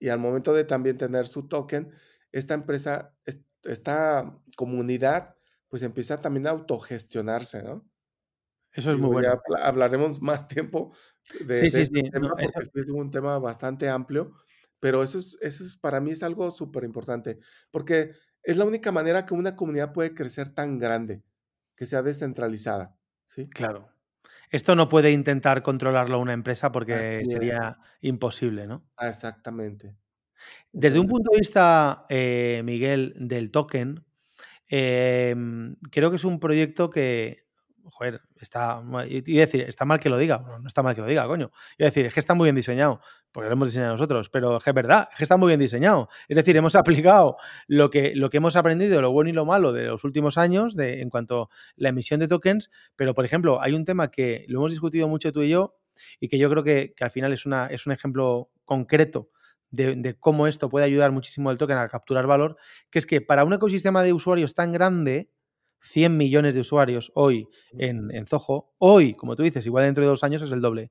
Y 0.00 0.08
al 0.08 0.18
momento 0.18 0.52
de 0.52 0.64
también 0.64 0.98
tener 0.98 1.28
su 1.28 1.46
token, 1.46 1.92
esta 2.32 2.54
empresa, 2.54 3.14
esta 3.62 4.36
comunidad 4.56 5.37
pues 5.68 5.82
empieza 5.82 6.20
también 6.20 6.46
a 6.46 6.50
autogestionarse, 6.50 7.62
¿no? 7.62 7.88
Eso 8.72 8.92
es 8.92 8.98
muy 8.98 9.10
bueno. 9.10 9.40
hablaremos 9.62 10.20
más 10.20 10.46
tiempo 10.46 10.92
de, 11.40 11.66
este 11.66 11.84
tema 12.10 12.34
porque 12.36 12.80
es 12.80 12.90
un 12.90 13.10
tema 13.10 13.38
bastante 13.38 13.88
amplio, 13.88 14.32
pero 14.78 15.02
eso 15.02 15.18
es, 15.18 15.36
eso 15.40 15.64
es 15.64 15.76
para 15.76 16.00
mí 16.00 16.12
es 16.12 16.22
algo 16.22 16.50
súper 16.50 16.84
importante, 16.84 17.38
porque 17.70 18.12
es 18.42 18.56
la 18.56 18.64
única 18.64 18.92
manera 18.92 19.26
que 19.26 19.34
una 19.34 19.56
comunidad 19.56 19.92
puede 19.92 20.14
crecer 20.14 20.52
tan 20.52 20.78
grande, 20.78 21.22
que 21.74 21.86
sea 21.86 22.02
descentralizada. 22.02 22.96
¿sí? 23.24 23.48
Claro. 23.48 23.88
Esto 24.50 24.74
no 24.74 24.88
puede 24.88 25.10
intentar 25.10 25.62
controlarlo 25.62 26.18
una 26.20 26.32
empresa 26.32 26.72
porque 26.72 27.24
sería 27.26 27.78
imposible, 28.00 28.66
¿no? 28.66 28.86
Ah, 28.96 29.08
exactamente. 29.08 29.96
Desde 30.72 30.98
un 30.98 31.08
punto 31.08 31.30
de 31.32 31.38
vista, 31.38 32.06
eh, 32.08 32.62
Miguel, 32.64 33.14
del 33.16 33.50
token, 33.50 34.04
em, 34.68 35.76
creo 35.90 36.10
que 36.10 36.16
es 36.16 36.24
un 36.24 36.40
proyecto 36.40 36.90
que, 36.90 37.48
joder, 37.90 38.20
está, 38.40 38.82
iba 39.08 39.40
decir, 39.40 39.62
está 39.62 39.84
mal 39.84 40.00
que 40.00 40.08
lo 40.08 40.16
diga, 40.16 40.38
no, 40.38 40.66
está 40.66 40.82
mal 40.82 40.94
que 40.94 41.00
lo 41.00 41.06
diga, 41.06 41.26
coño. 41.26 41.50
Iba 41.78 41.86
a 41.86 41.90
decir, 41.90 42.06
es 42.06 42.14
que 42.14 42.20
está 42.20 42.34
muy 42.34 42.46
bien 42.46 42.56
diseñado, 42.56 43.00
porque 43.32 43.48
lo 43.48 43.54
hemos 43.54 43.68
diseñado 43.68 43.92
nosotros, 43.92 44.28
pero 44.30 44.58
es 44.58 44.64
que 44.64 44.70
es 44.70 44.74
verdad, 44.74 45.08
es 45.10 45.18
que 45.18 45.24
está 45.24 45.36
muy 45.36 45.48
bien 45.48 45.60
diseñado. 45.60 46.08
Es 46.28 46.36
decir, 46.36 46.56
hemos 46.56 46.74
aplicado 46.74 47.36
lo 47.66 47.90
que, 47.90 48.14
lo 48.14 48.30
que 48.30 48.38
hemos 48.38 48.56
aprendido, 48.56 49.00
lo 49.02 49.10
bueno 49.10 49.30
y 49.30 49.32
lo 49.32 49.44
malo 49.44 49.72
de 49.72 49.84
los 49.84 50.04
últimos 50.04 50.38
años 50.38 50.78
en 50.78 51.10
cuanto 51.10 51.42
a 51.42 51.48
la 51.76 51.88
emisión 51.90 52.20
de 52.20 52.28
tokens, 52.28 52.70
pero, 52.96 53.14
por 53.14 53.24
ejemplo, 53.24 53.60
hay 53.60 53.72
un 53.72 53.84
tema 53.84 54.10
que 54.10 54.44
lo 54.48 54.60
hemos 54.60 54.72
discutido 54.72 55.08
mucho 55.08 55.32
tú 55.32 55.42
y 55.42 55.50
yo 55.50 55.76
y 56.20 56.28
que 56.28 56.38
yo 56.38 56.48
creo 56.50 56.62
que, 56.62 56.94
que 56.96 57.04
al 57.04 57.10
final 57.10 57.32
es, 57.32 57.46
una, 57.46 57.66
es 57.66 57.86
un 57.86 57.92
ejemplo 57.92 58.50
concreto 58.64 59.30
de, 59.70 60.16
cómo 60.18 60.46
esto 60.46 60.68
puede 60.68 60.86
ayudar 60.86 61.12
muchísimo 61.12 61.50
al 61.50 61.58
token 61.58 61.78
a 61.78 61.88
capturar 61.88 62.26
valor, 62.26 62.56
que 62.90 62.98
es 62.98 63.06
que 63.06 63.20
para 63.20 63.44
un 63.44 63.52
ecosistema 63.52 64.02
de 64.02 64.12
usuarios 64.12 64.54
tan 64.54 64.72
grande, 64.72 65.30
100 65.80 66.16
millones 66.16 66.54
de 66.54 66.60
usuarios 66.60 67.12
hoy 67.14 67.46
en, 67.78 68.10
en 68.12 68.26
Zoho, 68.26 68.74
hoy, 68.78 69.14
como 69.14 69.36
tú 69.36 69.42
dices, 69.42 69.64
igual 69.66 69.84
dentro 69.84 70.02
de 70.02 70.10
dos 70.10 70.24
años 70.24 70.42
es 70.42 70.50
el 70.50 70.60
doble, 70.60 70.90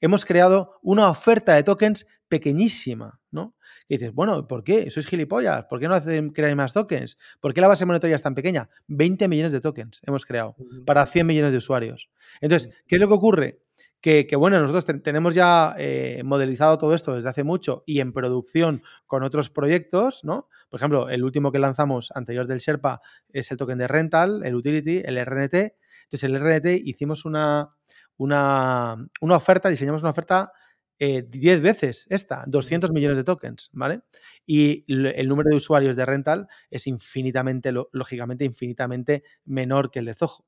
hemos 0.00 0.24
creado 0.24 0.78
una 0.82 1.10
oferta 1.10 1.54
de 1.54 1.62
tokens 1.62 2.06
pequeñísima, 2.28 3.20
¿no? 3.30 3.56
Y 3.88 3.96
dices, 3.96 4.12
bueno, 4.12 4.46
¿por 4.46 4.62
qué? 4.62 4.90
¿Sois 4.90 5.06
gilipollas? 5.06 5.64
¿Por 5.64 5.80
qué 5.80 5.88
no 5.88 5.94
hacen 5.94 6.30
crear 6.30 6.54
más 6.54 6.72
tokens? 6.72 7.16
¿Por 7.40 7.54
qué 7.54 7.60
la 7.60 7.68
base 7.68 7.86
monetaria 7.86 8.16
es 8.16 8.22
tan 8.22 8.34
pequeña? 8.34 8.68
20 8.88 9.28
millones 9.28 9.52
de 9.52 9.60
tokens 9.60 10.00
hemos 10.06 10.26
creado 10.26 10.56
para 10.84 11.06
100 11.06 11.26
millones 11.26 11.52
de 11.52 11.58
usuarios. 11.58 12.10
Entonces, 12.40 12.72
¿qué 12.86 12.96
es 12.96 13.00
lo 13.00 13.08
que 13.08 13.14
ocurre? 13.14 13.62
Que, 14.00 14.28
bueno, 14.36 14.60
nosotros 14.60 15.02
tenemos 15.02 15.34
ya 15.34 15.74
eh, 15.76 16.22
modelizado 16.24 16.78
todo 16.78 16.94
esto 16.94 17.14
desde 17.14 17.28
hace 17.28 17.42
mucho 17.42 17.82
y 17.84 18.00
en 18.00 18.12
producción 18.12 18.82
con 19.06 19.24
otros 19.24 19.50
proyectos, 19.50 20.24
¿no? 20.24 20.48
Por 20.68 20.78
ejemplo, 20.78 21.08
el 21.08 21.24
último 21.24 21.50
que 21.50 21.58
lanzamos 21.58 22.10
anterior 22.14 22.46
del 22.46 22.58
Sherpa 22.58 23.00
es 23.32 23.50
el 23.50 23.56
token 23.56 23.78
de 23.78 23.88
rental, 23.88 24.42
el 24.44 24.54
utility, 24.54 25.02
el 25.04 25.18
RNT. 25.24 25.74
Entonces, 26.04 26.22
el 26.24 26.40
RNT 26.40 26.86
hicimos 26.86 27.24
una, 27.24 27.74
una, 28.16 28.96
una 29.20 29.36
oferta, 29.36 29.68
diseñamos 29.68 30.02
una 30.02 30.10
oferta 30.10 30.52
10 30.98 31.32
eh, 31.58 31.60
veces 31.60 32.06
esta, 32.10 32.44
200 32.46 32.90
millones 32.90 33.16
de 33.16 33.24
tokens, 33.24 33.70
¿vale? 33.72 34.00
Y 34.46 34.84
el 34.88 35.28
número 35.28 35.50
de 35.50 35.56
usuarios 35.56 35.96
de 35.96 36.04
rental 36.04 36.48
es 36.70 36.86
infinitamente, 36.86 37.72
lógicamente, 37.92 38.44
infinitamente 38.44 39.22
menor 39.44 39.90
que 39.90 40.00
el 40.00 40.06
de 40.06 40.14
Zoho. 40.14 40.44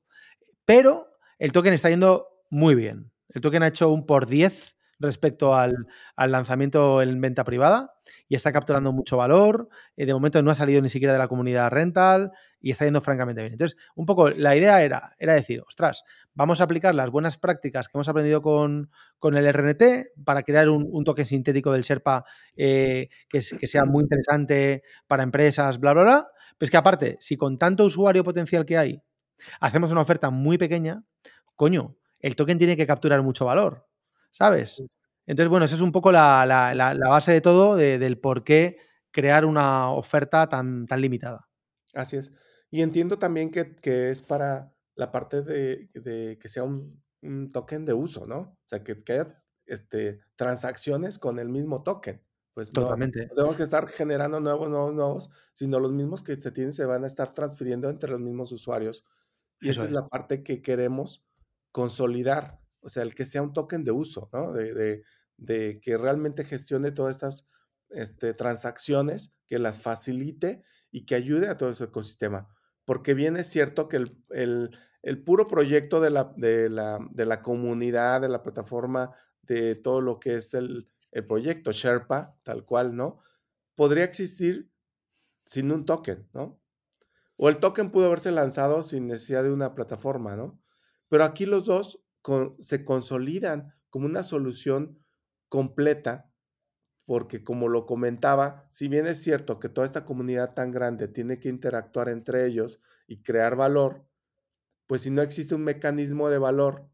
Pero 0.65 1.07
el 1.39 1.51
token 1.51 1.73
está 1.73 1.89
yendo 1.89 2.27
muy 2.49 2.75
bien, 2.75 3.11
el 3.33 3.41
token 3.41 3.63
ha 3.63 3.67
hecho 3.67 3.89
un 3.89 4.05
por 4.05 4.27
10 4.27 4.77
respecto 5.01 5.55
al, 5.55 5.87
lanzamiento 6.15 7.01
en 7.01 7.19
venta 7.19 7.43
privada 7.43 7.93
y 8.29 8.35
está 8.35 8.51
capturando 8.51 8.93
mucho 8.93 9.17
valor. 9.17 9.67
Eh, 9.97 10.05
de 10.05 10.13
momento 10.13 10.41
no 10.41 10.51
ha 10.51 10.55
salido 10.55 10.81
ni 10.81 10.89
siquiera 10.89 11.13
de 11.13 11.19
la 11.19 11.27
comunidad 11.27 11.69
rental 11.69 12.31
y 12.61 12.71
está 12.71 12.85
yendo 12.85 13.01
francamente 13.01 13.41
bien. 13.41 13.53
Entonces, 13.53 13.77
un 13.95 14.05
poco 14.05 14.29
la 14.29 14.55
idea 14.55 14.81
era, 14.83 15.13
era 15.17 15.33
decir, 15.33 15.61
ostras, 15.67 16.03
vamos 16.33 16.61
a 16.61 16.65
aplicar 16.65 16.93
las 16.93 17.09
buenas 17.09 17.37
prácticas 17.37 17.87
que 17.87 17.97
hemos 17.97 18.07
aprendido 18.07 18.41
con, 18.41 18.91
el 19.23 19.53
RNT 19.53 19.83
para 20.23 20.43
crear 20.43 20.69
un, 20.69 21.03
token 21.03 21.25
sintético 21.25 21.73
del 21.73 21.81
Sherpa 21.81 22.23
eh, 22.55 23.09
que, 23.27 23.41
que, 23.59 23.67
sea 23.67 23.85
muy 23.85 24.03
interesante 24.03 24.83
para 25.07 25.23
empresas, 25.23 25.79
bla, 25.79 25.93
bla, 25.93 26.03
bla. 26.03 26.27
Pues 26.59 26.69
que 26.69 26.77
aparte, 26.77 27.17
si 27.19 27.37
con 27.37 27.57
tanto 27.57 27.85
usuario 27.85 28.23
potencial 28.23 28.65
que 28.65 28.77
hay, 28.77 29.01
hacemos 29.59 29.91
una 29.91 30.01
oferta 30.01 30.29
muy 30.29 30.59
pequeña, 30.59 31.03
coño, 31.55 31.97
el 32.21 32.35
token 32.35 32.57
tiene 32.57 32.77
que 32.77 32.87
capturar 32.87 33.21
mucho 33.21 33.45
valor, 33.45 33.87
¿sabes? 34.29 34.81
Entonces, 35.25 35.49
bueno, 35.49 35.65
esa 35.65 35.75
es 35.75 35.81
un 35.81 35.91
poco 35.91 36.11
la, 36.11 36.95
base 37.09 37.31
de 37.31 37.41
todo 37.41 37.75
del 37.75 38.17
por 38.19 38.43
qué 38.43 38.77
crear 39.11 39.45
una 39.45 39.91
oferta 39.91 40.47
tan, 40.47 40.87
tan 40.87 41.01
limitada. 41.01 41.49
Así 41.93 42.17
es. 42.17 42.33
Y 42.69 42.81
entiendo 42.81 43.19
también 43.19 43.51
que, 43.51 44.11
es 44.11 44.21
para 44.21 44.73
la 44.95 45.11
parte 45.11 45.41
de, 45.41 46.37
que 46.39 46.47
sea 46.47 46.63
un, 46.63 47.01
token 47.51 47.85
de 47.85 47.93
uso, 47.93 48.25
¿no? 48.25 48.39
O 48.39 48.57
sea, 48.65 48.83
que, 48.83 48.97
haya 49.09 49.43
este, 49.65 50.21
transacciones 50.35 51.19
con 51.19 51.39
el 51.39 51.49
mismo 51.49 51.83
token. 51.83 52.21
Pues 52.53 52.71
Totalmente. 52.71 53.27
No, 53.27 53.33
tengo 53.35 53.55
que 53.55 53.63
estar 53.63 53.87
generando 53.87 54.39
nuevos, 54.39 54.69
nuevos, 54.69 54.93
nuevos, 54.93 55.29
sino 55.53 55.79
los 55.79 55.93
mismos 55.93 56.23
que 56.23 56.39
se 56.39 56.51
tienen 56.51 56.73
se 56.73 56.85
van 56.85 57.03
a 57.03 57.07
estar 57.07 57.33
transfiriendo 57.33 57.89
entre 57.89 58.11
los 58.11 58.19
mismos 58.19 58.51
usuarios. 58.51 59.05
Y 59.61 59.69
esa 59.69 59.85
es 59.85 59.91
la 59.91 60.07
parte 60.07 60.43
que 60.43 60.61
queremos 60.61 61.23
consolidar, 61.71 62.59
o 62.81 62.89
sea, 62.89 63.03
el 63.03 63.15
que 63.15 63.25
sea 63.25 63.41
un 63.41 63.53
token 63.53 63.83
de 63.83 63.91
uso, 63.91 64.29
¿no? 64.33 64.53
De, 64.53 65.03
que 65.81 65.97
realmente 65.97 66.43
gestione 66.43 66.91
todas 66.91 67.15
estas 67.15 67.47
este, 67.89 68.33
transacciones, 68.33 69.33
que 69.47 69.57
las 69.57 69.81
facilite 69.81 70.63
y 70.91 71.05
que 71.05 71.15
ayude 71.15 71.49
a 71.49 71.57
todo 71.57 71.71
ese 71.71 71.85
ecosistema. 71.85 72.47
Porque 72.85 73.15
bien 73.15 73.37
es 73.37 73.47
cierto 73.47 73.87
que 73.89 73.97
el, 74.29 75.23
puro 75.25 75.47
proyecto 75.47 75.99
de 75.99 76.11
la, 76.11 76.33
de, 76.37 76.69
la, 76.69 77.41
comunidad, 77.41 78.21
de 78.21 78.29
la 78.29 78.43
plataforma, 78.43 79.15
de 79.41 79.75
todo 79.75 80.01
lo 80.01 80.19
que 80.19 80.35
es 80.35 80.53
el, 80.53 80.87
el 81.11 81.25
proyecto 81.25 81.71
Sherpa, 81.71 82.37
tal 82.43 82.65
cual, 82.65 82.95
¿no? 82.95 83.19
Podría 83.75 84.03
existir 84.03 84.71
sin 85.45 85.71
un 85.71 85.85
token, 85.85 86.29
¿no? 86.33 86.61
O 87.37 87.49
el 87.49 87.57
token 87.57 87.89
pudo 87.89 88.05
haberse 88.05 88.31
lanzado 88.31 88.83
sin 88.83 89.07
necesidad 89.07 89.41
de 89.41 89.51
una 89.51 89.73
plataforma, 89.73 90.35
¿no? 90.35 90.60
Pero 91.11 91.25
aquí 91.25 91.45
los 91.45 91.65
dos 91.65 92.01
se 92.61 92.85
consolidan 92.85 93.73
como 93.89 94.05
una 94.05 94.23
solución 94.23 95.03
completa, 95.49 96.31
porque 97.05 97.43
como 97.43 97.67
lo 97.67 97.85
comentaba, 97.85 98.65
si 98.69 98.87
bien 98.87 99.05
es 99.07 99.21
cierto 99.21 99.59
que 99.59 99.67
toda 99.67 99.83
esta 99.83 100.05
comunidad 100.05 100.53
tan 100.53 100.71
grande 100.71 101.09
tiene 101.09 101.37
que 101.37 101.49
interactuar 101.49 102.07
entre 102.07 102.45
ellos 102.45 102.81
y 103.07 103.23
crear 103.23 103.57
valor, 103.57 104.05
pues 104.87 105.01
si 105.01 105.11
no 105.11 105.21
existe 105.21 105.53
un 105.53 105.65
mecanismo 105.65 106.29
de 106.29 106.37
valor, 106.37 106.89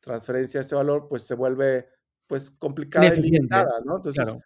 transferencia 0.00 0.60
de 0.60 0.66
ese 0.66 0.74
valor, 0.74 1.08
pues 1.08 1.22
se 1.22 1.34
vuelve 1.34 1.88
pues 2.26 2.50
complicada 2.50 3.14
y 3.14 3.22
limitada, 3.22 3.80
¿no? 3.86 3.96
Entonces, 3.96 4.36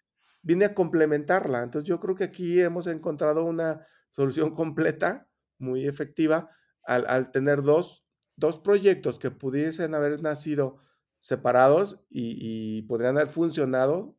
viene 0.41 0.67
a 0.67 0.75
complementarla. 0.75 1.65
Entonces, 1.65 1.89
yo 1.89 1.99
creo 1.99 2.15
que 2.15 2.25
aquí 2.25 2.61
hemos 2.61 2.87
encontrado 2.87 3.45
una 3.45 3.85
solución 4.09 4.55
completa, 4.55 5.29
muy 5.59 5.89
efectiva, 5.89 6.51
al, 6.85 7.07
al 7.09 7.33
tener 7.33 7.63
dos 7.63 8.05
dos 8.41 8.59
proyectos 8.59 9.18
que 9.18 9.30
pudiesen 9.30 9.95
haber 9.95 10.20
nacido 10.22 10.78
separados 11.20 12.05
y, 12.11 12.82
podrían 12.82 13.16
haber 13.16 13.28
funcionado 13.28 14.16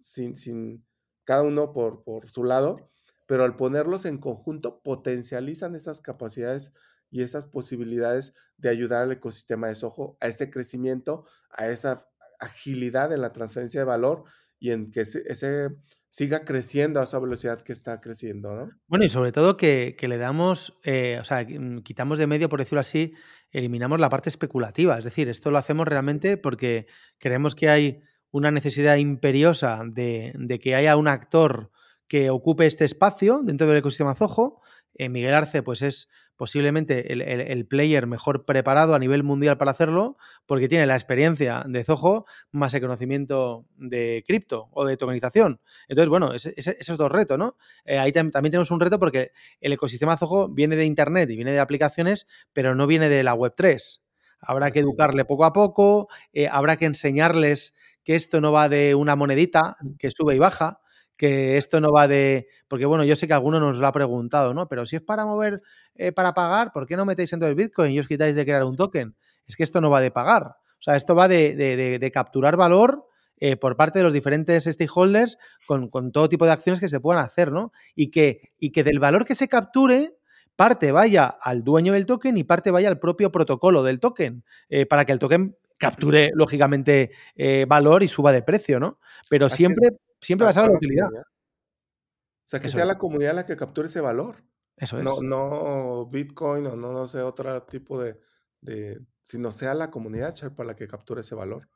sin, 0.00 0.36
sin 0.36 0.84
cada 1.24 1.42
uno 1.42 1.72
por, 1.72 2.02
por, 2.02 2.28
su 2.28 2.44
lado, 2.44 2.90
pero 3.26 3.44
al 3.44 3.56
ponerlos 3.56 4.04
en 4.04 4.18
conjunto 4.18 4.82
potencializan 4.82 5.76
esas 5.76 6.00
capacidades 6.00 6.74
y 7.10 7.22
esas 7.22 7.46
posibilidades 7.46 8.36
de 8.56 8.68
ayudar 8.68 9.04
al 9.04 9.12
ecosistema 9.12 9.68
de 9.68 9.76
Soho 9.76 10.16
a 10.20 10.26
ese 10.26 10.50
crecimiento, 10.50 11.24
a 11.50 11.68
esa 11.68 12.06
agilidad 12.40 13.12
en 13.12 13.20
la 13.20 13.32
transferencia 13.32 13.80
de 13.80 13.86
valor 13.86 14.24
y 14.58 14.70
en 14.72 14.90
que 14.90 15.00
ese, 15.00 15.70
siga 16.08 16.44
creciendo 16.44 17.00
a 17.00 17.04
esa 17.04 17.18
velocidad 17.18 17.60
que 17.60 17.72
está 17.72 18.00
creciendo, 18.00 18.54
¿no? 18.54 18.70
Bueno, 18.88 19.04
y 19.04 19.08
sobre 19.08 19.32
todo 19.32 19.56
que, 19.56 19.96
le 20.00 20.18
damos, 20.18 20.78
eh, 20.84 21.18
o 21.20 21.24
sea, 21.24 21.44
mm, 21.44 21.82
quitamos 21.82 22.18
de 22.18 22.26
medio, 22.26 22.48
por 22.48 22.58
decirlo 22.58 22.80
así, 22.80 23.14
eliminamos 23.50 24.00
la 24.00 24.08
parte 24.08 24.28
especulativa. 24.28 24.98
Es 24.98 25.04
decir, 25.04 25.28
esto 25.28 25.50
lo 25.50 25.58
hacemos 25.58 25.86
realmente 25.86 26.36
porque 26.36 26.86
creemos 27.18 27.54
que 27.54 27.68
hay 27.68 28.02
una 28.30 28.50
necesidad 28.50 28.96
imperiosa 28.96 29.82
de, 29.84 30.32
de, 30.36 30.58
que 30.58 30.74
haya 30.74 30.96
un 30.96 31.08
actor 31.08 31.70
que 32.06 32.30
ocupe 32.30 32.66
este 32.66 32.84
espacio 32.84 33.40
dentro 33.42 33.66
del 33.66 33.78
ecosistema 33.78 34.14
Zoho. 34.14 34.60
Eh, 34.94 35.08
Miguel 35.08 35.34
Arce, 35.34 35.62
pues 35.62 35.82
es 35.82 36.08
posiblemente 36.40 37.12
el, 37.12 37.66
player 37.66 38.06
mejor 38.06 38.46
preparado 38.46 38.94
a 38.94 38.98
nivel 38.98 39.22
mundial 39.22 39.58
para 39.58 39.72
hacerlo, 39.72 40.16
porque 40.46 40.70
tiene 40.70 40.86
la 40.86 40.94
experiencia 40.94 41.64
de 41.66 41.84
Zoho 41.84 42.24
más 42.50 42.72
el 42.72 42.80
conocimiento 42.80 43.66
de 43.76 44.24
cripto 44.26 44.70
o 44.72 44.86
de 44.86 44.96
tokenización. 44.96 45.60
Entonces, 45.86 46.08
bueno, 46.08 46.32
ese, 46.32 46.54
es 46.56 46.96
dos 46.96 47.12
retos, 47.12 47.36
¿no? 47.36 47.58
Eh, 47.84 47.98
ahí 47.98 48.10
también 48.10 48.52
tenemos 48.52 48.70
un 48.70 48.80
reto 48.80 48.98
porque 48.98 49.32
el 49.60 49.74
ecosistema 49.74 50.16
Zoho 50.16 50.48
viene 50.48 50.76
de 50.76 50.86
Internet 50.86 51.28
y 51.28 51.36
viene 51.36 51.52
de 51.52 51.60
aplicaciones, 51.60 52.26
pero 52.54 52.74
no 52.74 52.86
viene 52.86 53.10
de 53.10 53.22
la 53.22 53.34
Web 53.34 53.52
3. 53.54 54.00
Habrá 54.40 54.70
que 54.70 54.78
educarle 54.78 55.26
poco 55.26 55.44
a 55.44 55.52
poco, 55.52 56.08
eh, 56.32 56.48
habrá 56.48 56.76
que 56.76 56.86
enseñarles 56.86 57.74
que 58.02 58.14
esto 58.14 58.40
no 58.40 58.50
va 58.50 58.70
de 58.70 58.94
una 58.94 59.14
monedita 59.14 59.76
que 59.98 60.10
sube 60.10 60.36
y 60.36 60.38
baja, 60.38 60.79
que 61.20 61.58
esto 61.58 61.82
no 61.82 61.92
va 61.92 62.08
de. 62.08 62.48
Porque 62.66 62.86
bueno, 62.86 63.04
yo 63.04 63.14
sé 63.14 63.26
que 63.26 63.34
alguno 63.34 63.60
nos 63.60 63.76
lo 63.76 63.86
ha 63.86 63.92
preguntado, 63.92 64.54
¿no? 64.54 64.68
Pero 64.68 64.86
si 64.86 64.96
es 64.96 65.02
para 65.02 65.26
mover, 65.26 65.60
eh, 65.94 66.12
para 66.12 66.32
pagar, 66.32 66.72
¿por 66.72 66.86
qué 66.86 66.96
no 66.96 67.04
metéis 67.04 67.30
en 67.34 67.40
todo 67.40 67.50
el 67.50 67.54
Bitcoin 67.54 67.92
y 67.92 68.00
os 68.00 68.08
quitáis 68.08 68.34
de 68.34 68.42
crear 68.46 68.64
un 68.64 68.74
token? 68.74 69.14
Es 69.46 69.54
que 69.54 69.62
esto 69.62 69.82
no 69.82 69.90
va 69.90 70.00
de 70.00 70.10
pagar. 70.10 70.44
O 70.44 70.82
sea, 70.82 70.96
esto 70.96 71.14
va 71.14 71.28
de, 71.28 72.10
capturar 72.14 72.56
valor 72.56 73.06
eh, 73.36 73.56
por 73.56 73.76
parte 73.76 73.98
de 73.98 74.04
los 74.04 74.14
diferentes 74.14 74.64
stakeholders 74.64 75.36
con, 75.66 75.90
con, 75.90 76.10
todo 76.10 76.30
tipo 76.30 76.46
de 76.46 76.52
acciones 76.52 76.80
que 76.80 76.88
se 76.88 77.00
puedan 77.00 77.22
hacer, 77.22 77.52
¿no? 77.52 77.70
Y 77.94 78.10
que, 78.10 78.52
y 78.58 78.72
que 78.72 78.82
del 78.82 78.98
valor 78.98 79.26
que 79.26 79.34
se 79.34 79.46
capture, 79.46 80.16
parte 80.56 80.90
vaya 80.90 81.26
al 81.26 81.64
dueño 81.64 81.92
del 81.92 82.06
token 82.06 82.38
y 82.38 82.44
parte 82.44 82.70
vaya 82.70 82.88
al 82.88 82.98
propio 82.98 83.30
protocolo 83.30 83.82
del 83.82 84.00
token, 84.00 84.42
eh, 84.70 84.86
para 84.86 85.04
que 85.04 85.12
el 85.12 85.18
token 85.18 85.54
capture, 85.76 86.30
lógicamente, 86.34 87.10
eh, 87.36 87.66
valor 87.68 88.02
y 88.02 88.08
suba 88.08 88.32
de 88.32 88.42
precio, 88.42 88.80
¿no? 88.80 88.98
Pero 89.28 89.46
Así 89.46 89.56
siempre, 89.56 89.88
es. 89.88 90.09
Siempre 90.20 90.46
basado 90.46 90.66
en 90.66 90.72
la 90.72 90.78
utilidad. 90.78 91.08
O 91.08 92.48
sea, 92.50 92.60
que 92.60 92.66
Eso 92.66 92.76
sea 92.76 92.84
es. 92.84 92.88
la 92.88 92.98
comunidad 92.98 93.34
la 93.34 93.46
que 93.46 93.56
capture 93.56 93.86
ese 93.86 94.00
valor. 94.00 94.42
Eso 94.76 94.98
es. 94.98 95.04
No, 95.04 95.20
no 95.20 96.06
Bitcoin 96.06 96.66
o 96.66 96.76
no, 96.76 96.92
no 96.92 97.06
sé, 97.06 97.22
otro 97.22 97.62
tipo 97.64 98.00
de, 98.00 98.18
de, 98.60 99.00
sino 99.24 99.52
sea 99.52 99.74
la 99.74 99.90
comunidad 99.90 100.34
Sherpa 100.34 100.64
la 100.64 100.74
que 100.74 100.88
capture 100.88 101.20
ese 101.20 101.34
valor. 101.34 101.68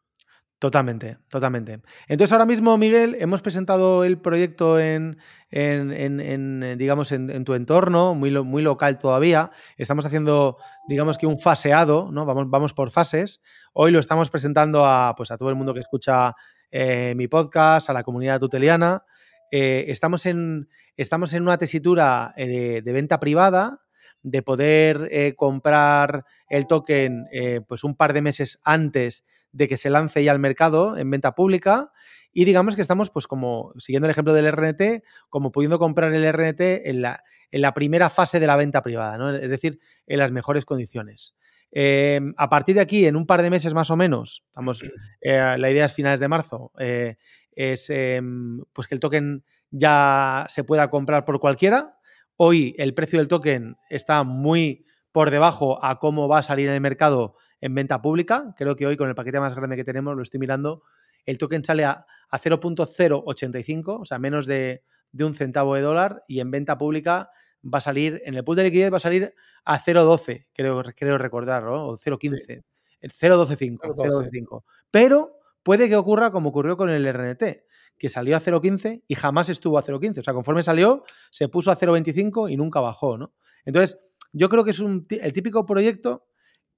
Totalmente, 0.59 1.19
totalmente. 1.29 1.83
Entonces 2.09 2.33
ahora 2.33 2.47
mismo, 2.47 2.79
Miguel, 2.79 3.17
hemos 3.19 3.43
presentado 3.43 4.03
el 4.03 4.19
proyecto 4.19 4.81
en, 4.81 5.19
en, 5.51 5.93
en, 5.93 6.79
digamos, 6.79 7.13
en, 7.13 7.45
tu 7.45 7.53
entorno, 7.55 8.15
muy, 8.15 8.31
muy 8.43 8.63
local 8.63 8.99
todavía. 8.99 9.51
Estamos 9.77 10.07
haciendo, 10.07 10.57
digamos 10.89 11.19
que 11.19 11.27
un 11.27 11.39
faseado, 11.39 12.11
¿no? 12.11 12.25
Vamos, 12.25 12.49
vamos 12.49 12.73
por 12.73 12.91
fases. 12.91 13.43
Hoy 13.75 13.91
lo 13.91 13.99
estamos 13.99 14.31
presentando 14.31 14.87
a, 14.87 15.15
pues, 15.17 15.31
a 15.31 15.37
todo 15.37 15.51
el 15.51 15.55
mundo 15.55 15.75
que 15.75 15.81
escucha 15.81 16.35
eh, 16.71 17.15
mi 17.17 17.29
podcast, 17.29 17.91
a 17.91 17.93
la 17.93 18.03
comunidad 18.03 18.41
tuteliana. 18.41 19.05
Eh, 19.51 19.87
estamos, 19.89 20.27
en, 20.27 20.69
estamos 20.97 21.33
en 21.33 21.43
una 21.43 21.59
tesitura 21.59 22.35
de, 22.37 22.83
de 22.83 22.93
venta 22.93 23.21
privada, 23.21 23.85
de 24.25 24.43
poder 24.43 25.07
eh, 25.11 25.35
comprar 25.37 26.25
el 26.49 26.67
token 26.67 27.27
eh, 27.31 27.61
pues 27.69 27.85
un 27.85 27.95
par 27.95 28.15
de 28.15 28.23
meses 28.23 28.59
antes 28.65 29.25
de 29.53 29.69
que 29.69 29.77
se 29.77 29.91
lance 29.91 30.25
ya 30.25 30.33
al 30.33 30.39
mercado 30.39 30.97
en 30.97 31.11
venta 31.11 31.35
pública 31.35 31.93
y 32.33 32.47
digamos 32.47 32.75
que 32.75 32.83
estamos 32.83 33.11
pues 33.11 33.27
como 33.27 33.73
siguiendo 33.77 34.07
el 34.07 34.11
ejemplo 34.11 34.33
del 34.33 34.51
RNT 34.51 35.05
como 35.29 35.53
pudiendo 35.53 35.79
comprar 35.79 36.13
el 36.15 36.33
RNT 36.33 36.61
en 36.89 37.03
la, 37.03 37.23
en 37.51 37.61
la 37.61 37.75
primera 37.75 38.09
fase 38.09 38.41
de 38.41 38.47
la 38.47 38.57
venta 38.57 38.83
privada, 38.83 39.39
es 39.39 39.51
decir, 39.51 39.79
en 40.07 40.19
las 40.19 40.33
mejores 40.33 40.65
condiciones. 40.65 41.37
Eh, 41.77 42.21
a 42.37 42.49
partir 42.49 42.77
de 42.77 42.81
aquí, 42.81 43.05
en 43.05 43.17
un 43.17 43.27
par 43.27 43.43
de 43.43 43.51
meses 43.51 43.75
más 43.75 43.91
o 43.91 43.97
menos, 43.97 44.45
estamos, 44.47 44.83
la 45.21 45.71
idea 45.71 45.87
es 45.87 45.93
finales 45.93 46.21
de 46.21 46.29
marzo, 46.29 46.71
es 46.79 47.91
em, 47.91 48.63
pues 48.73 48.87
que 48.87 48.95
el 48.95 49.01
token 49.01 49.45
ya 49.71 50.47
se 50.49 50.63
pueda 50.63 50.89
comprar 50.89 51.25
por 51.25 51.41
cualquiera, 51.41 51.95
Hoy 52.37 52.75
el 52.79 52.95
precio 52.95 53.21
del 53.21 53.29
token 53.29 53.77
está 53.89 54.25
muy 54.25 54.87
por 55.13 55.31
debajo 55.31 55.79
a 55.85 56.01
cómo 56.01 56.27
va 56.27 56.39
a 56.39 56.43
salir 56.43 56.67
en 56.67 56.75
el 56.75 56.81
mercado 56.81 57.37
en 57.61 57.73
venta 57.77 58.03
pública. 58.03 58.55
Creo 58.57 58.75
que 58.75 58.87
hoy 58.87 58.97
con 58.97 59.09
el 59.09 59.15
paquete 59.15 59.39
más 59.39 59.55
grande 59.55 59.77
que 59.77 59.85
tenemos, 59.85 60.17
lo 60.17 60.23
estoy 60.23 60.41
mirando, 60.41 60.83
el 61.27 61.39
token 61.39 61.65
sale 61.65 61.85
a, 61.85 62.07
0.085, 62.33 64.01
o 64.01 64.05
sea, 64.05 64.19
menos 64.19 64.47
de, 64.47 64.83
un 65.21 65.35
centavo 65.35 65.77
de 65.77 65.83
dólar 65.83 66.25
y 66.27 66.41
en 66.41 66.51
venta 66.51 66.77
pública 66.77 67.31
va 67.65 67.79
a 67.79 67.81
salir, 67.81 68.21
en 68.25 68.35
el 68.35 68.45
pool 68.45 68.57
de 68.57 68.65
liquidez 68.65 68.93
va 68.93 68.99
a 68.99 69.01
salir 69.01 69.35
a 69.65 69.81
0.12, 69.81 70.47
creo, 70.53 70.83
creo 70.97 71.19
recordar, 71.19 71.63
¿no? 71.63 71.87
O 71.89 71.99
0.15. 71.99 72.65
0.125. 73.11 74.65
Pero 74.91 75.39
puede 75.63 75.89
que 75.89 75.97
ocurra 75.97 76.31
como 76.31 76.51
ocurrió 76.51 76.77
con 76.77 76.91
el 76.91 77.07
RNT, 77.13 77.65
que 77.99 78.09
salió 78.09 78.37
a 78.37 78.41
0,15 78.41 79.05
y 79.07 79.15
jamás 79.15 79.49
estuvo 79.49 79.79
a 79.79 79.85
0,15. 79.85 80.21
O 80.21 80.23
sea, 80.23 80.35
conforme 80.35 80.63
salió, 80.63 81.05
se 81.31 81.49
puso 81.49 81.71
a 81.71 81.77
0,25 81.77 82.51
y 82.51 82.57
nunca 82.57 82.81
bajó, 82.81 83.17
¿no? 83.19 83.35
Entonces, 83.65 83.99
yo 84.33 84.49
creo 84.49 84.65
que 84.65 84.73
es 84.73 84.81
un, 84.81 85.07
el 85.09 85.33
típico 85.33 85.65
proyecto 85.65 86.27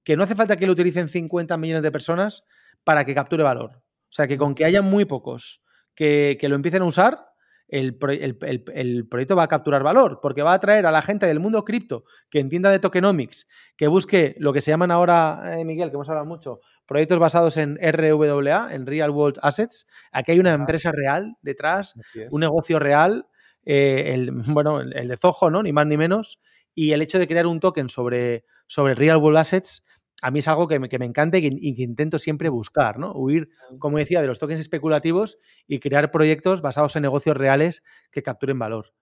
que 0.03 0.15
no 0.15 0.23
hace 0.23 0.35
falta 0.35 0.57
que 0.57 0.65
lo 0.65 0.73
utilicen 0.73 1.09
50 1.09 1.57
millones 1.57 1.83
de 1.83 1.91
personas 1.91 2.43
para 2.83 3.03
que 3.03 3.13
capture 3.13 3.43
valor. 3.43 3.71
O 3.75 4.11
sea, 4.11 4.27
que 4.27 4.37
con 4.37 4.55
que 4.55 4.63
haya 4.63 4.81
muy 4.81 5.05
pocos 5.05 5.61
que, 5.95 6.37
que 6.39 6.47
lo 6.47 6.55
empiecen 6.55 6.83
a 6.83 6.85
usar, 6.85 7.25
el, 7.67 7.97
proyecto 7.97 9.35
va 9.35 9.43
a 9.43 9.47
capturar 9.47 9.83
valor, 9.83 10.19
porque 10.21 10.41
va 10.41 10.51
a 10.51 10.55
atraer 10.55 10.85
a 10.85 10.91
la 10.91 11.01
gente 11.01 11.25
del 11.25 11.39
mundo 11.39 11.65
cripto 11.65 12.05
que 12.29 12.39
entienda 12.39 12.71
de 12.71 12.79
tokenomics, 12.79 13.47
que 13.75 13.87
busque 13.87 14.35
lo 14.39 14.53
que 14.53 14.61
se 14.61 14.71
llaman 14.71 14.91
ahora, 14.91 15.59
eh, 15.59 15.65
Miguel, 15.65 15.89
que 15.89 15.95
hemos 15.95 16.07
hablado 16.09 16.25
mucho, 16.25 16.61
proyectos 16.85 17.19
basados 17.19 17.57
en 17.57 17.77
RWA, 17.77 18.73
en 18.73 18.85
Real 18.85 19.11
World 19.11 19.39
Assets. 19.41 19.85
Aquí 20.11 20.31
hay 20.31 20.39
una 20.39 20.53
empresa 20.53 20.91
real 20.91 21.35
detrás, 21.41 21.95
un 22.31 22.39
negocio 22.39 22.79
real, 22.79 23.27
eh, 23.65 24.13
el, 24.13 24.31
bueno, 24.53 24.79
el, 24.79 25.07
de 25.07 25.17
Zoho, 25.17 25.49
¿no? 25.49 25.61
Ni 25.61 25.73
más 25.73 25.87
ni 25.87 25.97
menos. 25.97 26.39
Y 26.73 26.93
el 26.93 27.01
hecho 27.01 27.19
de 27.19 27.27
crear 27.27 27.47
un 27.47 27.59
token 27.59 27.89
sobre, 27.89 28.45
sobre 28.67 28.95
Real 28.95 29.17
World 29.17 29.39
Assets 29.39 29.83
a 30.21 30.31
mí 30.31 30.39
es 30.39 30.47
algo 30.47 30.67
que 30.67 30.79
me, 30.79 30.89
que 30.89 30.99
me 30.99 31.05
encanta 31.05 31.37
y 31.37 31.75
que, 31.75 31.83
intento 31.83 32.19
siempre 32.19 32.49
buscar, 32.49 32.97
¿no? 32.97 33.13
Huir, 33.13 33.49
como 33.79 33.97
decía, 33.97 34.21
de 34.21 34.27
los 34.27 34.39
tokens 34.39 34.59
especulativos 34.59 35.37
y 35.67 35.79
crear 35.79 36.11
proyectos 36.11 36.61
basados 36.61 36.95
en 36.95 37.03
negocios 37.03 37.37
reales 37.37 37.83
que 38.11 38.23
capturen 38.23 38.57
valor. 38.57 38.93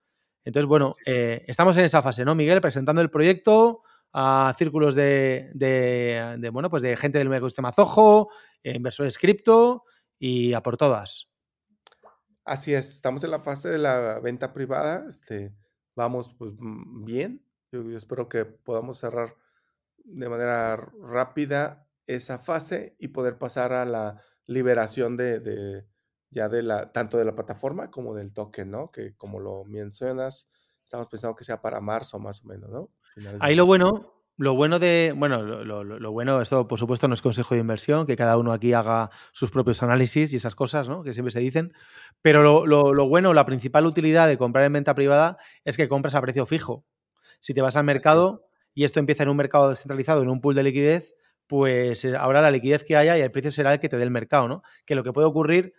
Entonces, 0.44 0.68
bueno, 0.68 0.94
eh, 1.06 1.44
estamos 1.48 1.78
en 1.78 1.86
esa 1.86 2.02
fase, 2.02 2.26
¿no, 2.26 2.36
Miguel? 2.36 2.62
Presentando 2.62 3.02
el 3.02 3.10
proyecto 3.10 3.82
a 4.14 4.54
círculos 4.58 4.96
de, 4.96 5.52
de, 5.54 6.50
bueno, 6.52 6.70
pues 6.70 6.84
de 6.84 6.96
gente 6.96 7.18
del 7.18 7.34
ecosistema 7.34 7.74
Zoho, 7.74 8.30
inversores 8.64 9.18
cripto 9.18 9.84
y 10.18 10.54
a 10.54 10.62
por 10.62 10.78
todas. 10.78 11.28
Así 12.46 12.74
es, 12.74 12.96
estamos 12.96 13.24
en 13.24 13.32
la 13.32 13.40
fase 13.40 13.70
de 13.70 13.80
la 13.80 14.20
venta 14.20 14.54
privada, 14.54 15.06
este, 15.10 15.54
vamos 15.96 16.34
pues, 16.38 16.54
mm, 16.58 17.04
bien, 17.04 17.44
yo 17.72 17.82
espero 17.98 18.30
que 18.30 18.46
podamos 18.46 19.00
cerrar 19.00 19.36
de 20.06 20.30
manera 20.30 20.76
rápida 21.02 21.88
esa 22.08 22.40
fase 22.40 22.96
y 23.00 23.10
poder 23.10 23.38
pasar 23.38 23.74
a 23.74 23.86
la 23.86 24.22
liberación 24.46 25.18
de, 25.18 25.86
ya 26.30 26.50
de 26.50 26.64
la, 26.64 26.92
tanto 26.92 27.18
de 27.18 27.26
la 27.26 27.36
plataforma 27.36 27.92
como 27.92 28.16
del 28.16 28.34
token, 28.34 28.70
¿no? 28.70 28.92
Que 28.92 29.16
como 29.16 29.40
lo 29.40 29.66
mencionas, 29.66 30.52
estamos 30.84 31.08
pensando 31.08 31.36
que 31.36 31.44
sea 31.44 31.62
para 31.62 31.82
marzo 31.82 32.20
más 32.20 32.44
o 32.44 32.48
menos, 32.48 32.70
¿no? 32.70 32.92
Ahí 33.40 33.56
lo 33.56 33.66
bueno, 33.66 34.16
lo 34.38 34.54
bueno 34.54 34.80
de, 34.80 35.14
bueno, 35.16 35.42
lo, 35.42 35.84
lo, 35.84 36.12
bueno, 36.12 36.42
esto 36.42 36.68
por 36.68 36.78
supuesto 36.78 37.08
no 37.08 37.14
es 37.14 37.22
consejo 37.22 37.56
de 37.56 37.62
inversión, 37.62 38.06
que 38.06 38.18
cada 38.18 38.38
uno 38.38 38.52
aquí 38.52 38.74
haga 38.74 39.10
sus 39.32 39.50
propios 39.50 39.82
análisis 39.82 40.34
y 40.34 40.36
esas 40.36 40.56
cosas, 40.56 40.90
¿no? 40.90 41.04
Que 41.04 41.14
siempre 41.14 41.32
se 41.32 41.40
dicen. 41.40 41.74
Pero 42.22 42.66
lo, 42.66 43.08
bueno, 43.08 43.34
la 43.34 43.46
principal 43.46 43.86
utilidad 43.86 44.28
de 44.28 44.38
comprar 44.38 44.66
en 44.66 44.74
venta 44.74 44.94
privada 44.94 45.38
es 45.64 45.78
que 45.78 45.88
compras 45.88 46.16
a 46.16 46.22
precio 46.22 46.46
fijo. 46.46 46.86
Si 47.40 47.54
te 47.54 47.62
vas 47.62 47.78
al 47.78 47.86
mercado, 47.86 48.40
y 48.76 48.84
esto 48.84 49.00
empieza 49.00 49.24
en 49.24 49.30
un 49.30 49.38
mercado 49.38 49.70
descentralizado, 49.70 50.22
en 50.22 50.30
un 50.30 50.42
pool 50.42 50.54
de 50.54 50.64
liquidez, 50.64 51.16
pues 51.48 52.06
eh, 52.06 52.16
ahora 52.16 52.42
la 52.42 52.52
liquidez 52.52 52.84
que 52.84 52.96
haya 52.96 53.18
y 53.18 53.22
el 53.22 53.32
precio 53.32 53.52
será 53.52 53.74
el 53.74 53.80
que 53.80 53.90
te 53.90 53.98
dé 53.98 54.04
el 54.04 54.12
mercado, 54.12 54.48
¿no? 54.48 54.64
Que 54.86 54.96
lo 54.96 55.04
que 55.04 55.14
puede 55.14 55.28
ocurrir 55.28 55.74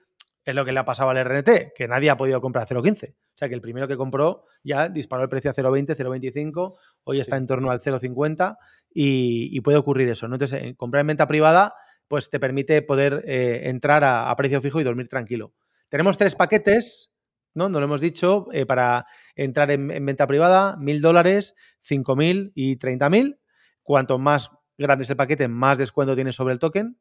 es 0.44 0.54
lo 0.54 0.64
que 0.64 0.72
le 0.72 0.78
ha 0.78 0.84
pasado 0.84 1.10
al 1.10 1.22
RNT, 1.24 1.74
que 1.74 1.88
nadie 1.88 2.08
ha 2.08 2.16
podido 2.16 2.40
comprar 2.40 2.64
a 2.64 2.68
0.15. 2.68 3.10
O 3.12 3.16
sea, 3.34 3.48
que 3.48 3.54
el 3.54 3.60
primero 3.60 3.86
que 3.86 3.96
compró 3.96 4.44
ya 4.62 4.88
disparó 4.88 5.24
el 5.24 5.28
precio 5.28 5.50
a 5.50 5.54
0.20, 5.54 5.96
0.25, 5.96 6.78
hoy 7.04 7.20
está 7.20 7.36
en 7.36 7.46
torno 7.46 7.70
al 7.70 7.80
0.50 7.80 8.56
y, 8.94 9.60
puede 9.60 9.76
ocurrir 9.76 10.08
eso, 10.08 10.28
¿no? 10.28 10.36
Entonces, 10.36 10.74
comprar 10.76 11.02
en 11.02 11.08
venta 11.08 11.26
privada, 11.26 11.74
pues 12.08 12.30
te 12.30 12.38
permite 12.38 12.80
poder 12.82 13.24
eh, 13.26 13.62
entrar 13.64 14.04
a, 14.04 14.34
precio 14.36 14.62
fijo 14.62 14.80
y 14.80 14.84
dormir 14.84 15.08
tranquilo. 15.08 15.52
Tenemos 15.88 16.16
tres 16.16 16.34
paquetes 16.34 17.12
¿no? 17.56 17.68
lo 17.68 17.82
hemos 17.82 18.00
dicho, 18.00 18.46
eh, 18.52 18.66
para 18.66 19.06
entrar 19.34 19.70
en, 19.70 19.88
venta 19.88 20.26
privada, 20.26 20.76
mil 20.78 21.00
dólares, 21.00 21.54
cinco 21.80 22.14
mil 22.14 22.52
y 22.54 22.76
treinta 22.76 23.10
mil. 23.10 23.40
Cuanto 23.82 24.18
más 24.18 24.50
grande 24.78 25.04
es 25.04 25.10
el 25.10 25.16
paquete, 25.16 25.48
más 25.48 25.78
descuento 25.78 26.14
tiene 26.14 26.32
sobre 26.32 26.52
el 26.52 26.60
token. 26.60 26.98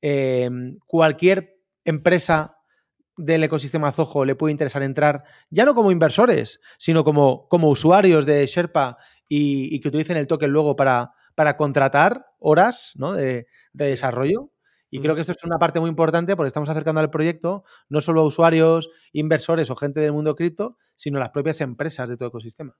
Em, 0.00 0.78
cualquier 0.86 1.56
empresa 1.84 2.56
del 3.16 3.44
ecosistema 3.44 3.92
Zoho 3.92 4.24
le 4.24 4.36
puede 4.36 4.52
interesar 4.52 4.82
entrar, 4.82 5.24
ya 5.50 5.64
no 5.64 5.74
como 5.74 5.90
inversores, 5.90 6.60
sino 6.78 7.04
como, 7.04 7.48
como 7.48 7.68
usuarios 7.68 8.24
de 8.26 8.46
Sherpa 8.46 8.96
y, 9.28 9.78
que 9.80 9.88
utilicen 9.88 10.16
el 10.16 10.26
token 10.26 10.50
luego 10.50 10.76
para, 10.76 11.12
para 11.34 11.56
contratar 11.56 12.26
horas 12.38 12.92
de, 12.96 13.46
de 13.72 13.86
desarrollo. 13.86 14.52
Y 14.90 15.00
creo 15.00 15.14
que 15.14 15.20
esto 15.20 15.32
es 15.32 15.44
una 15.44 15.58
parte 15.58 15.80
muy 15.80 15.90
importante 15.90 16.34
porque 16.36 16.48
estamos 16.48 16.68
acercando 16.68 17.00
al 17.00 17.10
proyecto 17.10 17.64
no 17.88 18.00
solo 18.00 18.22
a 18.22 18.24
usuarios, 18.24 18.90
inversores 19.12 19.70
o 19.70 19.76
gente 19.76 20.00
del 20.00 20.12
mundo 20.12 20.34
cripto, 20.34 20.78
sino 20.94 21.18
a 21.18 21.20
las 21.20 21.30
propias 21.30 21.60
empresas 21.60 22.08
de 22.08 22.16
todo 22.16 22.28
ecosistema. 22.28 22.76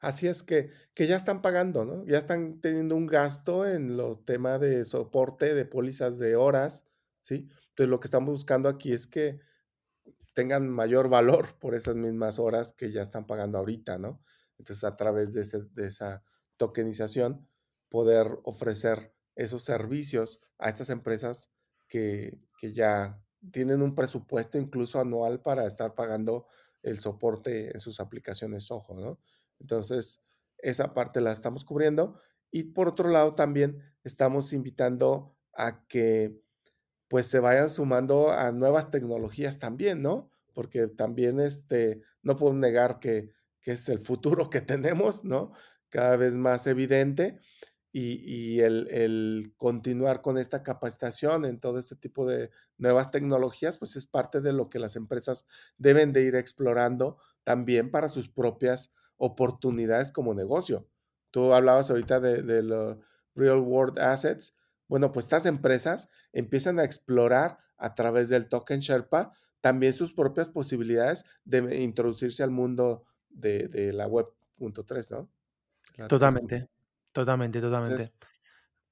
Así 0.00 0.26
es 0.26 0.42
que, 0.42 0.70
que 0.94 1.06
ya 1.06 1.14
están 1.14 1.42
pagando, 1.42 1.84
¿no? 1.84 2.04
Ya 2.06 2.18
están 2.18 2.60
teniendo 2.60 2.96
un 2.96 3.06
gasto 3.06 3.66
en 3.66 3.96
los 3.96 4.24
temas 4.24 4.60
de 4.60 4.84
soporte, 4.84 5.54
de 5.54 5.64
pólizas 5.64 6.18
de 6.18 6.34
horas, 6.34 6.84
¿sí? 7.20 7.48
Entonces 7.68 7.88
lo 7.88 8.00
que 8.00 8.08
estamos 8.08 8.32
buscando 8.32 8.68
aquí 8.68 8.92
es 8.92 9.06
que 9.06 9.40
tengan 10.34 10.68
mayor 10.68 11.08
valor 11.08 11.58
por 11.60 11.74
esas 11.76 11.94
mismas 11.94 12.40
horas 12.40 12.72
que 12.72 12.90
ya 12.90 13.02
están 13.02 13.26
pagando 13.26 13.58
ahorita, 13.58 13.98
¿no? 13.98 14.20
Entonces 14.58 14.82
a 14.82 14.96
través 14.96 15.34
de, 15.34 15.44
de 15.72 15.86
esa 15.86 16.24
tokenización 16.56 17.46
poder 17.88 18.38
ofrecer 18.42 19.11
esos 19.34 19.64
servicios 19.64 20.40
a 20.58 20.68
estas 20.68 20.90
empresas 20.90 21.50
que, 21.88 22.38
ya 22.62 23.20
tienen 23.50 23.82
un 23.82 23.96
presupuesto 23.96 24.56
incluso 24.56 25.00
anual 25.00 25.40
para 25.42 25.66
estar 25.66 25.96
pagando 25.96 26.46
el 26.84 27.00
soporte 27.00 27.72
en 27.72 27.80
sus 27.80 27.98
aplicaciones 27.98 28.70
Ojo, 28.70 28.94
¿no? 28.94 29.18
Entonces, 29.58 30.22
esa 30.58 30.94
parte 30.94 31.20
la 31.20 31.32
estamos 31.32 31.64
cubriendo. 31.64 32.20
Y 32.52 32.64
por 32.64 32.86
otro 32.86 33.08
lado, 33.08 33.34
también 33.34 33.82
estamos 34.04 34.52
invitando 34.52 35.34
a 35.54 35.84
que 35.88 36.40
pues 37.08 37.26
se 37.26 37.40
vayan 37.40 37.68
sumando 37.68 38.30
a 38.30 38.52
nuevas 38.52 38.92
tecnologías 38.92 39.58
también, 39.58 40.02
¿no? 40.02 40.30
Porque 40.54 40.86
también 40.86 41.40
este, 41.40 42.00
no 42.22 42.36
puedo 42.36 42.54
negar 42.54 43.00
que, 43.00 43.32
que 43.60 43.72
es 43.72 43.88
el 43.88 43.98
futuro 43.98 44.50
que 44.50 44.60
tenemos, 44.60 45.24
¿no? 45.24 45.52
Cada 45.88 46.16
vez 46.16 46.36
más 46.36 46.66
evidente 46.68 47.40
y, 47.92 48.60
el, 48.60 49.52
continuar 49.58 50.22
con 50.22 50.38
esta 50.38 50.62
capacitación 50.62 51.44
en 51.44 51.60
todo 51.60 51.78
este 51.78 51.94
tipo 51.94 52.26
de 52.26 52.50
nuevas 52.78 53.10
tecnologías, 53.10 53.76
pues 53.76 53.96
es 53.96 54.06
parte 54.06 54.40
de 54.40 54.52
lo 54.52 54.70
que 54.70 54.78
las 54.78 54.96
empresas 54.96 55.46
deben 55.76 56.12
de 56.12 56.22
ir 56.22 56.34
explorando 56.34 57.18
también 57.44 57.90
para 57.90 58.08
sus 58.08 58.28
propias 58.28 58.94
oportunidades 59.18 60.10
como 60.10 60.32
negocio. 60.32 60.88
Tú 61.30 61.52
hablabas 61.52 61.90
ahorita 61.90 62.20
de, 62.20 62.62
los 62.62 62.98
real 63.34 63.58
world 63.58 63.98
assets. 63.98 64.56
Bueno, 64.88 65.12
pues 65.12 65.26
estas 65.26 65.44
empresas 65.44 66.08
empiezan 66.32 66.78
a 66.78 66.84
explorar 66.84 67.58
a 67.76 67.94
través 67.94 68.28
del 68.30 68.48
token 68.48 68.80
Sherpa 68.80 69.32
también 69.60 69.92
sus 69.92 70.12
propias 70.12 70.48
posibilidades 70.48 71.24
de 71.44 71.82
introducirse 71.82 72.42
al 72.42 72.50
mundo 72.50 73.04
de, 73.28 73.92
la 73.92 74.06
web 74.06 74.28
¿no? 74.58 75.28
Totalmente. 76.08 76.68
Totalmente, 77.12 77.60
totalmente. 77.60 78.12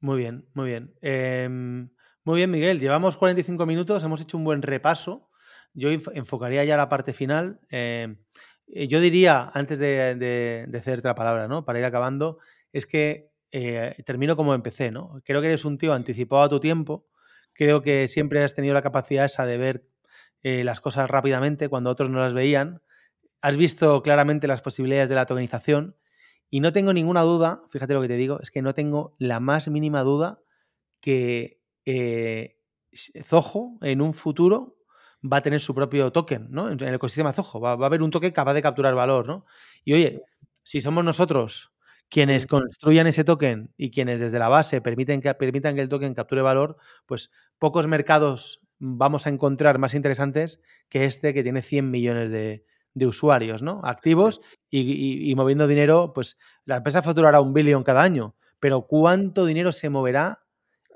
muy 0.01 0.19
bien, 0.19 0.47
muy 0.55 0.69
bien. 0.69 0.95
Em, 1.01 1.91
muy 2.25 2.37
bien, 2.37 2.51
Miguel. 2.51 2.79
Llevamos 2.81 3.17
45 3.17 3.67
minutos, 3.67 4.05
hemos 4.05 4.21
hecho 4.21 4.37
un 4.37 4.45
buen 4.45 4.63
repaso. 4.63 5.31
Yo 5.73 5.91
enfocaría 5.91 6.65
ya 6.65 6.77
la 6.77 6.89
parte 6.89 7.13
final. 7.13 7.61
Em, 7.71 8.19
eh, 8.67 8.89
yo 8.89 9.01
diría, 9.01 9.51
antes 9.55 9.79
de, 9.79 10.15
de, 10.17 10.81
cederte 10.81 11.09
la 11.09 11.15
palabra, 11.15 11.49
¿no? 11.49 11.65
Para 11.65 11.79
ir 11.79 11.85
acabando, 11.85 12.39
es 12.73 12.87
que 12.87 13.31
eh, 13.53 13.97
termino 14.05 14.37
como 14.37 14.55
empecé, 14.55 14.91
¿no? 14.91 15.21
Creo 15.25 15.41
que 15.41 15.49
eres 15.49 15.65
un 15.65 15.79
tío 15.79 15.93
anticipado 15.93 16.43
a 16.43 16.49
tu 16.49 16.61
tiempo. 16.61 17.09
Creo 17.53 17.83
que 17.83 18.09
siempre 18.09 18.43
has 18.43 18.55
tenido 18.55 18.75
la 18.75 18.83
capacidad 18.83 19.25
esa 19.25 19.47
de 19.47 19.59
ver 19.59 19.87
eh, 20.43 20.65
las 20.65 20.81
cosas 20.81 21.11
rápidamente 21.11 21.69
cuando 21.69 21.91
otros 21.91 22.11
no 22.11 22.21
las 22.21 22.35
veían. 22.35 22.83
Has 23.41 23.57
visto 23.57 24.03
claramente 24.03 24.47
las 24.47 24.63
posibilidades 24.63 25.09
de 25.09 25.15
la 25.15 25.27
tokenización 25.27 25.97
y 26.51 26.61
no 26.61 26.73
tengo 26.73 26.93
ninguna 26.93 27.23
duda, 27.23 27.63
fíjate 27.71 27.95
lo 27.95 28.03
que 28.03 28.09
te 28.09 28.17
digo, 28.17 28.41
es 28.41 28.51
que 28.51 28.61
no 28.61 28.75
tengo 28.75 29.15
la 29.19 29.39
más 29.39 29.69
mínima 29.69 30.03
duda 30.03 30.41
que 31.01 31.61
eh, 31.87 32.57
Zoho 33.25 33.79
en 33.83 34.03
un 34.03 34.13
futuro 34.13 34.77
va 35.23 35.39
a 35.39 35.43
tener 35.43 35.61
su 35.61 35.75
propio 35.75 36.11
token, 36.11 36.49
¿no? 36.51 36.71
En 36.71 36.81
el 36.83 36.95
ecosistema 36.95 37.33
Zoho 37.33 37.61
va, 37.61 37.73
a 37.73 37.87
haber 37.87 38.03
un 38.03 38.11
token 38.11 38.33
capaz 38.33 38.55
de 38.55 38.63
capturar 38.63 38.95
valor, 38.95 39.27
¿no? 39.27 39.47
Y 39.85 39.95
oye, 39.95 40.23
si 40.65 40.81
somos 40.81 41.05
nosotros 41.05 41.73
quienes 42.09 42.47
construyan 42.49 43.07
ese 43.07 43.23
token 43.23 43.73
y 43.77 43.93
quienes 43.93 44.19
desde 44.19 44.41
la 44.41 44.49
base 44.49 44.81
permiten 44.81 45.21
que, 45.21 45.33
permitan 45.35 45.77
que 45.77 45.83
el 45.83 45.89
token 45.89 46.15
capture 46.15 46.43
valor, 46.43 46.77
pues 47.07 47.31
pocos 47.59 47.87
mercados 47.87 48.61
vamos 48.81 49.27
a 49.27 49.31
encontrar 49.31 49.79
más 49.79 49.95
interesantes 49.95 50.61
que 50.89 51.05
este 51.05 51.33
que 51.33 51.45
tiene 51.45 51.63
100 51.63 51.91
millones 51.91 52.31
de, 52.33 52.65
de 52.95 53.07
usuarios, 53.07 53.63
¿no? 53.63 53.81
Activos 53.85 54.41
y, 54.71 55.33
moviendo 55.37 55.67
dinero, 55.67 56.13
pues 56.13 56.37
la 56.65 56.77
empresa 56.77 57.03
facturará 57.03 57.41
un 57.41 57.53
billón 57.53 57.85
cada 57.85 58.03
año, 58.03 58.37
pero 58.59 58.87
¿cuánto 58.87 59.47
dinero 59.47 59.73
se 59.73 59.89
moverá 59.89 60.41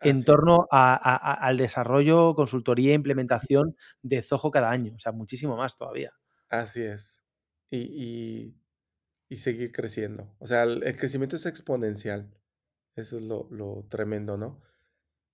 en 0.03 0.23
torno 0.25 0.67
al 0.71 1.57
desarrollo, 1.57 2.35
consultoría 2.35 2.91
e 2.91 2.95
implementación 2.95 3.77
de 4.03 4.23
Zoho 4.23 4.51
cada 4.51 4.71
año? 4.71 4.95
O 4.97 4.99
sea, 4.99 5.13
muchísimo 5.13 5.57
más 5.57 5.77
todavía. 5.77 6.13
Así 6.49 6.83
es. 6.83 7.23
Y, 7.71 8.55
seguir 9.37 9.73
creciendo. 9.73 10.33
O 10.39 10.47
sea, 10.47 10.63
el, 10.63 10.97
crecimiento 10.97 11.35
es 11.35 11.47
exponencial. 11.47 12.33
Eso 12.95 13.17
es 13.17 13.23
lo, 13.23 13.87
tremendo, 13.89 14.37
¿no? 14.37 14.61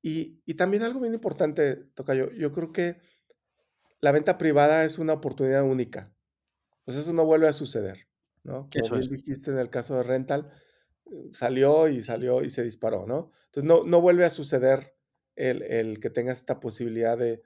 Y, 0.02 0.42
y, 0.46 0.54
también 0.54 0.82
algo 0.82 1.00
bien 1.00 1.12
importante, 1.12 1.76
Tocayo, 1.94 2.30
yo 2.32 2.52
creo 2.52 2.72
que 2.72 3.02
la 4.00 4.12
venta 4.12 4.38
privada 4.38 4.84
es 4.86 4.98
una 4.98 5.12
oportunidad 5.12 5.62
única. 5.64 6.14
Pues 6.90 7.02
eso 7.02 7.12
no 7.12 7.24
vuelve 7.24 7.46
a 7.46 7.52
suceder, 7.52 8.08
¿no? 8.42 8.68
Como 8.68 8.98
bien 8.98 9.12
dijiste 9.12 9.52
en 9.52 9.58
el 9.58 9.70
caso 9.70 9.94
de 9.94 10.02
Rental, 10.02 10.50
eh, 11.06 11.30
salió 11.32 11.88
y 11.88 12.00
salió 12.00 12.42
y 12.42 12.50
se 12.50 12.64
disparó, 12.64 13.06
¿no? 13.06 13.30
Entonces 13.44 13.62
no, 13.62 13.84
no 13.84 14.00
vuelve 14.00 14.24
a 14.24 14.30
suceder 14.30 14.96
el, 15.36 16.00
que 16.00 16.10
tengas 16.10 16.38
esta 16.38 16.58
posibilidad 16.58 17.16
de, 17.16 17.44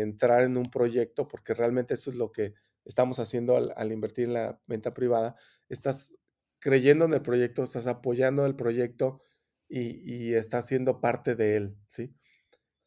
entrar 0.00 0.44
en 0.44 0.56
un 0.56 0.70
proyecto, 0.70 1.28
porque 1.28 1.52
realmente 1.52 1.92
eso 1.92 2.08
es 2.08 2.16
lo 2.16 2.32
que 2.32 2.54
estamos 2.86 3.18
haciendo 3.18 3.54
al, 3.54 3.92
invertir 3.92 4.28
en 4.28 4.32
la 4.32 4.58
venta 4.66 4.94
privada. 4.94 5.36
Estás 5.68 6.16
creyendo 6.58 7.04
en 7.04 7.12
el 7.12 7.20
proyecto, 7.20 7.62
estás 7.62 7.86
apoyando 7.86 8.46
el 8.46 8.56
proyecto 8.56 9.20
y, 9.68 10.10
y 10.10 10.32
estás 10.36 10.66
siendo 10.66 11.02
parte 11.02 11.34
de 11.34 11.56
él, 11.56 11.76
¿sí? 11.90 12.16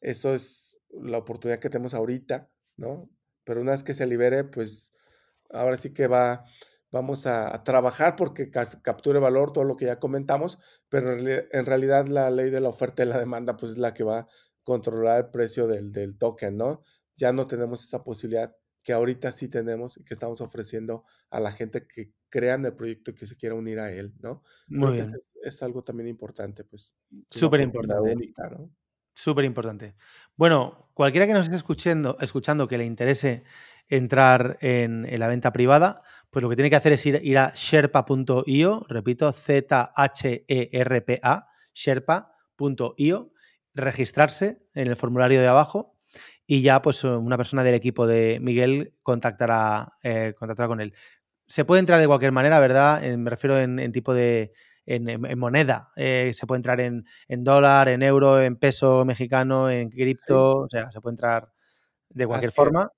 Eso 0.02 0.34
es 0.34 0.76
la 0.90 1.20
oportunidad 1.20 1.60
que 1.60 1.70
tenemos 1.70 1.94
ahorita, 1.94 2.50
¿no? 2.78 3.12
Pero 3.44 3.62
una 3.62 3.74
vez 3.74 3.84
que 3.84 3.94
se 3.94 4.08
libere, 4.08 4.44
pues 4.44 4.93
ahora 5.54 5.78
sí 5.78 5.94
que 5.94 6.08
va, 6.08 6.46
vamos 6.92 7.26
a, 7.26 7.64
trabajar 7.64 8.16
porque 8.16 8.52
capture 8.52 9.20
valor 9.20 9.54
todo 9.54 9.64
lo 9.64 9.78
que 9.78 9.86
ya 9.86 10.00
comentamos, 10.00 10.60
pero 10.90 11.18
en 11.18 11.66
realidad 11.66 12.08
la 12.08 12.30
ley 12.30 12.50
de 12.50 12.60
la 12.60 12.70
oferta 12.70 13.04
y 13.04 13.08
la 13.08 13.18
demanda 13.18 13.56
pues 13.58 13.74
es 13.74 13.78
la 13.78 13.94
que 13.94 14.04
va 14.04 14.20
a 14.20 14.28
controlar 14.64 15.26
el 15.26 15.32
precio 15.32 15.68
del, 15.68 16.18
token, 16.18 16.58
¿no? 16.58 16.82
Ya 17.16 17.32
no 17.32 17.48
tenemos 17.48 17.84
esa 17.84 18.04
posibilidad 18.04 18.56
que 18.84 18.94
ahorita 18.94 19.32
sí 19.32 19.48
tenemos 19.48 19.98
y 19.98 20.04
que 20.04 20.14
estamos 20.14 20.42
ofreciendo 20.42 21.06
a 21.30 21.40
la 21.40 21.52
gente 21.52 21.88
que 21.88 22.12
crean 22.30 22.66
el 22.66 22.74
proyecto 22.76 23.12
y 23.12 23.14
que 23.14 23.26
se 23.26 23.38
quiera 23.38 23.56
unir 23.56 23.80
a 23.80 23.92
él, 23.92 24.14
¿no? 24.20 24.44
Muy 24.68 24.94
bien. 24.94 25.14
Es, 25.42 25.64
algo 25.64 25.84
también 25.84 26.10
importante, 26.10 26.64
pues. 26.66 26.94
Súper 27.30 27.62
importante. 27.62 28.16
¿no? 28.52 28.70
Súper 29.14 29.46
importante. 29.46 29.96
Bueno, 30.36 30.90
cualquiera 30.94 31.28
que 31.28 31.34
nos 31.34 31.44
esté 31.44 31.56
escuchando, 31.56 32.18
escuchando 32.20 32.68
que 32.68 32.78
le 32.78 32.86
interese 32.86 33.44
entrar 33.88 34.58
en, 34.62 35.08
la 35.20 35.28
venta 35.28 35.52
privada, 35.54 36.02
pues 36.30 36.42
lo 36.44 36.50
que 36.50 36.56
tiene 36.56 36.70
que 36.70 36.76
hacer 36.76 36.94
es 36.94 37.06
ir, 37.06 37.20
ir 37.24 37.38
a 37.38 37.54
sherpa.io, 37.56 38.86
repito, 38.90 39.32
Z-H-E-R-P-A, 39.32 39.88
sherpa.io, 41.74 43.32
registrarse 43.76 44.64
en 44.74 44.88
el 44.88 44.96
formulario 44.96 45.42
de 45.42 45.48
abajo 45.48 45.94
y 46.46 46.62
ya 46.62 46.82
pues 46.82 47.04
una 47.04 47.38
persona 47.38 47.64
del 47.64 47.76
equipo 47.76 48.06
de 48.06 48.40
Miguel 48.42 48.94
contactará, 49.02 49.94
eh, 50.04 50.34
contactará 50.38 50.68
con 50.68 50.82
él. 50.82 50.94
Se 51.48 51.66
puede 51.66 51.80
entrar 51.80 52.00
de 52.00 52.08
cualquier 52.08 52.32
manera, 52.32 52.60
¿verdad? 52.60 53.02
me 53.18 53.30
refiero 53.30 53.60
en, 53.60 53.92
tipo 53.92 54.14
de, 54.14 54.54
en, 54.86 55.40
moneda. 55.40 55.92
Eh, 55.96 56.34
se 56.36 56.48
puede 56.48 56.60
entrar 56.60 56.80
en, 56.82 57.06
dólar, 57.44 57.90
en 57.90 58.02
euro, 58.02 58.42
en 58.42 58.58
peso 58.58 59.06
mexicano, 59.06 59.70
en 59.70 59.90
cripto, 59.90 60.60
o 60.60 60.68
sea, 60.70 60.92
se 60.92 61.02
puede 61.02 61.14
entrar 61.14 61.50
de 62.10 62.28
cualquier 62.28 62.52
forma. 62.52 62.90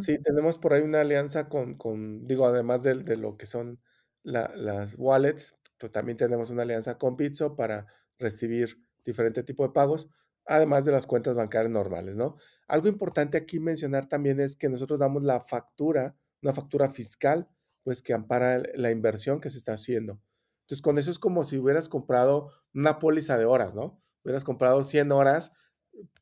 Sí, 0.00 0.18
tenemos 0.22 0.58
por 0.58 0.72
ahí 0.72 0.82
una 0.82 1.00
alianza 1.00 1.48
con, 1.48 2.26
digo, 2.26 2.46
además 2.46 2.82
de, 2.82 3.16
lo 3.16 3.36
que 3.36 3.46
son 3.46 3.80
las 4.22 4.94
wallets, 4.98 5.54
pues 5.78 5.92
también 5.92 6.16
tenemos 6.16 6.50
una 6.50 6.62
alianza 6.62 6.98
con 6.98 7.16
Pizzo 7.16 7.56
para 7.56 7.86
recibir 8.18 8.82
diferente 9.04 9.42
tipo 9.42 9.66
de 9.66 9.72
pagos, 9.72 10.08
además 10.46 10.84
de 10.84 10.92
las 10.92 11.06
cuentas 11.06 11.34
bancarias 11.34 11.72
normales, 11.72 12.16
¿no? 12.16 12.36
Algo 12.68 12.88
importante 12.88 13.38
aquí 13.38 13.60
mencionar 13.60 14.06
también 14.06 14.40
es 14.40 14.56
que 14.56 14.68
nosotros 14.68 14.98
damos 14.98 15.24
la 15.24 15.40
factura, 15.40 16.16
una 16.42 16.52
factura 16.52 16.88
fiscal, 16.90 17.48
pues 17.82 18.02
que 18.02 18.12
ampara 18.12 18.62
la 18.74 18.90
inversión 18.90 19.40
que 19.40 19.50
se 19.50 19.58
está 19.58 19.72
haciendo. 19.72 20.20
Entonces, 20.62 20.82
con 20.82 20.98
eso 20.98 21.10
es 21.10 21.18
como 21.18 21.44
si 21.44 21.58
hubieras 21.58 21.88
comprado 21.88 22.52
una 22.74 22.98
póliza 22.98 23.38
de 23.38 23.44
horas, 23.44 23.74
¿no? 23.74 24.00
Hubieras 24.22 24.44
comprado 24.44 24.82
100 24.82 25.12
horas 25.12 25.52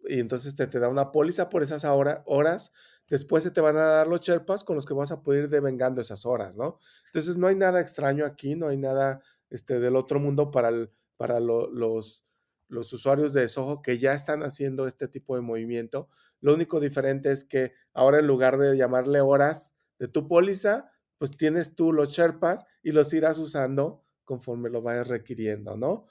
y 0.04 0.20
entonces 0.20 0.54
te, 0.54 0.66
te 0.66 0.78
da 0.78 0.88
una 0.88 1.10
póliza 1.12 1.48
por 1.50 1.62
esas 1.62 1.84
horas 1.84 2.72
después 3.08 3.44
se 3.44 3.50
te 3.50 3.60
van 3.60 3.76
a 3.76 3.84
dar 3.84 4.06
los 4.06 4.20
Sherpas 4.20 4.64
con 4.64 4.76
los 4.76 4.86
que 4.86 4.94
vas 4.94 5.10
a 5.10 5.22
poder 5.22 5.44
ir 5.44 5.48
devengando 5.48 6.00
esas 6.00 6.26
horas, 6.26 6.56
¿no? 6.56 6.78
Entonces 7.06 7.36
no 7.36 7.46
hay 7.46 7.54
nada 7.54 7.80
extraño 7.80 8.24
aquí, 8.24 8.54
no 8.54 8.68
hay 8.68 8.76
nada 8.76 9.22
este, 9.50 9.80
del 9.80 9.96
otro 9.96 10.20
mundo 10.20 10.50
para, 10.50 10.70
para 11.16 11.40
los, 11.40 12.24
los 12.68 12.92
usuarios 12.92 13.32
de 13.32 13.48
Soho 13.48 13.82
que 13.82 13.98
ya 13.98 14.12
están 14.12 14.42
haciendo 14.42 14.86
este 14.86 15.08
tipo 15.08 15.34
de 15.34 15.42
movimiento. 15.42 16.08
Lo 16.40 16.54
único 16.54 16.80
diferente 16.80 17.32
es 17.32 17.44
que 17.44 17.72
ahora 17.92 18.18
en 18.18 18.26
lugar 18.26 18.58
de 18.58 18.76
llamarle 18.76 19.20
horas 19.20 19.76
de 19.98 20.08
tu 20.08 20.28
póliza, 20.28 20.92
pues 21.16 21.36
tienes 21.36 21.74
tú 21.74 21.92
los 21.92 22.10
Sherpas 22.10 22.64
y 22.82 22.92
los 22.92 23.12
irás 23.12 23.38
usando 23.38 24.04
conforme 24.24 24.70
lo 24.70 24.82
vayas 24.82 25.08
requiriendo, 25.08 25.76
¿no? 25.76 26.06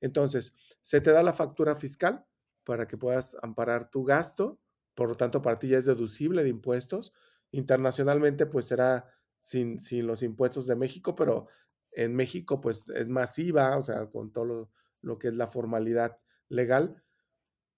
Entonces, 0.00 0.56
se 0.80 1.00
te 1.00 1.12
da 1.12 1.22
la 1.22 1.32
factura 1.32 1.76
fiscal 1.76 2.26
para 2.64 2.86
que 2.86 2.98
puedas 2.98 3.36
amparar 3.40 3.88
tu 3.88 4.04
gasto 4.04 4.60
por 4.94 5.08
lo 5.08 5.16
tanto 5.16 5.42
para 5.42 5.58
ti 5.58 5.68
ya 5.68 5.78
es 5.78 5.86
deducible 5.86 6.42
de 6.42 6.48
impuestos. 6.48 7.12
Internacionalmente 7.50 8.46
pues 8.46 8.66
será 8.66 9.06
sin, 9.40 9.78
sin 9.78 10.06
los 10.06 10.22
impuestos 10.22 10.66
de 10.66 10.76
México, 10.76 11.14
pero 11.14 11.48
en 11.92 12.14
México 12.14 12.60
pues 12.60 12.88
es 12.90 13.08
masiva, 13.08 13.76
o 13.76 13.82
sea, 13.82 14.06
con 14.06 14.32
todo 14.32 14.70
lo, 15.00 15.18
que 15.18 15.28
es 15.28 15.34
la 15.34 15.46
formalidad 15.46 16.18
legal. 16.48 17.02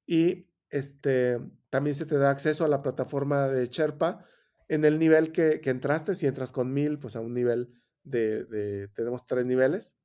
Y 0.06 0.48
este, 0.70 1.40
también 1.70 1.94
se 1.94 2.06
te 2.06 2.18
da 2.18 2.30
acceso 2.30 2.64
a 2.64 2.68
la 2.68 2.82
plataforma 2.82 3.48
de 3.48 3.66
Sherpa 3.66 4.24
en 4.68 4.84
el 4.84 4.98
nivel 4.98 5.32
que, 5.32 5.60
entraste. 5.64 6.14
Si 6.14 6.26
entras 6.26 6.52
con 6.52 6.72
mil, 6.72 6.98
pues 6.98 7.16
a 7.16 7.20
un 7.20 7.34
nivel 7.34 7.72
de, 8.02 8.44
de, 8.44 8.88
tenemos 8.88 9.26
tres 9.26 9.46
niveles. 9.46 9.98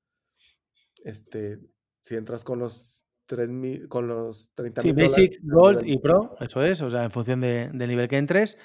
Este, 1.03 1.59
si 2.01 2.15
entras 2.15 2.43
con 2.43 2.59
los 2.59 3.08
3, 3.29 3.87
con 3.87 4.07
los 4.07 4.51
30 4.55 4.81
Sí, 4.81 4.91
Basic, 4.91 5.39
Gold 5.43 5.85
y 5.85 5.99
Pro, 5.99 6.35
eso 6.39 6.63
es, 6.63 6.81
o 6.81 6.89
sea, 6.89 7.03
en 7.03 7.11
función 7.11 7.39
de, 7.39 7.69
del 7.71 7.89
nivel 7.89 8.07
que 8.07 8.17
entres, 8.17 8.57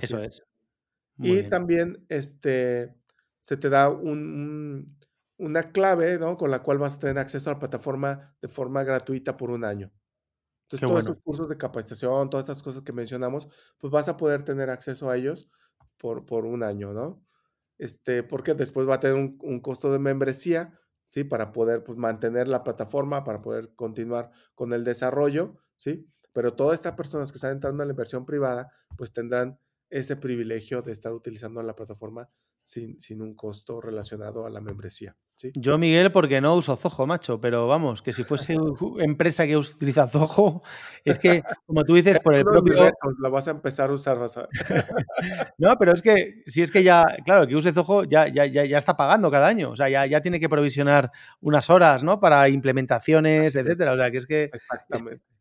eso 0.00 0.18
es. 0.18 0.42
y 1.18 1.42
también 1.44 2.04
este, 2.10 2.94
se 3.40 3.56
te 3.56 3.70
da 3.70 3.88
un, 3.88 4.98
una 5.38 5.72
clave, 5.72 6.18
¿no? 6.18 6.36
Con 6.36 6.50
la 6.50 6.62
cual 6.62 6.76
vas 6.76 6.96
a 6.96 6.98
tener 6.98 7.18
acceso 7.18 7.48
a 7.48 7.54
la 7.54 7.58
plataforma 7.58 8.36
de 8.42 8.48
forma 8.48 8.84
gratuita 8.84 9.36
por 9.36 9.50
un 9.50 9.64
año. 9.64 9.90
Entonces, 10.64 10.88
todos 10.88 11.00
estos 11.00 11.22
cursos 11.22 11.48
de 11.48 11.56
capacitación, 11.56 12.28
todas 12.28 12.44
estas 12.44 12.62
cosas 12.62 12.82
que 12.82 12.92
mencionamos, 12.92 13.48
pues 13.78 13.90
vas 13.90 14.08
a 14.08 14.18
poder 14.18 14.42
tener 14.42 14.68
acceso 14.68 15.08
a 15.08 15.16
ellos 15.16 15.50
por, 15.96 16.26
por 16.26 16.44
un 16.44 16.62
año, 16.62 16.92
¿no? 16.92 17.24
Este, 17.78 18.22
porque 18.22 18.52
después 18.52 18.86
va 18.86 18.96
a 18.96 19.00
tener 19.00 19.16
un, 19.16 19.38
un 19.42 19.60
costo 19.60 19.90
de 19.90 19.98
membresía, 19.98 20.78
¿sí? 21.12 21.24
Para 21.24 21.52
poder 21.52 21.84
pues, 21.84 21.98
mantener 21.98 22.48
la 22.48 22.64
plataforma, 22.64 23.22
para 23.22 23.42
poder 23.42 23.74
continuar 23.76 24.30
con 24.54 24.72
el 24.72 24.82
desarrollo, 24.82 25.58
¿sí? 25.76 26.08
Pero 26.32 26.54
todas 26.54 26.74
estas 26.74 26.94
personas 26.94 27.30
que 27.30 27.36
están 27.36 27.52
entrando 27.52 27.82
en 27.82 27.88
la 27.88 27.92
inversión 27.92 28.24
privada, 28.24 28.72
pues 28.96 29.12
tendrán 29.12 29.58
ese 29.90 30.16
privilegio 30.16 30.80
de 30.80 30.92
estar 30.92 31.12
utilizando 31.12 31.62
la 31.62 31.76
plataforma 31.76 32.30
sin, 32.62 32.98
sin 33.00 33.20
un 33.20 33.34
costo 33.34 33.80
relacionado 33.80 34.46
a 34.46 34.50
la 34.50 34.62
membresía. 34.62 35.14
Yo, 35.54 35.78
Miguel, 35.78 36.12
porque 36.12 36.40
no 36.40 36.54
uso 36.54 36.76
Zoho, 36.76 37.06
macho, 37.06 37.40
pero 37.40 37.66
vamos, 37.66 38.02
que 38.02 38.12
si 38.12 38.24
fuese 38.24 38.56
empresa 38.98 39.46
que 39.46 39.56
utiliza 39.56 40.08
Zoho, 40.08 40.60
es 41.04 41.18
que, 41.18 41.42
como 41.66 41.84
tú 41.84 41.94
dices, 41.94 42.20
por 42.20 42.34
el 42.34 42.44
propio. 42.44 42.92
Lo 43.18 43.30
vas 43.30 43.48
a 43.48 43.52
empezar 43.52 43.90
a 43.90 43.92
usar, 43.92 44.18
vas 44.18 44.36
a... 44.36 44.48
no, 45.58 45.76
pero 45.78 45.92
es 45.92 46.02
que, 46.02 46.42
si 46.46 46.62
es 46.62 46.70
que 46.70 46.82
ya, 46.82 47.04
claro, 47.24 47.46
que 47.46 47.56
use 47.56 47.72
Zoho 47.72 48.04
ya, 48.04 48.28
ya, 48.28 48.46
ya, 48.46 48.78
está 48.78 48.96
pagando 48.96 49.30
cada 49.30 49.46
año, 49.48 49.70
o 49.70 49.76
sea, 49.76 49.88
ya, 49.88 50.06
ya 50.06 50.20
tiene 50.20 50.40
que 50.40 50.48
provisionar 50.48 51.10
unas 51.40 51.70
horas, 51.70 52.04
¿no? 52.04 52.20
Para 52.20 52.48
implementaciones, 52.48 53.56
etcétera. 53.56 53.92
O 53.92 53.96
sea, 53.96 54.10
que 54.10 54.18
es 54.18 54.26
que. 54.26 54.50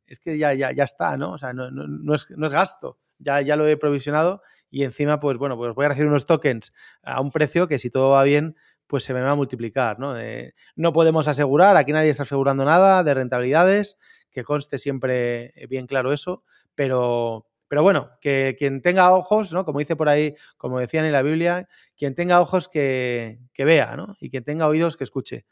Es, 0.08 0.20
que 0.20 0.38
ya, 0.38 0.54
ya, 0.54 0.74
ya 0.74 0.84
está, 0.84 1.16
¿no? 1.16 1.32
O 1.32 1.38
sea, 1.38 1.54
no, 1.54 1.72
no, 1.72 1.88
no, 1.88 2.16
es, 2.16 2.30
no 2.32 2.48
es 2.48 2.52
gasto. 2.52 2.98
Ya, 3.18 3.40
ya 3.40 3.56
lo 3.56 3.66
he 3.66 3.78
provisionado 3.78 4.42
y 4.72 4.86
encima, 4.86 5.20
pues 5.20 5.38
bueno, 5.38 5.58
pues 5.58 5.76
voy 5.76 5.86
a 5.86 5.90
recibir 5.90 6.08
unos 6.08 6.26
tokens 6.26 6.74
a 7.04 7.20
un 7.20 7.32
precio 7.32 7.68
que 7.68 7.78
si 7.78 7.90
todo 7.90 8.12
va 8.12 8.24
bien, 8.24 8.56
pues 8.92 9.06
se 9.06 9.14
me 9.14 9.22
va 9.22 9.32
a 9.32 9.36
multiplicar, 9.36 10.00
¿no? 10.00 10.20
Eh, 10.20 10.54
no 10.76 10.92
podemos 10.92 11.30
asegurar, 11.30 11.78
aquí 11.78 11.94
nadie 11.94 12.10
está 12.10 12.24
asegurando 12.24 12.66
nada 12.66 13.06
de 13.06 13.14
rentabilidades, 13.14 13.98
que 14.30 14.44
conste 14.44 14.78
siempre 14.78 15.54
bien 15.70 15.88
claro 15.88 16.12
eso, 16.12 16.44
pero, 16.76 17.48
pero 17.70 17.84
bueno, 17.84 18.10
que 18.20 18.58
quien 18.60 18.82
tenga 18.82 19.14
ojos, 19.14 19.54
¿no? 19.54 19.64
Como 19.64 19.80
dice 19.80 19.96
por 19.96 20.10
ahí, 20.10 20.36
como 20.58 20.78
decían 20.78 21.06
en 21.06 21.14
la 21.14 21.22
Biblia, 21.22 21.70
quien 21.96 22.16
tenga 22.16 22.42
ojos 22.42 22.68
que, 22.68 23.40
vea, 23.58 23.96
¿no? 23.96 24.18
Y 24.20 24.30
quien 24.30 24.44
tenga 24.44 24.68
oídos 24.68 24.98
que 24.98 25.06
escuche. 25.06 25.46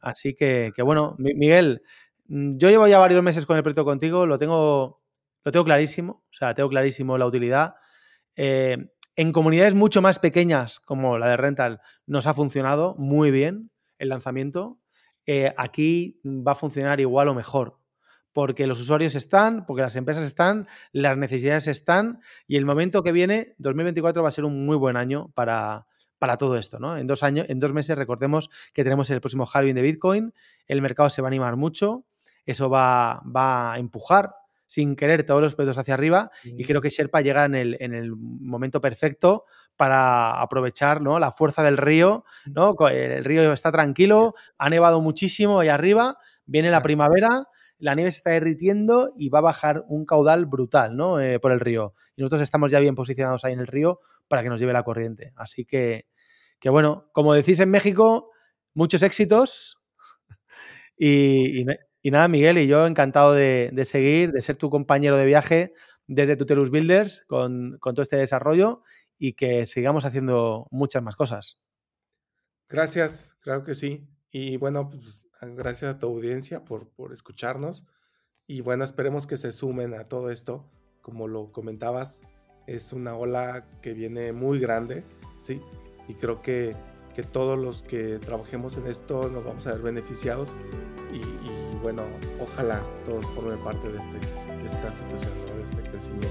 Así 0.00 0.34
que, 0.34 0.72
que, 0.74 0.82
bueno, 0.82 1.14
Miguel, 1.18 1.82
mm, 2.26 2.56
yo 2.56 2.70
llevo 2.70 2.88
ya 2.88 2.98
varios 2.98 3.22
meses 3.22 3.46
con 3.46 3.56
el 3.56 3.62
proyecto 3.62 3.84
contigo, 3.84 4.26
lo 4.26 4.36
tengo, 4.36 5.00
lo 5.44 5.52
tengo 5.52 5.64
clarísimo, 5.64 6.24
o 6.28 6.32
sea, 6.32 6.54
tengo 6.56 6.68
clarísimo 6.68 7.16
la 7.16 7.26
utilidad. 7.26 7.76
Eh, 8.34 8.78
en 9.20 9.32
comunidades 9.32 9.74
mucho 9.74 10.00
más 10.00 10.18
pequeñas, 10.18 10.80
como 10.80 11.18
la 11.18 11.28
de 11.28 11.36
Rental, 11.36 11.82
nos 12.06 12.26
ha 12.26 12.32
funcionado 12.32 12.94
muy 12.96 13.30
bien 13.30 13.70
el 13.98 14.08
lanzamiento. 14.08 14.80
Eh, 15.26 15.52
aquí 15.58 16.22
va 16.24 16.52
a 16.52 16.54
funcionar 16.54 17.00
igual 17.00 17.28
o 17.28 17.34
mejor, 17.34 17.78
porque 18.32 18.66
los 18.66 18.80
usuarios 18.80 19.14
están, 19.14 19.66
porque 19.66 19.82
las 19.82 19.94
empresas 19.96 20.24
están, 20.24 20.68
las 20.92 21.18
necesidades 21.18 21.66
están, 21.66 22.20
y 22.46 22.56
el 22.56 22.64
momento 22.64 23.02
que 23.02 23.12
viene, 23.12 23.54
2024, 23.58 24.22
va 24.22 24.30
a 24.30 24.32
ser 24.32 24.46
un 24.46 24.64
muy 24.64 24.78
buen 24.78 24.96
año 24.96 25.30
para, 25.34 25.86
para 26.18 26.38
todo 26.38 26.56
esto, 26.56 26.78
¿no? 26.78 26.96
En 26.96 27.06
dos 27.06 27.22
años, 27.22 27.44
en 27.50 27.60
dos 27.60 27.74
meses, 27.74 27.98
recordemos 27.98 28.48
que 28.72 28.84
tenemos 28.84 29.10
el 29.10 29.20
próximo 29.20 29.46
halving 29.52 29.74
de 29.74 29.82
Bitcoin, 29.82 30.32
el 30.66 30.80
mercado 30.80 31.10
se 31.10 31.20
va 31.20 31.26
a 31.26 31.28
animar 31.28 31.56
mucho, 31.56 32.06
eso 32.46 32.70
va, 32.70 33.22
va 33.26 33.74
a 33.74 33.78
empujar 33.78 34.32
sin 34.70 34.94
querer 34.94 35.24
todos 35.24 35.42
los 35.42 35.56
proyectos 35.56 35.78
hacia 35.78 35.94
arriba 35.94 36.30
y 36.44 36.64
creo 36.64 36.80
que 36.80 36.90
Sherpa 36.90 37.22
llega 37.22 37.44
en 37.44 37.56
el, 37.56 37.76
en 37.80 37.92
el 37.92 38.14
momento 38.14 38.80
perfecto 38.80 39.44
para 39.74 40.40
aprovechar 40.40 41.02
¿no? 41.02 41.18
la 41.18 41.32
fuerza 41.32 41.64
del 41.64 41.76
río, 41.76 42.24
¿no? 42.54 42.76
El 42.88 43.24
río 43.24 43.52
está 43.52 43.72
tranquilo, 43.72 44.32
ha 44.58 44.70
nevado 44.70 45.00
muchísimo 45.00 45.58
ahí 45.58 45.66
arriba, 45.66 46.18
viene 46.46 46.70
la 46.70 46.82
primavera, 46.82 47.48
la 47.78 47.96
nieve 47.96 48.12
se 48.12 48.18
está 48.18 48.30
derritiendo 48.30 49.12
y 49.18 49.28
va 49.28 49.40
a 49.40 49.42
bajar 49.42 49.82
un 49.88 50.06
caudal 50.06 50.46
brutal 50.46 50.96
¿no? 50.96 51.18
Eh, 51.18 51.40
por 51.40 51.50
el 51.50 51.58
río. 51.58 51.94
Y 52.14 52.22
nosotros 52.22 52.42
estamos 52.42 52.70
ya 52.70 52.78
bien 52.78 52.94
posicionados 52.94 53.44
ahí 53.44 53.54
en 53.54 53.60
el 53.60 53.66
río 53.66 53.98
para 54.28 54.44
que 54.44 54.50
nos 54.50 54.60
lleve 54.60 54.72
la 54.72 54.84
corriente. 54.84 55.32
Así 55.34 55.64
que, 55.64 56.06
que 56.60 56.70
bueno, 56.70 57.10
como 57.10 57.34
decís 57.34 57.58
en 57.58 57.72
México, 57.72 58.30
muchos 58.72 59.02
éxitos 59.02 59.80
y, 60.96 61.60
y 61.60 61.66
nada, 62.10 62.28
Miguel, 62.28 62.56
y 62.58 62.66
yo 62.66 62.86
encantado 62.86 63.34
de, 63.34 63.70
seguir, 63.84 64.32
de 64.32 64.40
ser 64.40 64.56
tu 64.56 64.70
compañero 64.70 65.16
de 65.18 65.26
viaje 65.26 65.74
desde 66.06 66.36
Tutelus 66.36 66.70
Builders 66.70 67.24
con, 67.26 67.78
todo 67.78 68.00
este 68.00 68.16
desarrollo 68.16 68.82
y 69.18 69.34
que 69.34 69.66
sigamos 69.66 70.06
haciendo 70.06 70.66
muchas 70.70 71.02
más 71.02 71.14
cosas. 71.14 71.58
Gracias, 72.68 73.36
creo 73.40 73.64
que 73.64 73.74
sí. 73.74 74.08
Y 74.30 74.56
bueno, 74.56 74.88
pues, 74.88 75.20
gracias 75.42 75.94
a 75.94 75.98
tu 75.98 76.06
audiencia 76.06 76.64
por, 76.64 76.88
por 76.88 77.12
escucharnos. 77.12 77.86
Y 78.46 78.62
bueno, 78.62 78.82
esperemos 78.82 79.26
que 79.26 79.36
se 79.36 79.52
sumen 79.52 79.92
a 79.92 80.08
todo 80.08 80.30
esto. 80.30 80.70
Como 81.02 81.28
lo 81.28 81.52
comentabas, 81.52 82.22
es 82.66 82.92
una 82.92 83.14
ola 83.14 83.66
que 83.82 83.92
viene 83.92 84.32
muy 84.32 84.58
grande, 84.58 85.04
¿sí? 85.38 85.60
Y 86.08 86.14
creo 86.14 86.40
que, 86.40 86.74
que 87.14 87.22
todos 87.22 87.58
los 87.58 87.82
que 87.82 88.18
trabajemos 88.18 88.76
en 88.76 88.86
esto 88.86 89.28
nos 89.28 89.44
vamos 89.44 89.66
a 89.66 89.72
ver 89.72 89.82
beneficiados. 89.82 90.54
y 91.12 91.69
bueno, 91.82 92.02
ojalá 92.40 92.82
todos 93.04 93.24
formen 93.34 93.58
parte 93.58 93.90
de, 93.90 93.98
este, 93.98 94.18
de 94.18 94.68
esta 94.68 94.92
situación, 94.92 95.32
de 95.56 95.64
este 95.64 95.82
crecimiento. 95.90 96.28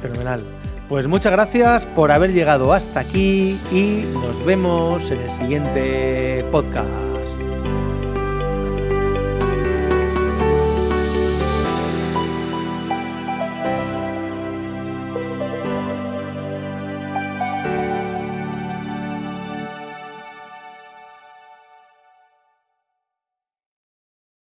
Fenomenal. 0.00 0.44
Pues 0.88 1.06
muchas 1.06 1.32
gracias 1.32 1.86
por 1.86 2.10
haber 2.10 2.32
llegado 2.32 2.72
hasta 2.72 3.00
aquí 3.00 3.58
y 3.70 4.04
nos 4.14 4.44
vemos 4.44 5.10
en 5.10 5.20
el 5.20 5.30
siguiente 5.30 6.44
podcast. 6.50 7.21